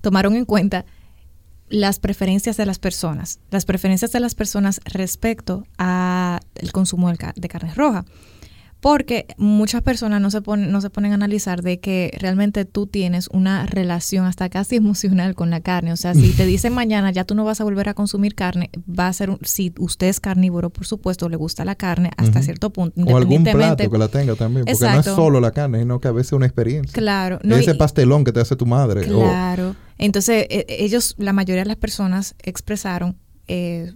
tomaron 0.00 0.36
en 0.36 0.44
cuenta 0.44 0.84
las 1.68 2.00
preferencias 2.00 2.56
de 2.56 2.66
las 2.66 2.78
personas, 2.78 3.38
las 3.50 3.64
preferencias 3.64 4.12
de 4.12 4.20
las 4.20 4.34
personas 4.34 4.80
respecto 4.84 5.64
a 5.78 6.40
el 6.56 6.72
consumo 6.72 7.10
de 7.10 7.48
carne 7.48 7.72
roja. 7.74 8.04
Porque 8.80 9.26
muchas 9.36 9.82
personas 9.82 10.22
no 10.22 10.30
se, 10.30 10.40
ponen, 10.40 10.72
no 10.72 10.80
se 10.80 10.88
ponen 10.88 11.12
a 11.12 11.16
analizar 11.16 11.62
de 11.62 11.80
que 11.80 12.16
realmente 12.18 12.64
tú 12.64 12.86
tienes 12.86 13.28
una 13.30 13.66
relación 13.66 14.24
hasta 14.24 14.48
casi 14.48 14.76
emocional 14.76 15.34
con 15.34 15.50
la 15.50 15.60
carne. 15.60 15.92
O 15.92 15.96
sea, 15.96 16.14
si 16.14 16.32
te 16.32 16.46
dicen 16.46 16.72
mañana 16.72 17.10
ya 17.10 17.24
tú 17.24 17.34
no 17.34 17.44
vas 17.44 17.60
a 17.60 17.64
volver 17.64 17.90
a 17.90 17.94
consumir 17.94 18.34
carne, 18.34 18.70
va 18.88 19.08
a 19.08 19.12
ser, 19.12 19.28
un- 19.30 19.38
si 19.42 19.74
usted 19.78 20.06
es 20.06 20.18
carnívoro, 20.18 20.70
por 20.70 20.86
supuesto, 20.86 21.28
le 21.28 21.36
gusta 21.36 21.64
la 21.66 21.74
carne 21.74 22.10
hasta 22.16 22.40
cierto 22.42 22.70
punto. 22.70 23.00
O 23.02 23.16
algún 23.16 23.44
plato 23.44 23.90
que 23.90 23.98
la 23.98 24.08
tenga 24.08 24.34
también. 24.34 24.64
Porque 24.64 24.84
no 24.86 25.00
es 25.00 25.04
solo 25.06 25.40
la 25.40 25.50
carne, 25.50 25.80
sino 25.80 26.00
que 26.00 26.08
a 26.08 26.12
veces 26.12 26.28
es 26.28 26.32
una 26.32 26.46
experiencia. 26.46 26.92
Claro. 26.94 27.38
no, 27.42 27.56
Ese 27.56 27.72
y- 27.72 27.74
pastelón 27.74 28.24
que 28.24 28.32
te 28.32 28.40
hace 28.40 28.56
tu 28.56 28.64
madre. 28.66 29.02
o- 29.12 29.20
Claro. 29.20 29.76
Entonces, 29.98 30.46
e- 30.48 30.64
ellos, 30.68 31.14
la 31.18 31.34
mayoría 31.34 31.62
de 31.64 31.68
las 31.68 31.76
personas 31.76 32.34
expresaron 32.42 33.18
eh, 33.48 33.92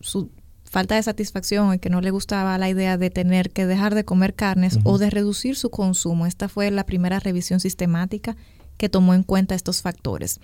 su 0.00 0.30
falta 0.76 0.96
de 0.96 1.02
satisfacción 1.02 1.72
y 1.72 1.78
que 1.78 1.88
no 1.88 2.02
le 2.02 2.10
gustaba 2.10 2.58
la 2.58 2.68
idea 2.68 2.98
de 2.98 3.08
tener 3.08 3.50
que 3.50 3.64
dejar 3.64 3.94
de 3.94 4.04
comer 4.04 4.34
carnes 4.34 4.78
o 4.84 4.98
de 4.98 5.08
reducir 5.08 5.56
su 5.56 5.70
consumo. 5.70 6.26
Esta 6.26 6.50
fue 6.50 6.70
la 6.70 6.84
primera 6.84 7.18
revisión 7.18 7.60
sistemática 7.60 8.36
que 8.76 8.90
tomó 8.90 9.14
en 9.14 9.22
cuenta 9.22 9.54
estos 9.54 9.80
factores. 9.80 10.38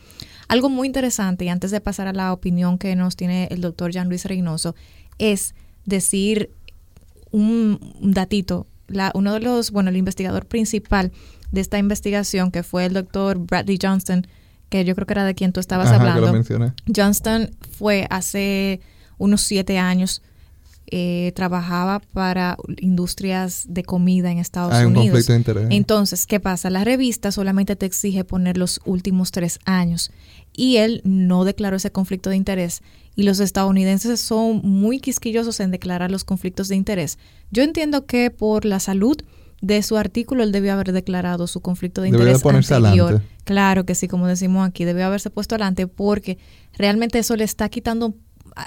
Algo 0.49 0.71
muy 0.71 0.87
interesante, 0.87 1.45
y 1.45 1.51
antes 1.51 1.71
de 1.71 1.83
pasar 1.83 2.07
a 2.07 2.14
la 2.14 2.33
opinión 2.33 2.79
que 2.79 2.97
nos 2.97 3.14
tiene 3.14 3.47
el 3.51 3.61
doctor 3.61 3.92
Jean 3.92 4.09
Luis 4.09 4.25
Reynoso, 4.25 4.75
es 5.18 5.55
decir 5.85 6.49
un, 7.31 7.79
datito. 8.01 8.66
La, 8.88 9.12
uno 9.14 9.35
de 9.35 9.40
los, 9.40 9.71
bueno, 9.71 9.90
el 9.90 9.99
investigador 9.99 10.47
principal 10.47 11.12
de 11.51 11.61
esta 11.61 11.77
investigación, 11.77 12.51
que 12.51 12.62
fue 12.62 12.87
el 12.87 12.95
doctor 12.95 13.37
Bradley 13.37 13.79
Johnston, 13.79 14.27
que 14.71 14.87
yo 14.87 14.95
creo 14.95 15.07
que 15.07 15.12
era 15.12 15.27
de 15.27 15.35
quien 15.35 15.53
tú 15.53 15.61
estabas 15.61 15.88
Ajá, 15.88 16.14
hablando. 16.14 16.73
Johnston 16.97 17.51
fue 17.71 18.07
hace 18.09 18.81
unos 19.23 19.41
siete 19.43 19.79
años, 19.79 20.23
eh, 20.95 21.33
trabajaba 21.35 22.01
para 22.13 22.57
industrias 22.79 23.65
de 23.69 23.83
comida 23.83 24.31
en 24.31 24.39
Estados 24.39 24.75
Hay 24.75 24.85
un 24.85 24.97
Unidos. 24.97 25.25
conflicto 25.25 25.33
de 25.33 25.39
interés. 25.39 25.67
Entonces, 25.71 26.27
¿qué 26.27 26.41
pasa? 26.41 26.69
La 26.71 26.85
revista 26.85 27.33
solamente 27.33 27.77
te 27.77 27.87
exige 27.87 28.25
poner 28.25 28.59
los 28.59 28.81
últimos 28.85 29.31
tres 29.31 29.59
años 29.65 30.11
y 30.53 30.77
él 30.79 31.01
no 31.05 31.45
declaró 31.45 31.77
ese 31.77 31.91
conflicto 31.93 32.29
de 32.31 32.37
interés 32.37 32.83
y 33.15 33.23
los 33.23 33.41
estadounidenses 33.41 34.21
son 34.21 34.61
muy 34.65 34.99
quisquillosos 34.99 35.61
en 35.61 35.71
declarar 35.71 36.11
los 36.11 36.25
conflictos 36.25 36.69
de 36.69 36.77
interés. 36.77 37.17
Yo 37.51 37.63
entiendo 37.63 38.05
que 38.05 38.31
por 38.31 38.65
la 38.65 38.81
salud 38.81 39.17
de 39.63 39.83
su 39.83 39.96
artículo 39.96 40.42
él 40.42 40.51
debió 40.51 40.73
haber 40.73 40.92
declarado 40.92 41.46
su 41.46 41.61
conflicto 41.61 42.03
de 42.03 42.09
interés 42.09 42.38
de 42.38 42.42
ponerse 42.42 42.75
anterior. 42.75 43.07
adelante. 43.07 43.29
Claro 43.44 43.87
que 43.87 43.94
sí, 43.94 44.09
como 44.09 44.27
decimos 44.27 44.69
aquí, 44.69 44.85
debió 44.85 45.07
haberse 45.07 45.31
puesto 45.31 45.55
adelante 45.55 45.87
porque 45.87 46.37
realmente 46.77 47.19
eso 47.21 47.37
le 47.37 47.44
está 47.44 47.69
quitando 47.69 48.15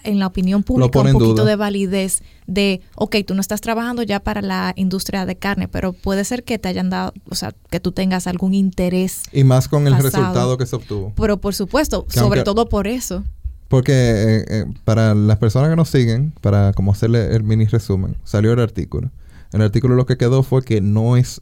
en 0.03 0.19
la 0.19 0.27
opinión 0.27 0.63
pública 0.63 0.99
un 0.99 1.11
poquito 1.13 1.33
duda. 1.33 1.45
de 1.45 1.55
validez 1.55 2.21
de, 2.47 2.81
ok, 2.95 3.17
tú 3.25 3.33
no 3.35 3.41
estás 3.41 3.61
trabajando 3.61 4.03
ya 4.03 4.19
para 4.19 4.41
la 4.41 4.73
industria 4.75 5.25
de 5.25 5.35
carne, 5.35 5.67
pero 5.67 5.93
puede 5.93 6.23
ser 6.25 6.43
que 6.43 6.57
te 6.59 6.67
hayan 6.69 6.89
dado, 6.89 7.13
o 7.29 7.35
sea, 7.35 7.53
que 7.69 7.79
tú 7.79 7.91
tengas 7.91 8.27
algún 8.27 8.53
interés. 8.53 9.23
Y 9.31 9.43
más 9.43 9.67
con 9.67 9.87
el 9.87 9.95
resultado 9.97 10.57
que 10.57 10.65
se 10.65 10.75
obtuvo. 10.75 11.13
Pero 11.15 11.37
por 11.37 11.53
supuesto, 11.55 12.05
Que 12.05 12.13
sobre 12.19 12.39
aunque- 12.39 12.43
todo 12.43 12.69
por 12.69 12.87
eso. 12.87 13.23
Porque 13.67 13.93
eh, 13.93 14.45
eh, 14.47 14.65
para 14.83 15.15
las 15.15 15.37
personas 15.39 15.69
que 15.69 15.75
nos 15.75 15.89
siguen, 15.89 16.33
para 16.41 16.71
como 16.73 16.91
hacerle 16.91 17.35
el 17.35 17.43
mini 17.43 17.65
resumen, 17.65 18.15
salió 18.23 18.53
el 18.53 18.59
artículo. 18.59 19.09
El 19.51 19.61
artículo 19.63 19.95
lo 19.95 20.05
que 20.05 20.17
quedó 20.17 20.43
fue 20.43 20.63
que 20.63 20.81
no 20.81 21.17
es 21.17 21.41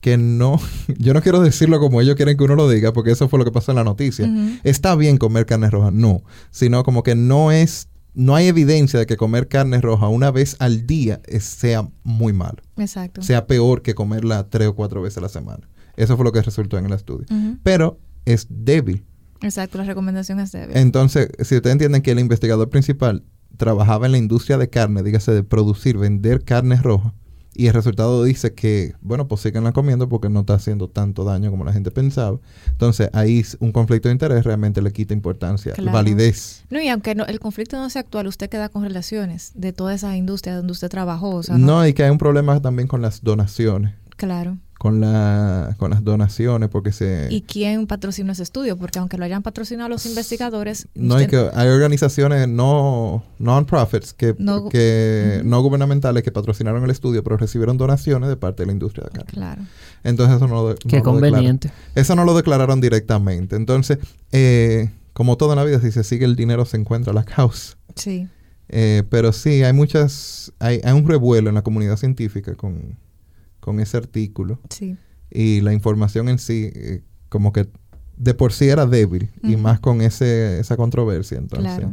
que 0.00 0.16
no, 0.16 0.60
yo 0.98 1.14
no 1.14 1.22
quiero 1.22 1.40
decirlo 1.40 1.80
como 1.80 2.00
ellos 2.00 2.16
quieren 2.16 2.36
que 2.36 2.44
uno 2.44 2.56
lo 2.56 2.68
diga, 2.68 2.92
porque 2.92 3.10
eso 3.10 3.28
fue 3.28 3.38
lo 3.38 3.44
que 3.44 3.52
pasó 3.52 3.72
en 3.72 3.76
la 3.76 3.84
noticia. 3.84 4.28
Está 4.62 4.94
bien 4.94 5.18
comer 5.18 5.46
carne 5.46 5.70
roja, 5.70 5.90
no, 5.90 6.22
sino 6.50 6.82
como 6.84 7.02
que 7.02 7.14
no 7.14 7.52
es, 7.52 7.88
no 8.14 8.34
hay 8.34 8.46
evidencia 8.46 8.98
de 8.98 9.06
que 9.06 9.16
comer 9.16 9.48
carne 9.48 9.80
roja 9.80 10.08
una 10.08 10.30
vez 10.30 10.56
al 10.58 10.86
día 10.86 11.20
sea 11.40 11.88
muy 12.02 12.32
malo. 12.32 12.62
Exacto. 12.76 13.22
Sea 13.22 13.46
peor 13.46 13.82
que 13.82 13.94
comerla 13.94 14.48
tres 14.48 14.68
o 14.68 14.74
cuatro 14.74 15.02
veces 15.02 15.18
a 15.18 15.22
la 15.22 15.28
semana. 15.28 15.68
Eso 15.96 16.16
fue 16.16 16.24
lo 16.24 16.32
que 16.32 16.42
resultó 16.42 16.78
en 16.78 16.86
el 16.86 16.92
estudio. 16.92 17.26
Pero 17.62 17.98
es 18.24 18.46
débil. 18.50 19.04
Exacto, 19.42 19.78
la 19.78 19.84
recomendación 19.84 20.40
es 20.40 20.52
débil. 20.52 20.76
Entonces, 20.76 21.28
si 21.40 21.56
ustedes 21.56 21.72
entienden 21.72 22.02
que 22.02 22.10
el 22.10 22.18
investigador 22.18 22.68
principal 22.70 23.24
trabajaba 23.56 24.06
en 24.06 24.12
la 24.12 24.18
industria 24.18 24.58
de 24.58 24.68
carne, 24.68 25.02
dígase 25.02 25.32
de 25.32 25.42
producir, 25.42 25.96
vender 25.96 26.44
carne 26.44 26.76
roja, 26.76 27.14
y 27.56 27.68
el 27.68 27.74
resultado 27.74 28.22
dice 28.24 28.54
que, 28.54 28.94
bueno, 29.00 29.28
pues 29.28 29.44
la 29.46 29.72
comiendo 29.72 30.08
porque 30.08 30.28
no 30.28 30.40
está 30.40 30.54
haciendo 30.54 30.88
tanto 30.88 31.24
daño 31.24 31.50
como 31.50 31.64
la 31.64 31.72
gente 31.72 31.90
pensaba. 31.90 32.38
Entonces, 32.68 33.08
ahí 33.12 33.44
un 33.60 33.72
conflicto 33.72 34.08
de 34.08 34.12
interés 34.12 34.44
realmente 34.44 34.82
le 34.82 34.92
quita 34.92 35.14
importancia, 35.14 35.74
validez. 35.92 36.64
No, 36.70 36.80
y 36.80 36.88
aunque 36.88 37.12
el 37.12 37.40
conflicto 37.40 37.76
no 37.76 37.88
sea 37.90 38.02
actual, 38.02 38.26
usted 38.26 38.50
queda 38.50 38.68
con 38.68 38.82
relaciones 38.82 39.52
de 39.54 39.72
toda 39.72 39.94
esa 39.94 40.16
industria 40.16 40.56
donde 40.56 40.72
usted 40.72 40.88
trabajó. 40.88 41.40
¿no? 41.48 41.58
no, 41.58 41.86
y 41.86 41.94
que 41.94 42.04
hay 42.04 42.10
un 42.10 42.18
problema 42.18 42.60
también 42.60 42.88
con 42.88 43.02
las 43.02 43.22
donaciones. 43.22 43.94
Claro 44.16 44.58
con, 44.78 45.00
la, 45.00 45.74
con 45.78 45.90
las 45.90 46.04
donaciones 46.04 46.68
porque 46.68 46.92
se... 46.92 47.28
¿Y 47.30 47.42
quién 47.42 47.86
patrocina 47.86 48.32
ese 48.32 48.42
estudio? 48.42 48.76
Porque 48.76 48.98
aunque 48.98 49.16
lo 49.16 49.24
hayan 49.24 49.42
patrocinado 49.42 49.88
los 49.88 50.04
investigadores... 50.06 50.88
No, 50.94 51.16
hay, 51.16 51.26
que, 51.26 51.50
hay 51.54 51.68
organizaciones 51.68 52.46
no 52.48 53.24
non-profits, 53.38 54.12
que, 54.12 54.34
no, 54.38 54.68
que, 54.68 55.40
no 55.44 55.62
gubernamentales 55.62 56.22
que 56.22 56.30
patrocinaron 56.30 56.84
el 56.84 56.90
estudio, 56.90 57.24
pero 57.24 57.36
recibieron 57.36 57.78
donaciones 57.78 58.28
de 58.28 58.36
parte 58.36 58.62
de 58.62 58.66
la 58.66 58.72
industria 58.72 59.04
de 59.04 59.10
carne. 59.10 59.32
Claro. 59.32 59.62
Entonces 60.04 60.36
eso 60.36 60.46
no 60.46 60.68
lo... 60.68 60.74
Qué 60.74 61.02
conveniente. 61.02 61.70
eso 61.94 62.14
no 62.14 62.24
lo 62.24 62.36
declararon 62.36 62.80
directamente. 62.80 63.56
Entonces, 63.56 63.98
eh, 64.32 64.90
como 65.14 65.36
toda 65.38 65.56
la 65.56 65.64
vida, 65.64 65.80
si 65.80 65.90
se 65.90 66.04
sigue 66.04 66.26
el 66.26 66.36
dinero, 66.36 66.66
se 66.66 66.76
encuentra 66.76 67.14
la 67.14 67.24
causa. 67.24 67.76
Sí. 67.94 68.28
Eh, 68.68 69.04
pero 69.08 69.32
sí, 69.32 69.62
hay 69.62 69.72
muchas... 69.72 70.52
Hay, 70.58 70.80
hay 70.84 70.92
un 70.92 71.08
revuelo 71.08 71.48
en 71.48 71.54
la 71.54 71.62
comunidad 71.62 71.96
científica 71.96 72.54
con 72.54 72.98
con 73.66 73.80
ese 73.80 73.96
artículo. 73.96 74.60
Sí. 74.70 74.96
Y 75.28 75.60
la 75.60 75.72
información 75.72 76.28
en 76.28 76.38
sí, 76.38 76.70
eh, 76.72 77.02
como 77.28 77.52
que 77.52 77.66
de 78.16 78.32
por 78.32 78.52
sí 78.52 78.68
era 78.68 78.86
débil, 78.86 79.28
y 79.42 79.56
más 79.56 79.80
con 79.80 80.02
ese, 80.02 80.60
esa 80.60 80.76
controversia. 80.76 81.36
Entonces, 81.36 81.88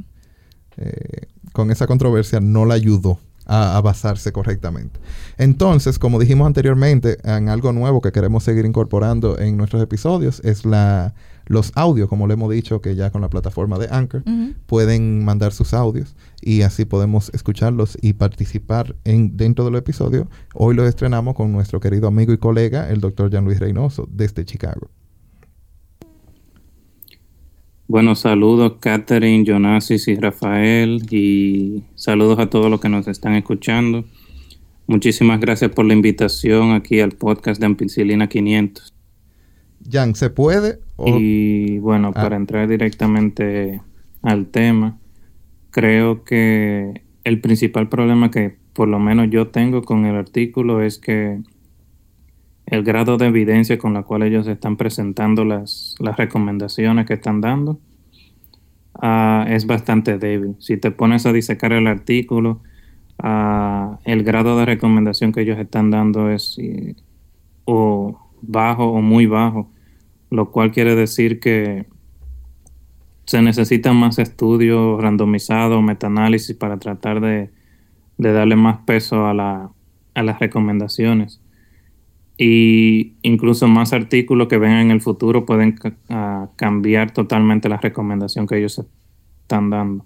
eh, 0.77 1.25
con 1.51 1.71
esa 1.71 1.87
controversia 1.87 2.39
no 2.39 2.65
la 2.65 2.75
ayudó 2.75 3.17
a, 3.47 3.81
basarse 3.81 4.31
correctamente. 4.31 4.99
Entonces, 5.39 5.97
como 5.97 6.19
dijimos 6.19 6.45
anteriormente, 6.45 7.17
en 7.23 7.49
algo 7.49 7.73
nuevo 7.73 8.01
que 8.01 8.11
queremos 8.11 8.43
seguir 8.43 8.65
incorporando 8.65 9.39
en 9.39 9.57
nuestros 9.57 9.81
episodios 9.81 10.41
es 10.45 10.65
la 10.65 11.15
los 11.45 11.71
audios, 11.75 12.09
como 12.09 12.27
le 12.27 12.35
hemos 12.35 12.51
dicho, 12.51 12.81
que 12.81 12.95
ya 12.95 13.11
con 13.11 13.21
la 13.21 13.29
plataforma 13.29 13.77
de 13.77 13.87
Anchor 13.91 14.23
pueden 14.65 15.23
mandar 15.25 15.51
sus 15.51 15.73
audios 15.73 16.15
y 16.41 16.61
así 16.61 16.85
podemos 16.85 17.31
escucharlos 17.33 17.97
y 18.01 18.13
participar 18.13 18.95
en 19.03 19.35
dentro 19.37 19.65
del 19.65 19.75
episodio. 19.75 20.29
Hoy 20.53 20.75
lo 20.75 20.87
estrenamos 20.87 21.35
con 21.35 21.51
nuestro 21.51 21.79
querido 21.79 22.07
amigo 22.07 22.33
y 22.33 22.37
colega, 22.37 22.89
el 22.89 23.01
doctor 23.01 23.29
Jean 23.29 23.45
Luis 23.45 23.59
Reynoso, 23.59 24.07
desde 24.11 24.45
Chicago. 24.45 24.89
Bueno, 27.87 28.15
saludos 28.15 28.75
Catherine, 28.79 29.43
Jonasis 29.45 30.07
y 30.07 30.15
Rafael 30.15 31.03
y 31.11 31.83
saludos 31.95 32.39
a 32.39 32.49
todos 32.49 32.71
los 32.71 32.79
que 32.79 32.89
nos 32.89 33.07
están 33.07 33.35
escuchando. 33.35 34.05
Muchísimas 34.87 35.39
gracias 35.39 35.71
por 35.71 35.85
la 35.85 35.93
invitación 35.93 36.71
aquí 36.71 36.99
al 37.01 37.11
podcast 37.11 37.59
de 37.59 37.67
Ampicilina 37.67 38.27
500. 38.27 38.92
Jan, 39.89 40.15
¿se 40.15 40.29
puede? 40.29 40.79
Y 41.05 41.77
bueno, 41.79 42.11
ah. 42.15 42.21
para 42.21 42.35
entrar 42.35 42.67
directamente 42.67 43.81
al 44.21 44.47
tema, 44.47 44.97
creo 45.71 46.23
que 46.23 47.03
el 47.23 47.41
principal 47.41 47.89
problema 47.89 48.31
que 48.31 48.57
por 48.73 48.87
lo 48.87 48.99
menos 48.99 49.29
yo 49.29 49.47
tengo 49.47 49.83
con 49.83 50.05
el 50.05 50.15
artículo 50.15 50.81
es 50.81 50.97
que 50.97 51.41
el 52.65 52.83
grado 52.83 53.17
de 53.17 53.27
evidencia 53.27 53.77
con 53.77 53.93
la 53.93 54.03
cual 54.03 54.23
ellos 54.23 54.47
están 54.47 54.77
presentando 54.77 55.45
las, 55.45 55.95
las 55.99 56.17
recomendaciones 56.17 57.05
que 57.05 57.13
están 57.13 57.41
dando 57.41 57.79
ah, 58.95 59.45
es 59.47 59.67
bastante 59.67 60.17
débil. 60.17 60.55
Si 60.59 60.77
te 60.77 60.91
pones 60.91 61.25
a 61.25 61.33
disecar 61.33 61.73
el 61.73 61.87
artículo, 61.87 62.61
ah, 63.19 63.99
el 64.05 64.23
grado 64.23 64.57
de 64.57 64.65
recomendación 64.65 65.33
que 65.33 65.41
ellos 65.41 65.59
están 65.59 65.91
dando 65.91 66.29
es 66.29 66.57
o 67.65 68.19
bajo 68.41 68.85
o 68.91 69.01
muy 69.01 69.25
bajo, 69.25 69.69
lo 70.33 70.49
cual 70.49 70.71
quiere 70.71 70.95
decir 70.95 71.39
que 71.39 71.85
se 73.25 73.41
necesitan 73.43 73.95
más 73.95 74.17
estudios 74.17 74.99
randomizados, 74.99 75.83
metaanálisis 75.83 76.55
para 76.55 76.79
tratar 76.79 77.21
de, 77.21 77.51
darle 78.17 78.55
más 78.55 78.79
peso 78.79 79.27
a, 79.27 79.33
la, 79.35 79.69
las 80.15 80.39
recomendaciones 80.39 81.39
y 82.35 83.13
incluso 83.21 83.67
más 83.67 83.93
artículos 83.93 84.47
que 84.47 84.57
vengan 84.57 84.79
en 84.79 84.91
el 84.91 85.01
futuro 85.01 85.45
pueden 85.45 85.77
cambiar 86.55 87.11
totalmente 87.11 87.69
la 87.69 87.77
recomendación 87.77 88.47
que 88.47 88.57
ellos 88.57 88.83
están 89.43 89.69
dando. 89.69 90.03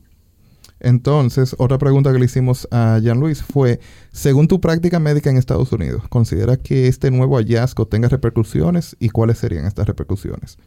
Entonces, 0.79 1.55
otra 1.57 1.77
pregunta 1.77 2.13
que 2.13 2.19
le 2.19 2.25
hicimos 2.25 2.67
a 2.71 2.99
Jean 3.01 3.19
Luis 3.19 3.41
fue, 3.41 3.79
según 4.11 4.47
tu 4.47 4.61
práctica 4.61 4.99
médica 4.99 5.29
en 5.29 5.37
Estados 5.37 5.71
Unidos, 5.71 6.03
¿considera 6.09 6.57
que 6.57 6.87
este 6.87 7.09
nuevo 7.09 7.37
hallazgo 7.37 7.87
tenga 7.87 8.09
repercusiones 8.09 8.95
y 8.99 9.09
cuáles 9.09 9.39
serían 9.39 9.65
estas 9.65 9.87
repercusiones? 9.87 10.57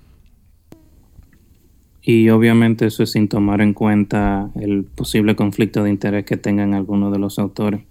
Y 2.03 2.31
obviamente 2.31 2.87
eso 2.87 3.03
es 3.03 3.13
sin 3.13 3.29
tomar 3.29 3.61
en 3.61 3.75
cuenta 3.75 4.51
el 4.59 4.85
posible 4.85 5.37
conflicto 5.37 5.85
de 5.85 5.91
interés 5.91 6.25
que 6.25 6.37
tengan 6.37 6.75
algunos 6.75 7.13
de 7.13 7.19
los 7.19 7.39
autores, 7.39 7.83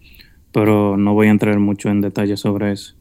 pero 0.52 0.98
no 0.98 1.14
voy 1.14 1.28
a 1.28 1.32
entrar 1.32 1.60
mucho 1.60 1.90
en 1.90 2.02
detalle 2.02 2.36
sobre 2.36 2.72
eso. 2.74 2.96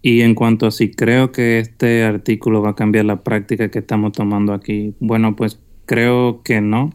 y 0.00 0.20
en 0.20 0.34
cuanto 0.34 0.66
a 0.66 0.70
si 0.70 0.90
creo 0.92 1.32
que 1.32 1.58
este 1.58 2.04
artículo 2.04 2.62
va 2.62 2.70
a 2.70 2.74
cambiar 2.76 3.04
la 3.04 3.22
práctica 3.24 3.70
que 3.70 3.80
estamos 3.80 4.12
tomando 4.12 4.52
aquí, 4.52 4.94
bueno, 5.00 5.34
pues 5.34 5.60
creo 5.86 6.42
que 6.42 6.60
no, 6.60 6.90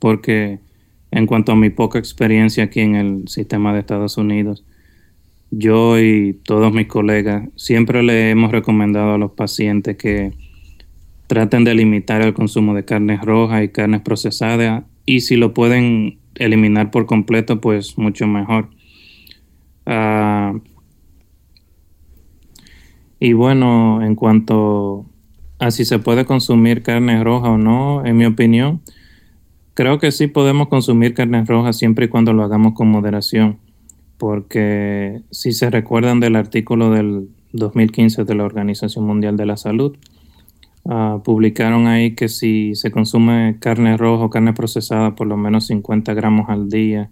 porque 0.00 0.58
en 1.12 1.26
cuanto 1.26 1.52
a 1.52 1.56
mi 1.56 1.70
poca 1.70 2.00
experiencia 2.00 2.64
aquí 2.64 2.80
en 2.80 2.96
el 2.96 3.28
sistema 3.28 3.72
de 3.72 3.80
Estados 3.80 4.16
Unidos, 4.16 4.64
yo 5.52 6.00
y 6.00 6.34
todos 6.44 6.72
mis 6.72 6.86
colegas 6.86 7.48
siempre 7.56 8.02
le 8.02 8.30
hemos 8.30 8.50
recomendado 8.50 9.14
a 9.14 9.18
los 9.18 9.32
pacientes 9.32 9.96
que 9.96 10.32
traten 11.26 11.62
de 11.62 11.74
limitar 11.74 12.22
el 12.22 12.34
consumo 12.34 12.74
de 12.74 12.84
carnes 12.84 13.20
rojas 13.20 13.62
y 13.62 13.68
carnes 13.68 14.00
procesadas 14.00 14.84
y 15.06 15.20
si 15.20 15.36
lo 15.36 15.54
pueden 15.54 16.18
eliminar 16.36 16.90
por 16.90 17.06
completo, 17.06 17.60
pues 17.60 17.98
mucho 17.98 18.26
mejor. 18.26 18.70
Ah, 19.86 20.54
y 23.18 23.32
bueno, 23.32 24.02
en 24.02 24.14
cuanto 24.14 25.06
a 25.58 25.70
si 25.70 25.84
se 25.84 25.98
puede 25.98 26.24
consumir 26.24 26.82
carne 26.82 27.22
roja 27.22 27.50
o 27.50 27.58
no, 27.58 28.04
en 28.06 28.16
mi 28.16 28.24
opinión, 28.24 28.80
Creo 29.80 29.98
que 29.98 30.12
sí 30.12 30.26
podemos 30.26 30.68
consumir 30.68 31.14
carne 31.14 31.42
roja 31.46 31.72
siempre 31.72 32.04
y 32.04 32.08
cuando 32.08 32.34
lo 32.34 32.42
hagamos 32.42 32.74
con 32.74 32.90
moderación, 32.90 33.60
porque 34.18 35.22
si 35.30 35.52
se 35.52 35.70
recuerdan 35.70 36.20
del 36.20 36.36
artículo 36.36 36.90
del 36.90 37.30
2015 37.54 38.24
de 38.24 38.34
la 38.34 38.44
Organización 38.44 39.06
Mundial 39.06 39.38
de 39.38 39.46
la 39.46 39.56
Salud, 39.56 39.96
ah, 40.84 41.22
publicaron 41.24 41.86
ahí 41.86 42.14
que 42.14 42.28
si 42.28 42.74
se 42.74 42.90
consume 42.90 43.56
carne 43.58 43.96
roja 43.96 44.26
o 44.26 44.28
carne 44.28 44.52
procesada 44.52 45.14
por 45.14 45.26
lo 45.26 45.38
menos 45.38 45.68
50 45.68 46.12
gramos 46.12 46.50
al 46.50 46.68
día, 46.68 47.10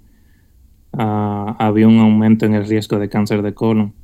ah, 0.92 1.56
había 1.58 1.88
un 1.88 2.00
aumento 2.00 2.44
en 2.44 2.52
el 2.52 2.68
riesgo 2.68 2.98
de 2.98 3.08
cáncer 3.08 3.40
de 3.40 3.54
colon. 3.54 3.94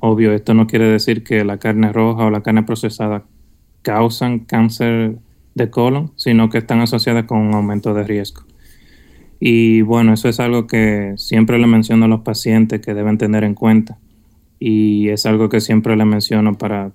Obvio, 0.00 0.32
esto 0.32 0.54
no 0.54 0.66
quiere 0.66 0.88
decir 0.88 1.22
que 1.22 1.44
la 1.44 1.58
carne 1.58 1.92
roja 1.92 2.24
o 2.24 2.30
la 2.30 2.42
carne 2.42 2.64
procesada 2.64 3.22
causan 3.82 4.40
cáncer 4.40 5.20
de 5.54 5.70
colon, 5.70 6.12
sino 6.16 6.48
que 6.50 6.58
están 6.58 6.80
asociadas 6.80 7.24
con 7.24 7.38
un 7.38 7.54
aumento 7.54 7.94
de 7.94 8.04
riesgo. 8.04 8.42
Y 9.40 9.82
bueno, 9.82 10.14
eso 10.14 10.28
es 10.28 10.40
algo 10.40 10.66
que 10.66 11.14
siempre 11.16 11.58
le 11.58 11.66
menciono 11.66 12.06
a 12.06 12.08
los 12.08 12.20
pacientes 12.20 12.80
que 12.80 12.94
deben 12.94 13.18
tener 13.18 13.44
en 13.44 13.54
cuenta. 13.54 13.98
Y 14.58 15.08
es 15.08 15.26
algo 15.26 15.48
que 15.48 15.60
siempre 15.60 15.96
le 15.96 16.04
menciono 16.04 16.54
para 16.54 16.92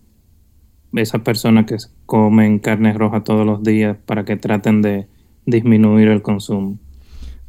esas 0.93 1.21
personas 1.21 1.65
que 1.65 1.77
comen 2.05 2.59
carne 2.59 2.93
roja 2.93 3.23
todos 3.23 3.45
los 3.45 3.63
días 3.63 3.97
para 4.05 4.25
que 4.25 4.35
traten 4.37 4.81
de 4.81 5.07
disminuir 5.45 6.07
el 6.07 6.21
consumo. 6.21 6.79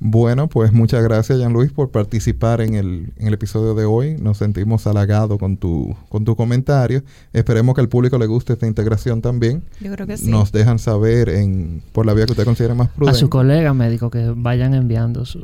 Bueno, 0.02 0.48
pues 0.48 0.72
muchas 0.72 1.02
gracias, 1.04 1.38
Jean 1.38 1.52
Luis, 1.52 1.72
por 1.72 1.90
participar 1.90 2.62
en 2.62 2.74
el, 2.74 3.12
en 3.18 3.26
el 3.26 3.34
episodio 3.34 3.74
de 3.74 3.84
hoy. 3.84 4.16
Nos 4.18 4.38
sentimos 4.38 4.86
halagados 4.86 5.38
con 5.38 5.58
tu, 5.58 5.94
con 6.08 6.24
tu 6.24 6.36
comentario. 6.36 7.02
Esperemos 7.34 7.74
que 7.74 7.82
al 7.82 7.90
público 7.90 8.16
le 8.16 8.24
guste 8.26 8.54
esta 8.54 8.66
integración 8.66 9.20
también. 9.20 9.62
Yo 9.78 9.92
creo 9.92 10.06
que 10.06 10.16
sí. 10.16 10.30
Nos 10.30 10.52
dejan 10.52 10.78
saber 10.78 11.28
en, 11.28 11.82
por 11.92 12.06
la 12.06 12.14
vía 12.14 12.24
que 12.24 12.32
usted 12.32 12.46
considere 12.46 12.72
más 12.74 12.88
prudente. 12.88 13.18
A 13.18 13.20
su 13.20 13.28
colega 13.28 13.74
médico 13.74 14.08
que 14.10 14.32
vayan 14.34 14.72
enviando 14.72 15.26
su, 15.26 15.42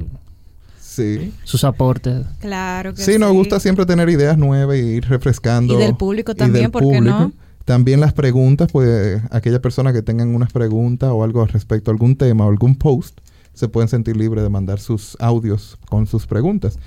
Sí. 0.81 1.35
sus 1.45 1.63
aportes. 1.65 2.25
Claro 2.41 2.95
que 2.95 3.03
Sí, 3.03 3.13
sí. 3.13 3.19
nos 3.19 3.33
gusta 3.35 3.61
siempre 3.61 3.85
tener 3.85 4.09
ideas 4.09 4.39
nuevas 4.39 4.79
y 4.79 4.81
ir 4.81 5.05
refrescando. 5.07 5.75
Y 5.75 5.77
del 5.77 5.97
público 5.97 6.35
también, 6.35 6.65
del 6.65 6.71
¿por 6.73 6.83
qué 6.91 7.03
no? 7.03 7.31
También 7.67 8.01
las 8.01 8.15
preguntas, 8.15 8.71
pues 8.73 9.21
aquellas 9.31 9.61
personas 9.61 9.93
que 9.93 10.01
tengan 10.01 10.35
unas 10.35 10.51
preguntas 10.53 11.11
o 11.13 11.25
algo 11.25 11.45
respecto 11.45 11.91
a 11.91 11.93
algún 11.93 12.17
tema 12.17 12.47
o 12.47 12.49
algún 12.49 12.77
post, 12.77 13.19
se 13.57 13.69
pueden 13.69 13.89
sentir 13.89 14.17
libres 14.17 14.45
de 14.45 14.51
mandar 14.51 14.79
sus 14.79 15.17
audios 15.19 15.79
con 15.89 16.07
sus 16.07 16.27
preguntas. 16.27 16.79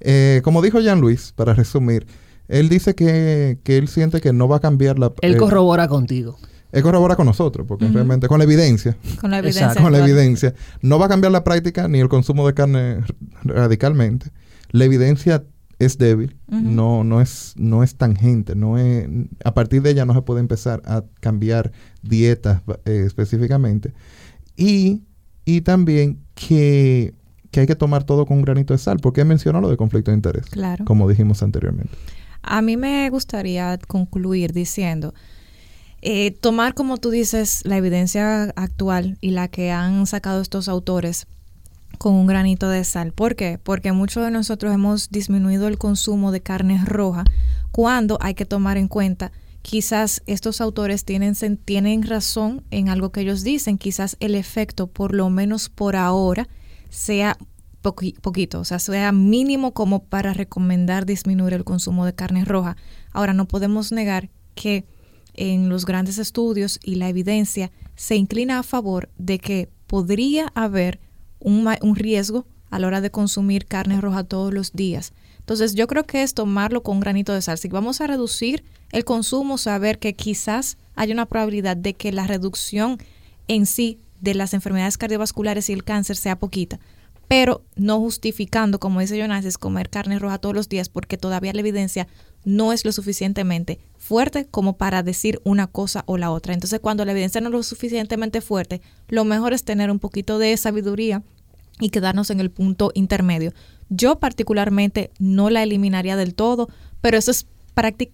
Eh, 0.00 0.40
como 0.44 0.60
dijo 0.60 0.80
Jean 0.80 1.00
Luis, 1.00 1.32
para 1.34 1.54
resumir, 1.54 2.06
él 2.48 2.68
dice 2.68 2.94
que, 2.94 3.58
que 3.62 3.78
él 3.78 3.88
siente 3.88 4.20
que 4.20 4.32
no 4.32 4.48
va 4.48 4.56
a 4.56 4.60
cambiar 4.60 4.98
la... 4.98 5.12
Él 5.22 5.34
eh, 5.34 5.36
corrobora 5.38 5.88
contigo. 5.88 6.36
él 6.72 6.82
corrobora 6.82 7.16
con 7.16 7.26
nosotros, 7.26 7.66
porque 7.66 7.88
realmente 7.88 8.28
con 8.28 8.38
la 8.38 8.44
evidencia, 8.44 8.96
Con 9.20 9.30
la 9.30 9.38
Exacto. 9.38 9.78
evidencia. 9.78 9.82
con 9.82 9.92
la 9.92 9.98
evidencia, 9.98 10.54
no 10.82 10.98
va 10.98 11.06
a 11.06 11.08
cambiar 11.08 11.32
la 11.32 11.44
práctica 11.44 11.88
ni 11.88 12.00
el 12.00 12.08
consumo 12.08 12.46
de 12.46 12.54
carne 12.54 13.04
radicalmente. 13.44 14.30
La 14.72 14.84
evidencia 14.84 15.44
es 15.78 15.98
débil, 15.98 16.36
no, 16.48 17.04
no, 17.04 17.20
es, 17.20 17.52
no 17.56 17.82
es 17.82 17.96
tangente, 17.96 18.54
no 18.54 18.78
es, 18.78 19.06
a 19.44 19.54
partir 19.54 19.82
de 19.82 19.90
ella 19.90 20.06
no 20.06 20.14
se 20.14 20.22
puede 20.22 20.40
empezar 20.40 20.82
a 20.86 21.04
cambiar 21.20 21.70
dietas 22.02 22.62
eh, 22.84 23.04
específicamente. 23.06 23.92
Y, 24.56 25.02
y 25.46 25.62
también 25.62 26.18
que, 26.34 27.14
que 27.50 27.60
hay 27.60 27.66
que 27.66 27.76
tomar 27.76 28.04
todo 28.04 28.26
con 28.26 28.36
un 28.36 28.42
granito 28.44 28.74
de 28.74 28.78
sal, 28.78 28.98
porque 29.00 29.24
mencionó 29.24 29.62
lo 29.62 29.70
de 29.70 29.78
conflicto 29.78 30.10
de 30.10 30.16
interés, 30.18 30.44
Claro. 30.46 30.84
como 30.84 31.08
dijimos 31.08 31.42
anteriormente. 31.42 31.92
A 32.42 32.60
mí 32.60 32.76
me 32.76 33.08
gustaría 33.08 33.78
concluir 33.88 34.52
diciendo, 34.52 35.14
eh, 36.02 36.30
tomar 36.32 36.74
como 36.74 36.98
tú 36.98 37.10
dices 37.10 37.62
la 37.64 37.76
evidencia 37.78 38.44
actual 38.56 39.16
y 39.22 39.30
la 39.30 39.48
que 39.48 39.70
han 39.72 40.06
sacado 40.06 40.42
estos 40.42 40.68
autores 40.68 41.26
con 41.98 42.12
un 42.14 42.26
granito 42.26 42.68
de 42.68 42.84
sal. 42.84 43.12
¿Por 43.12 43.36
qué? 43.36 43.58
Porque 43.62 43.92
muchos 43.92 44.22
de 44.24 44.30
nosotros 44.30 44.74
hemos 44.74 45.08
disminuido 45.10 45.66
el 45.66 45.78
consumo 45.78 46.30
de 46.30 46.42
carne 46.42 46.80
roja 46.84 47.24
cuando 47.72 48.18
hay 48.20 48.34
que 48.34 48.44
tomar 48.44 48.76
en 48.76 48.88
cuenta 48.88 49.32
quizás 49.66 50.22
estos 50.26 50.60
autores 50.60 51.04
tienen, 51.04 51.34
tienen 51.56 52.04
razón 52.04 52.62
en 52.70 52.88
algo 52.88 53.10
que 53.10 53.22
ellos 53.22 53.42
dicen, 53.42 53.78
quizás 53.78 54.16
el 54.20 54.36
efecto, 54.36 54.86
por 54.86 55.12
lo 55.12 55.28
menos 55.28 55.68
por 55.68 55.96
ahora, 55.96 56.48
sea 56.88 57.36
poqui- 57.82 58.16
poquito, 58.20 58.60
o 58.60 58.64
sea, 58.64 58.78
sea 58.78 59.10
mínimo 59.10 59.74
como 59.74 60.04
para 60.04 60.32
recomendar 60.34 61.04
disminuir 61.04 61.52
el 61.52 61.64
consumo 61.64 62.06
de 62.06 62.14
carne 62.14 62.44
roja. 62.44 62.76
Ahora, 63.10 63.32
no 63.32 63.48
podemos 63.48 63.90
negar 63.90 64.30
que 64.54 64.84
en 65.34 65.68
los 65.68 65.84
grandes 65.84 66.18
estudios 66.18 66.78
y 66.84 66.94
la 66.94 67.08
evidencia 67.08 67.72
se 67.96 68.14
inclina 68.14 68.60
a 68.60 68.62
favor 68.62 69.10
de 69.18 69.40
que 69.40 69.68
podría 69.88 70.52
haber 70.54 71.00
un, 71.40 71.68
un 71.82 71.96
riesgo 71.96 72.46
a 72.70 72.78
la 72.78 72.86
hora 72.86 73.00
de 73.00 73.10
consumir 73.10 73.66
carne 73.66 74.00
roja 74.00 74.22
todos 74.22 74.54
los 74.54 74.74
días. 74.74 75.12
Entonces 75.40 75.74
yo 75.74 75.88
creo 75.88 76.04
que 76.04 76.22
es 76.22 76.34
tomarlo 76.34 76.84
con 76.84 76.96
un 76.96 77.00
granito 77.00 77.32
de 77.32 77.42
sal. 77.42 77.58
Si 77.58 77.68
vamos 77.68 78.00
a 78.00 78.06
reducir 78.06 78.64
el 78.92 79.04
consumo, 79.04 79.58
saber 79.58 79.98
que 79.98 80.14
quizás 80.14 80.78
hay 80.94 81.12
una 81.12 81.26
probabilidad 81.26 81.76
de 81.76 81.94
que 81.94 82.12
la 82.12 82.26
reducción 82.26 82.98
en 83.48 83.66
sí 83.66 83.98
de 84.20 84.34
las 84.34 84.54
enfermedades 84.54 84.98
cardiovasculares 84.98 85.68
y 85.68 85.72
el 85.72 85.84
cáncer 85.84 86.16
sea 86.16 86.38
poquita, 86.38 86.80
pero 87.28 87.62
no 87.74 87.98
justificando, 87.98 88.78
como 88.78 89.00
dice 89.00 89.18
Jonas, 89.18 89.58
comer 89.58 89.90
carne 89.90 90.18
roja 90.18 90.38
todos 90.38 90.54
los 90.54 90.68
días 90.68 90.88
porque 90.88 91.18
todavía 91.18 91.52
la 91.52 91.60
evidencia 91.60 92.06
no 92.44 92.72
es 92.72 92.84
lo 92.84 92.92
suficientemente 92.92 93.80
fuerte 93.98 94.46
como 94.46 94.76
para 94.76 95.02
decir 95.02 95.40
una 95.44 95.66
cosa 95.66 96.04
o 96.06 96.16
la 96.16 96.30
otra. 96.30 96.54
Entonces, 96.54 96.78
cuando 96.80 97.04
la 97.04 97.12
evidencia 97.12 97.40
no 97.40 97.48
es 97.48 97.52
lo 97.52 97.62
suficientemente 97.64 98.40
fuerte, 98.40 98.80
lo 99.08 99.24
mejor 99.24 99.52
es 99.52 99.64
tener 99.64 99.90
un 99.90 99.98
poquito 99.98 100.38
de 100.38 100.56
sabiduría 100.56 101.22
y 101.80 101.90
quedarnos 101.90 102.30
en 102.30 102.40
el 102.40 102.50
punto 102.50 102.92
intermedio. 102.94 103.52
Yo 103.88 104.18
particularmente 104.18 105.10
no 105.18 105.50
la 105.50 105.62
eliminaría 105.62 106.16
del 106.16 106.34
todo, 106.34 106.68
pero 107.00 107.18
eso 107.18 107.32
es 107.32 107.46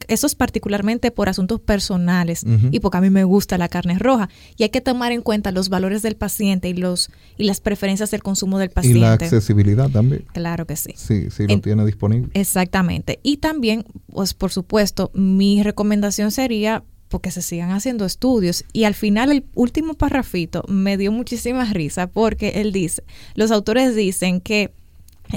eso 0.09 0.27
es 0.27 0.35
particularmente 0.35 1.11
por 1.13 1.29
asuntos 1.29 1.61
personales 1.61 2.45
y 2.73 2.81
porque 2.81 2.99
a 2.99 3.01
mí 3.01 3.11
me 3.11 3.23
gusta 3.25 3.59
la 3.59 3.69
carne 3.69 3.99
roja 3.99 4.29
y 4.57 4.65
hay 4.65 4.71
que 4.71 4.81
tomar 4.81 5.13
en 5.13 5.23
cuenta 5.23 5.53
los 5.53 5.69
valores 5.69 6.03
del 6.03 6.17
paciente 6.17 6.69
y 6.69 6.75
los 6.75 7.11
y 7.39 7.45
las 7.45 7.61
preferencias 7.61 8.11
del 8.11 8.23
consumo 8.23 8.59
del 8.59 8.69
Y 8.69 8.71
la 8.71 8.75
paciente. 8.75 9.25
accesibilidad 9.27 9.89
también. 9.89 10.25
Claro 10.33 10.67
que 10.67 10.75
sí. 10.77 10.93
Sí, 10.97 11.29
sí 11.31 11.47
lo 11.47 11.55
En- 11.55 11.61
tiene 11.61 11.87
disponible. 11.87 12.31
Exactamente. 12.35 13.21
Y 13.23 13.37
también, 13.37 13.85
pues 14.13 14.35
por 14.35 14.51
supuesto, 14.51 15.11
mi 15.15 15.63
recomendación 15.63 16.33
sería 16.33 16.83
porque 17.09 17.31
se 17.31 17.43
sigan 17.43 17.71
haciendo 17.71 18.05
estudios. 18.07 18.65
Y 18.73 18.85
al 18.85 18.95
final 18.95 19.31
el 19.31 19.45
último 19.55 19.95
parrafito 19.95 20.65
me 20.67 20.97
dio 20.97 21.13
muchísima 21.13 21.65
risa 21.73 22.07
porque 22.09 22.49
él 22.63 22.73
dice, 22.73 23.05
los 23.35 23.51
autores 23.51 23.95
dicen 23.95 24.41
que 24.41 24.73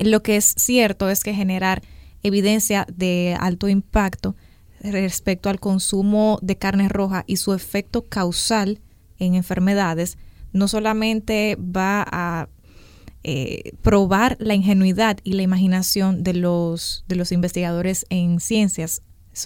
lo 0.01 0.23
que 0.23 0.37
es 0.37 0.55
cierto 0.57 1.09
es 1.09 1.21
que 1.23 1.33
generar 1.33 1.83
evidencia 2.25 2.85
de 2.93 3.37
alto 3.39 3.69
impacto 3.69 4.35
respecto 4.81 5.49
al 5.49 5.59
consumo 5.59 6.39
de 6.41 6.57
carne 6.57 6.89
roja 6.89 7.23
y 7.27 7.37
su 7.37 7.53
efecto 7.53 8.03
causal 8.03 8.81
en 9.17 9.35
enfermedades 9.35 10.17
no 10.51 10.67
solamente 10.67 11.57
va 11.57 12.05
a 12.09 12.49
eh, 13.23 13.73
probar 13.81 14.37
la 14.39 14.53
ingenuidad 14.53 15.17
y 15.23 15.33
la 15.33 15.41
imaginación 15.41 16.23
de 16.23 16.33
los, 16.33 17.03
de 17.07 17.15
los 17.15 17.31
investigadores 17.31 18.05
en 18.09 18.39
ciencias, 18.39 19.01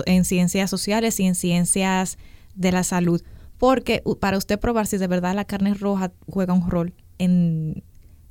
en 0.06 0.26
ciencias 0.26 0.70
sociales 0.70 1.20
y 1.20 1.24
en 1.24 1.36
ciencias 1.36 2.18
de 2.56 2.72
la 2.72 2.84
salud. 2.84 3.22
Porque 3.58 4.04
para 4.20 4.38
usted 4.38 4.60
probar 4.60 4.88
si 4.88 4.98
de 4.98 5.08
verdad 5.08 5.36
la 5.36 5.46
carne 5.46 5.74
roja 5.74 6.12
juega 6.28 6.54
un 6.54 6.70
rol 6.70 6.94
en, 7.18 7.84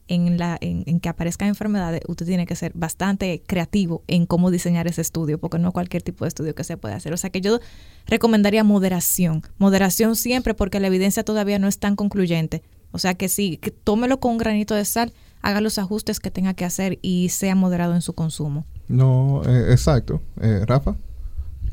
en, 0.08 0.38
la, 0.38 0.58
en, 0.60 1.00
que 1.00 1.08
aparezcan 1.08 1.48
enfermedades, 1.48 2.00
usted 2.08 2.26
tiene 2.26 2.46
que 2.46 2.56
ser 2.56 2.72
bastante 2.74 3.42
creativo 3.46 4.02
en 4.08 4.26
cómo 4.26 4.50
diseñar 4.50 4.86
ese 4.86 5.02
estudio, 5.02 5.38
porque 5.38 5.58
no 5.58 5.72
cualquier 5.72 6.02
tipo 6.02 6.24
de 6.24 6.28
estudio 6.28 6.54
que 6.54 6.64
se 6.64 6.76
puede 6.76 6.94
hacer. 6.94 7.12
O 7.12 7.16
sea 7.16 7.30
que 7.30 7.40
yo 7.40 7.60
recomendaría 8.06 8.64
moderación. 8.64 9.42
Moderación 9.58 10.16
siempre 10.16 10.54
porque 10.54 10.80
la 10.80 10.88
evidencia 10.88 11.24
todavía 11.24 11.58
no 11.58 11.68
es 11.68 11.78
tan 11.78 11.94
concluyente. 11.94 12.62
O 12.90 12.98
sea 12.98 13.14
que 13.14 13.28
sí, 13.28 13.58
que 13.58 13.70
tómelo 13.70 14.18
con 14.18 14.32
un 14.32 14.38
granito 14.38 14.74
de 14.74 14.84
sal, 14.84 15.12
haga 15.42 15.60
los 15.60 15.78
ajustes 15.78 16.20
que 16.20 16.30
tenga 16.30 16.54
que 16.54 16.64
hacer 16.64 16.98
y 17.02 17.28
sea 17.28 17.54
moderado 17.54 17.94
en 17.94 18.02
su 18.02 18.14
consumo. 18.14 18.64
No, 18.88 19.42
eh, 19.46 19.72
exacto. 19.72 20.22
Eh, 20.40 20.64
Rafa, 20.66 20.96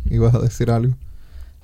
ibas 0.09 0.35
a 0.35 0.39
decir 0.39 0.69
algo. 0.69 0.95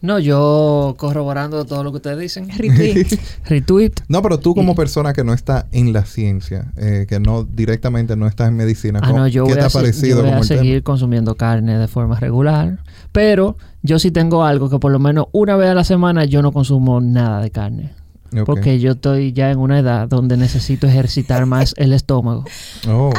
No, 0.01 0.17
yo 0.19 0.95
corroborando 0.97 1.63
todo 1.65 1.83
lo 1.83 1.91
que 1.91 1.97
ustedes 1.97 2.17
dicen. 2.19 2.49
Retweet. 2.57 3.19
Retweet. 3.45 3.91
No, 4.07 4.21
pero 4.21 4.39
tú 4.39 4.55
como 4.55 4.73
persona 4.75 5.13
que 5.13 5.23
no 5.23 5.33
está 5.33 5.67
en 5.71 5.93
la 5.93 6.03
ciencia, 6.05 6.71
eh, 6.77 7.05
que 7.07 7.19
no 7.19 7.43
directamente 7.43 8.15
no 8.15 8.25
estás 8.27 8.47
en 8.47 8.55
medicina, 8.55 8.99
Ah, 9.03 9.07
¿cómo- 9.07 9.19
no, 9.19 9.27
yo 9.27 9.43
¿qué 9.45 9.51
voy, 9.51 9.57
te 9.59 9.63
a, 9.63 9.65
ha 9.65 9.69
yo 9.69 9.73
parecido 9.79 10.21
voy 10.21 10.29
a 10.29 10.33
tema? 10.33 10.43
seguir 10.43 10.83
consumiendo 10.83 11.35
carne 11.35 11.77
de 11.77 11.87
forma 11.87 12.19
regular. 12.19 12.79
Pero 13.11 13.57
yo 13.83 13.99
sí 13.99 14.09
tengo 14.11 14.43
algo 14.43 14.69
que 14.69 14.79
por 14.79 14.91
lo 14.91 14.99
menos 14.99 15.27
una 15.33 15.55
vez 15.55 15.69
a 15.69 15.75
la 15.75 15.83
semana 15.83 16.25
yo 16.25 16.41
no 16.41 16.51
consumo 16.51 16.99
nada 17.01 17.41
de 17.41 17.51
carne. 17.51 17.93
Porque 18.45 18.79
yo 18.79 18.93
estoy 18.93 19.33
ya 19.33 19.51
en 19.51 19.59
una 19.59 19.77
edad 19.77 20.07
donde 20.07 20.37
necesito 20.37 20.87
ejercitar 20.87 21.45
más 21.45 21.73
el 21.77 21.91
estómago. 21.91 22.45
Oh. 22.87 23.11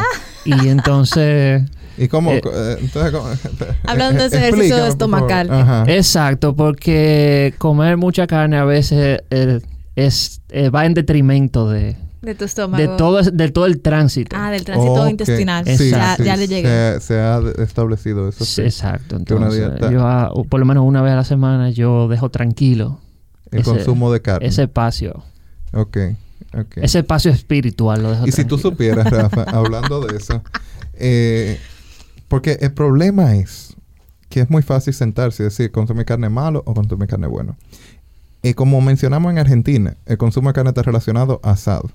Y 0.47 0.69
entonces... 0.69 1.63
¿Y 1.99 2.09
cómo? 2.09 2.33
Eh, 2.33 2.41
entonces, 2.81 3.13
¿cómo? 3.13 3.29
Hablando 3.85 4.21
de 4.21 4.27
ese 4.29 4.39
ejercicio 4.39 4.79
por 4.79 4.89
estomacal. 4.89 5.85
Exacto, 5.89 6.55
porque 6.57 7.55
comer 7.59 7.97
mucha 7.97 8.27
carne 8.27 8.57
a 8.57 8.65
veces 8.65 9.21
eh, 9.31 9.61
es, 9.97 10.41
eh, 10.51 10.71
va 10.71 10.87
en 10.87 10.95
detrimento 10.95 11.69
de, 11.69 11.97
De 12.23 12.35
tu 12.35 12.45
estómago. 12.45 12.81
de, 12.83 12.89
todo, 12.97 13.21
de 13.23 13.51
todo 13.51 13.67
el 13.67 13.81
tránsito. 13.81 14.35
Ah, 14.39 14.51
del 14.51 14.65
tránsito 14.65 15.09
intestinal. 15.09 15.65
Sí, 15.67 15.91
ya, 15.91 16.17
sí, 16.17 16.25
ya 16.25 16.37
le 16.37 16.49
llegué. 16.49 16.69
Se, 16.95 17.01
se 17.01 17.19
ha 17.21 17.41
establecido 17.59 18.29
eso. 18.29 18.45
Sí, 18.45 18.53
sí. 18.55 18.63
Exacto, 18.63 19.17
entonces 19.17 19.71
yo 19.91 20.07
ah, 20.07 20.33
por 20.49 20.61
lo 20.61 20.67
menos 20.67 20.85
una 20.87 21.03
vez 21.03 21.13
a 21.13 21.17
la 21.17 21.25
semana 21.25 21.71
yo 21.71 22.09
dejo 22.09 22.31
tranquilo 22.31 23.01
El 23.51 23.61
ese- 23.61 23.71
consumo 23.71 24.13
de 24.13 24.23
carne. 24.23 24.47
ese 24.47 24.63
espacio, 24.63 25.23
Ok, 25.75 25.97
ok. 26.57 26.77
ese 26.77 27.01
espacio 27.01 27.31
espiritual 27.31 28.03
lo 28.03 28.11
dejo 28.13 28.27
Y 28.27 28.33
si 28.33 28.45
tú 28.47 28.57
supieras, 28.59 29.11
Rafa, 29.11 29.43
hablando 29.51 30.01
de 30.01 30.17
eso, 30.17 30.43
eh, 30.95 31.59
porque 32.33 32.57
el 32.63 32.73
problema 32.73 33.37
es 33.37 33.77
que 34.31 34.41
es 34.41 34.49
muy 34.49 34.63
fácil 34.63 34.95
sentarse 34.95 35.43
y 35.43 35.45
decir 35.45 35.71
consumir 35.71 36.07
carne 36.07 36.31
malo 36.31 36.63
o 36.65 36.73
consumir 36.73 37.07
carne 37.07 37.27
bueno. 37.27 37.59
Y 38.43 38.55
como 38.55 38.81
mencionamos 38.81 39.31
en 39.33 39.39
Argentina, 39.39 39.99
el 40.07 40.17
consumo 40.17 40.49
de 40.49 40.55
carne 40.55 40.71
está 40.71 40.81
relacionado 40.81 41.41
a 41.43 41.51
asado. 41.51 41.91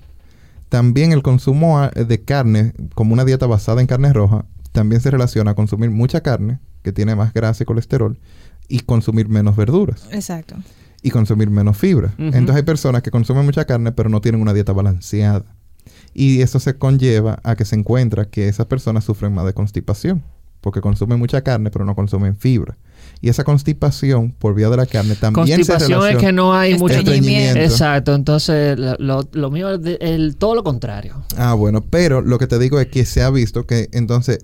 También 0.68 1.10
el 1.10 1.24
consumo 1.24 1.88
de 1.88 2.22
carne, 2.22 2.72
como 2.94 3.14
una 3.14 3.24
dieta 3.24 3.46
basada 3.48 3.80
en 3.80 3.88
carne 3.88 4.12
roja, 4.12 4.44
también 4.70 5.00
se 5.00 5.10
relaciona 5.10 5.50
a 5.50 5.54
consumir 5.56 5.90
mucha 5.90 6.20
carne, 6.20 6.60
que 6.84 6.92
tiene 6.92 7.16
más 7.16 7.34
grasa 7.34 7.64
y 7.64 7.66
colesterol, 7.66 8.16
y 8.68 8.78
consumir 8.78 9.28
menos 9.28 9.56
verduras 9.56 10.06
Exacto. 10.12 10.54
y 11.02 11.10
consumir 11.10 11.50
menos 11.50 11.76
fibra. 11.76 12.14
Entonces 12.16 12.54
hay 12.54 12.62
personas 12.62 13.02
que 13.02 13.10
consumen 13.10 13.44
mucha 13.44 13.64
carne 13.64 13.90
pero 13.90 14.08
no 14.08 14.20
tienen 14.20 14.40
una 14.40 14.54
dieta 14.54 14.72
balanceada. 14.72 15.46
Y 16.18 16.42
eso 16.42 16.58
se 16.58 16.76
conlleva 16.76 17.38
a 17.44 17.54
que 17.54 17.64
se 17.64 17.76
encuentra 17.76 18.24
que 18.24 18.48
esas 18.48 18.66
personas 18.66 19.04
sufren 19.04 19.32
más 19.32 19.46
de 19.46 19.52
constipación. 19.52 20.24
porque 20.60 20.80
consumen 20.80 21.20
mucha 21.20 21.42
carne, 21.42 21.70
pero 21.70 21.84
no 21.84 21.94
consumen 21.94 22.36
fibra. 22.36 22.76
Y 23.20 23.28
esa 23.28 23.44
constipación 23.44 24.32
por 24.32 24.54
vía 24.56 24.68
de 24.68 24.76
la 24.76 24.86
carne 24.86 25.14
también 25.14 25.64
se 25.64 25.72
relaciona... 25.72 26.10
es 26.10 26.16
que 26.16 26.32
no 26.32 26.52
hay 26.52 26.76
mucho 26.76 26.96
estreñimiento. 26.96 27.60
Exacto, 27.60 28.16
entonces 28.16 28.76
lo, 28.98 29.28
lo 29.30 29.50
mío 29.52 29.70
es 29.70 29.98
el, 30.00 30.34
todo 30.34 30.56
lo 30.56 30.64
contrario. 30.64 31.22
Ah, 31.36 31.54
bueno, 31.54 31.82
pero 31.88 32.20
lo 32.20 32.38
que 32.38 32.48
te 32.48 32.58
digo 32.58 32.80
es 32.80 32.88
que 32.88 33.04
se 33.04 33.22
ha 33.22 33.30
visto 33.30 33.66
que 33.66 33.88
entonces 33.92 34.40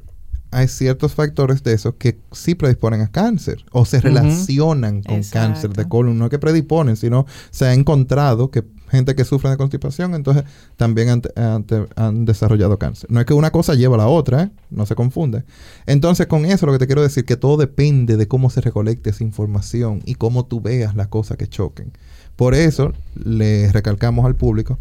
hay 0.52 0.68
ciertos 0.68 1.14
factores 1.14 1.64
de 1.64 1.72
eso 1.72 1.98
que 1.98 2.20
sí 2.30 2.54
predisponen 2.54 3.00
a 3.00 3.08
cáncer 3.08 3.64
o 3.72 3.84
se 3.84 4.00
relacionan 4.00 5.02
con 5.02 5.24
cáncer 5.24 5.70
de 5.70 5.88
colon, 5.88 6.16
no 6.16 6.30
que 6.30 6.38
predisponen, 6.38 6.96
sino 6.96 7.26
se 7.50 7.66
ha 7.66 7.74
encontrado 7.74 8.52
que 8.52 8.62
gente 8.94 9.14
que 9.14 9.24
sufre 9.24 9.50
de 9.50 9.56
constipación, 9.56 10.14
entonces 10.14 10.44
también 10.76 11.22
han, 11.36 12.24
desarrollado 12.24 12.78
cáncer. 12.78 13.10
No 13.10 13.20
es 13.20 13.26
que 13.26 13.34
una 13.34 13.50
cosa 13.50 13.74
lleva 13.74 13.96
a 13.96 13.98
la 13.98 14.08
otra, 14.08 14.44
¿eh? 14.44 14.50
no 14.70 14.86
se 14.86 14.94
confunde. 14.94 15.44
Entonces, 15.86 16.26
con 16.26 16.44
eso 16.44 16.66
lo 16.66 16.72
que 16.72 16.78
te 16.78 16.86
quiero 16.86 17.02
decir 17.02 17.24
que 17.24 17.36
todo 17.36 17.56
depende 17.56 18.16
de 18.16 18.28
cómo 18.28 18.50
se 18.50 18.60
recolecte 18.60 19.10
esa 19.10 19.24
información 19.24 20.02
y 20.04 20.14
cómo 20.14 20.46
tú 20.46 20.60
veas 20.60 20.94
las 20.94 21.08
cosas 21.08 21.36
que 21.36 21.46
choquen. 21.46 21.92
Por 22.36 22.54
eso, 22.54 22.92
le 23.14 23.70
recalcamos 23.72 24.24
al 24.24 24.34
público, 24.34 24.78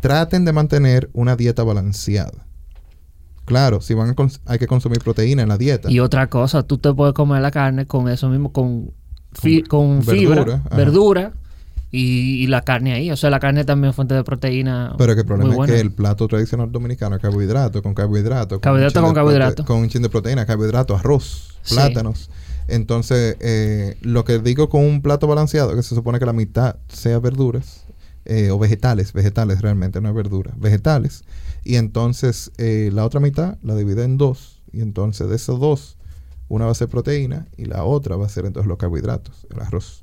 traten 0.00 0.44
de 0.44 0.52
mantener 0.52 1.10
una 1.12 1.36
dieta 1.36 1.62
balanceada. 1.62 2.46
Claro, 3.44 3.80
si 3.80 3.94
van 3.94 4.14
hay 4.46 4.58
que 4.58 4.66
consumir 4.66 5.00
proteína 5.00 5.42
en 5.42 5.48
la 5.48 5.58
dieta. 5.58 5.90
Y 5.90 5.98
otra 5.98 6.28
cosa, 6.28 6.62
tú 6.62 6.78
te 6.78 6.92
puedes 6.94 7.12
comer 7.12 7.42
la 7.42 7.50
carne 7.50 7.86
con 7.86 8.08
eso 8.08 8.28
mismo, 8.28 8.52
con, 8.52 8.92
con, 9.68 10.02
fibra, 10.02 10.62
verdura, 10.74 11.32
y, 11.92 12.46
la 12.46 12.62
carne 12.62 12.94
ahí. 12.94 13.10
O 13.10 13.16
sea, 13.16 13.30
la 13.30 13.38
carne 13.38 13.64
también 13.64 13.90
es 13.90 13.96
fuente 13.96 14.14
de 14.14 14.24
proteína. 14.24 14.94
Pero 14.96 15.14
que 15.14 15.20
el 15.20 15.26
problema 15.26 15.54
es 15.64 15.70
que 15.70 15.80
el 15.80 15.92
plato 15.92 16.26
tradicional 16.26 16.72
dominicano 16.72 17.16
es 17.16 17.22
carbohidrato, 17.22 17.82
con 17.82 17.94
carbohidrato. 17.94 18.60
Carbohidrato 18.60 19.02
con, 19.02 19.14
carbohidrato. 19.14 19.64
Con 19.64 19.78
un 19.78 19.88
chin 19.88 20.02
de 20.02 20.08
proteína, 20.08 20.46
carbohidrato, 20.46 20.96
arroz, 20.96 21.58
plátanos. 21.68 22.30
Entonces, 22.66 23.36
eh, 23.40 23.96
lo 24.00 24.24
que 24.24 24.38
digo 24.38 24.68
con 24.70 24.82
un 24.84 25.02
plato 25.02 25.26
balanceado, 25.26 25.76
que 25.76 25.82
se 25.82 25.94
supone 25.94 26.18
que 26.18 26.26
la 26.26 26.32
mitad 26.32 26.76
sea 26.88 27.18
verduras, 27.18 27.84
eh, 28.24 28.50
o 28.50 28.58
vegetales, 28.58 29.12
vegetales 29.12 29.60
realmente, 29.62 30.00
no 30.00 30.08
es 30.08 30.14
verdura, 30.14 30.52
vegetales. 30.56 31.24
Y 31.64 31.76
entonces 31.76 32.52
eh, 32.56 32.90
la 32.92 33.04
otra 33.04 33.20
mitad 33.20 33.58
la 33.62 33.74
divide 33.74 34.04
en 34.04 34.16
dos. 34.16 34.62
Y 34.72 34.80
entonces 34.80 35.28
de 35.28 35.36
esos 35.36 35.58
dos, 35.60 35.98
una 36.48 36.66
va 36.66 36.70
a 36.70 36.74
ser 36.74 36.88
proteína 36.88 37.48
y 37.56 37.64
la 37.64 37.84
otra 37.84 38.16
va 38.16 38.26
a 38.26 38.28
ser 38.28 38.46
entonces 38.46 38.68
los 38.68 38.78
carbohidratos, 38.78 39.46
el 39.50 39.60
arroz. 39.60 40.01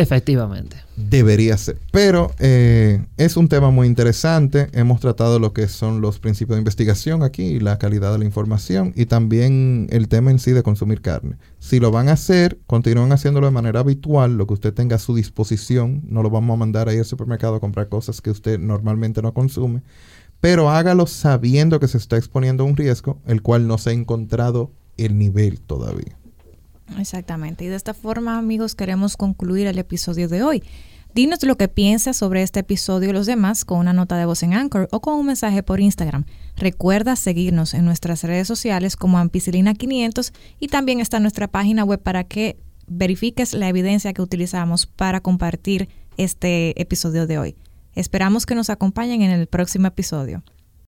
Efectivamente. 0.00 0.78
Debería 0.96 1.58
ser. 1.58 1.76
Pero 1.92 2.32
eh, 2.38 3.04
es 3.18 3.36
un 3.36 3.48
tema 3.48 3.70
muy 3.70 3.86
interesante. 3.86 4.68
Hemos 4.72 5.00
tratado 5.00 5.38
lo 5.38 5.52
que 5.52 5.68
son 5.68 6.00
los 6.00 6.18
principios 6.18 6.56
de 6.56 6.60
investigación 6.60 7.22
aquí, 7.22 7.60
la 7.60 7.78
calidad 7.78 8.12
de 8.12 8.18
la 8.18 8.24
información 8.24 8.94
y 8.96 9.04
también 9.04 9.88
el 9.90 10.08
tema 10.08 10.30
en 10.30 10.38
sí 10.38 10.52
de 10.52 10.62
consumir 10.62 11.02
carne. 11.02 11.36
Si 11.58 11.80
lo 11.80 11.90
van 11.90 12.08
a 12.08 12.12
hacer, 12.12 12.58
continúen 12.66 13.12
haciéndolo 13.12 13.46
de 13.46 13.52
manera 13.52 13.80
habitual, 13.80 14.38
lo 14.38 14.46
que 14.46 14.54
usted 14.54 14.72
tenga 14.72 14.96
a 14.96 14.98
su 14.98 15.14
disposición. 15.14 16.00
No 16.06 16.22
lo 16.22 16.30
vamos 16.30 16.54
a 16.54 16.58
mandar 16.58 16.88
ahí 16.88 16.96
al 16.96 17.04
supermercado 17.04 17.56
a 17.56 17.60
comprar 17.60 17.90
cosas 17.90 18.22
que 18.22 18.30
usted 18.30 18.58
normalmente 18.58 19.20
no 19.20 19.34
consume. 19.34 19.82
Pero 20.40 20.70
hágalo 20.70 21.06
sabiendo 21.06 21.78
que 21.78 21.88
se 21.88 21.98
está 21.98 22.16
exponiendo 22.16 22.64
a 22.64 22.66
un 22.66 22.76
riesgo, 22.78 23.18
el 23.26 23.42
cual 23.42 23.66
no 23.66 23.76
se 23.76 23.90
ha 23.90 23.92
encontrado 23.92 24.72
el 24.96 25.18
nivel 25.18 25.60
todavía. 25.60 26.19
Exactamente. 26.98 27.64
Y 27.64 27.68
de 27.68 27.76
esta 27.76 27.94
forma, 27.94 28.38
amigos, 28.38 28.74
queremos 28.74 29.16
concluir 29.16 29.66
el 29.66 29.78
episodio 29.78 30.28
de 30.28 30.42
hoy. 30.42 30.62
Dinos 31.12 31.42
lo 31.42 31.56
que 31.56 31.66
piensas 31.66 32.16
sobre 32.16 32.42
este 32.42 32.60
episodio 32.60 33.10
y 33.10 33.12
los 33.12 33.26
demás 33.26 33.64
con 33.64 33.78
una 33.78 33.92
nota 33.92 34.16
de 34.16 34.26
voz 34.26 34.44
en 34.44 34.54
Anchor 34.54 34.88
o 34.92 35.00
con 35.00 35.14
un 35.14 35.26
mensaje 35.26 35.64
por 35.64 35.80
Instagram. 35.80 36.24
Recuerda 36.56 37.16
seguirnos 37.16 37.74
en 37.74 37.84
nuestras 37.84 38.22
redes 38.22 38.46
sociales 38.46 38.94
como 38.94 39.18
Ampicilina500 39.18 40.32
y 40.60 40.68
también 40.68 41.00
está 41.00 41.18
nuestra 41.18 41.48
página 41.48 41.82
web 41.82 42.00
para 42.00 42.22
que 42.22 42.58
verifiques 42.86 43.54
la 43.54 43.68
evidencia 43.68 44.12
que 44.12 44.22
utilizamos 44.22 44.86
para 44.86 45.20
compartir 45.20 45.88
este 46.16 46.80
episodio 46.80 47.26
de 47.26 47.38
hoy. 47.38 47.56
Esperamos 47.94 48.46
que 48.46 48.54
nos 48.54 48.70
acompañen 48.70 49.22
en 49.22 49.32
el 49.32 49.48
próximo 49.48 49.88
episodio. 49.88 50.44